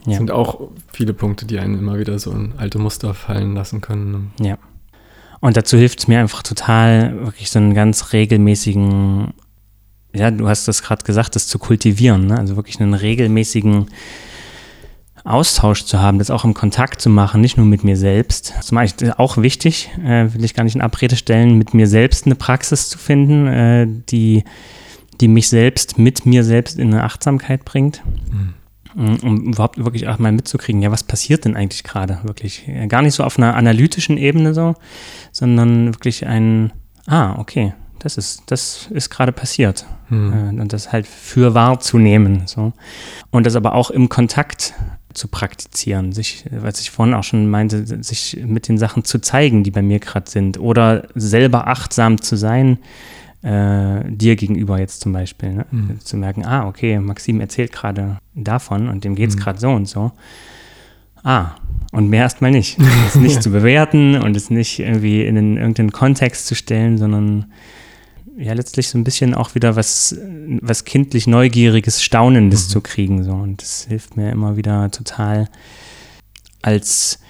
[0.06, 0.16] Ja.
[0.16, 4.32] sind auch viele Punkte, die einen immer wieder so in alte Muster fallen lassen können.
[4.40, 4.48] Ne?
[4.48, 4.58] Ja.
[5.40, 9.34] Und dazu hilft es mir einfach total, wirklich so einen ganz regelmäßigen,
[10.14, 12.38] ja, du hast das gerade gesagt, das zu kultivieren, ne?
[12.38, 13.86] also wirklich einen regelmäßigen
[15.24, 18.54] Austausch zu haben, das auch im Kontakt zu machen, nicht nur mit mir selbst.
[18.56, 22.26] Das ist auch wichtig, äh, will ich gar nicht in Abrede stellen, mit mir selbst
[22.26, 24.44] eine Praxis zu finden, äh, die,
[25.20, 28.02] die mich selbst mit mir selbst in eine Achtsamkeit bringt.
[28.30, 28.54] Mhm.
[28.98, 32.68] Mm, um überhaupt wirklich auch mal mitzukriegen, ja, was passiert denn eigentlich gerade wirklich?
[32.88, 34.74] Gar nicht so auf einer analytischen Ebene so,
[35.30, 36.72] sondern wirklich ein,
[37.06, 39.86] ah, okay, das ist, das ist gerade passiert.
[40.08, 40.58] Hm.
[40.60, 42.42] Und das halt für wahrzunehmen.
[42.46, 42.72] So.
[43.30, 44.74] Und das aber auch im Kontakt
[45.14, 49.62] zu praktizieren, sich, was ich vorhin auch schon meinte, sich mit den Sachen zu zeigen,
[49.62, 52.78] die bei mir gerade sind, oder selber achtsam zu sein,
[53.42, 55.54] äh, dir gegenüber jetzt zum Beispiel.
[55.54, 55.66] Ne?
[55.70, 56.00] Mhm.
[56.00, 59.40] Zu merken, ah, okay, Maxim erzählt gerade davon und dem geht es mhm.
[59.40, 60.12] gerade so und so.
[61.22, 61.52] Ah,
[61.92, 62.78] und mehr erstmal nicht.
[63.06, 67.52] Es nicht zu bewerten und es nicht irgendwie in den, irgendeinen Kontext zu stellen, sondern
[68.36, 70.16] ja, letztlich so ein bisschen auch wieder was,
[70.60, 72.72] was kindlich Neugieriges, Staunendes mhm.
[72.72, 73.24] zu kriegen.
[73.24, 73.32] So.
[73.32, 75.48] Und das hilft mir immer wieder total
[76.62, 77.20] als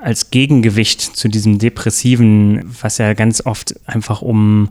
[0.00, 4.70] als Gegengewicht zu diesem Depressiven, was ja ganz oft einfach um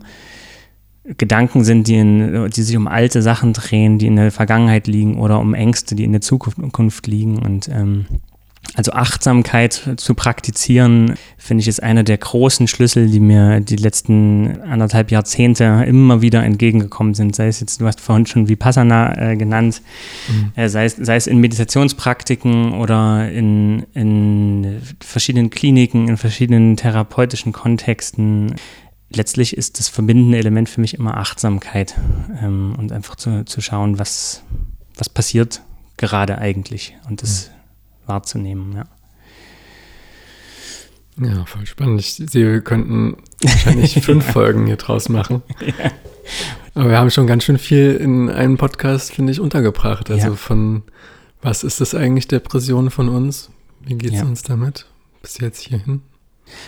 [1.17, 5.19] Gedanken sind, die, in, die sich um alte Sachen drehen, die in der Vergangenheit liegen
[5.19, 7.39] oder um Ängste, die in der Zukunft liegen.
[7.39, 8.05] Und ähm,
[8.75, 14.61] also Achtsamkeit zu praktizieren, finde ich, ist einer der großen Schlüssel, die mir die letzten
[14.61, 17.35] anderthalb Jahrzehnte immer wieder entgegengekommen sind.
[17.35, 19.81] Sei es jetzt, du hast vorhin schon Vipassana äh, genannt,
[20.29, 20.51] mhm.
[20.55, 27.53] äh, sei, es, sei es in Meditationspraktiken oder in, in verschiedenen Kliniken, in verschiedenen therapeutischen
[27.53, 28.55] Kontexten
[29.11, 31.95] letztlich ist das verbindende Element für mich immer Achtsamkeit
[32.43, 34.43] ähm, und einfach zu, zu schauen, was,
[34.95, 35.61] was passiert
[35.97, 37.58] gerade eigentlich und das mhm.
[38.09, 38.85] Wahrzunehmen, ja.
[41.21, 41.99] Ja, voll spannend.
[41.99, 45.41] Ich sehe, wir könnten wahrscheinlich fünf Folgen hier draus machen.
[45.61, 45.91] Ja.
[46.75, 50.11] Aber wir haben schon ganz schön viel in einem Podcast, finde ich, untergebracht.
[50.11, 50.35] Also Ja.
[50.35, 50.83] von,
[51.41, 53.49] was ist das eigentlich, Depression von uns?
[53.83, 54.85] Wie geht es uns damit?
[55.23, 56.03] Bis jetzt hierhin?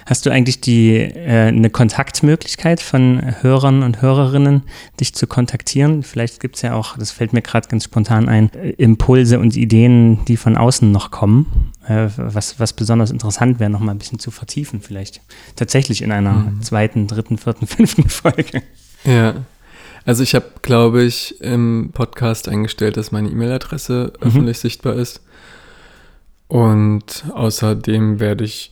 [0.05, 4.63] Hast du eigentlich die äh, eine Kontaktmöglichkeit von Hörern und Hörerinnen,
[4.99, 6.03] dich zu kontaktieren?
[6.03, 9.55] Vielleicht gibt es ja auch, das fällt mir gerade ganz spontan ein, äh, Impulse und
[9.55, 13.97] Ideen, die von außen noch kommen, äh, was, was besonders interessant wäre, noch mal ein
[13.99, 15.21] bisschen zu vertiefen, vielleicht
[15.55, 16.61] tatsächlich in einer Mhm.
[16.61, 18.63] zweiten, dritten, vierten, fünften Folge.
[19.05, 19.35] Ja.
[20.03, 24.27] Also ich habe, glaube ich, im Podcast eingestellt, dass meine E-Mail-Adresse Mhm.
[24.27, 25.21] öffentlich sichtbar ist.
[26.47, 28.70] Und außerdem werde ich,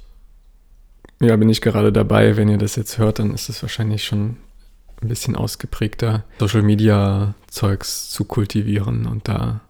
[1.22, 4.38] ja, bin ich gerade dabei, wenn ihr das jetzt hört, dann ist es wahrscheinlich schon
[5.02, 9.62] ein bisschen ausgeprägter, Social Media Zeugs zu kultivieren und da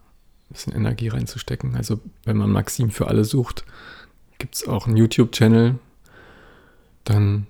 [0.50, 1.76] ein bisschen Energie reinzustecken.
[1.76, 3.64] Also wenn man Maxim für alle sucht,
[4.38, 5.76] gibt es auch einen YouTube-Channel.
[7.04, 7.48] Dann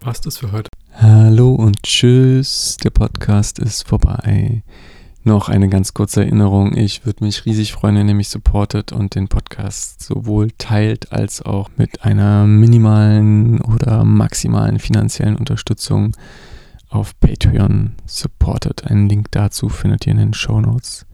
[0.00, 0.68] war's das für heute.
[0.94, 4.62] Hallo und tschüss, der Podcast ist vorbei.
[5.24, 9.14] Noch eine ganz kurze Erinnerung, ich würde mich riesig freuen, wenn ihr mich supportet und
[9.14, 16.16] den Podcast sowohl teilt als auch mit einer minimalen oder maximalen finanziellen Unterstützung
[16.88, 18.84] auf Patreon supportet.
[18.84, 21.06] Einen Link dazu findet ihr in den Show Notes.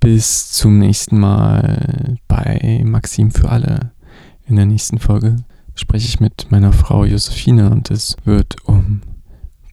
[0.00, 3.92] Bis zum nächsten Mal bei Maxim für alle.
[4.46, 5.36] In der nächsten Folge
[5.74, 9.02] spreche ich mit meiner Frau Josephine und es wird um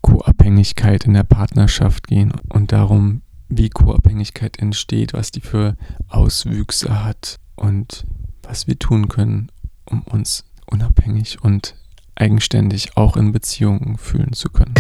[0.08, 5.76] Co-Abhängigkeit in der Partnerschaft gehen und darum, wie Co-Abhängigkeit entsteht, was die für
[6.08, 8.06] Auswüchse hat und
[8.42, 9.52] was wir tun können,
[9.84, 11.76] um uns unabhängig und
[12.16, 14.76] eigenständig auch in Beziehungen fühlen zu können.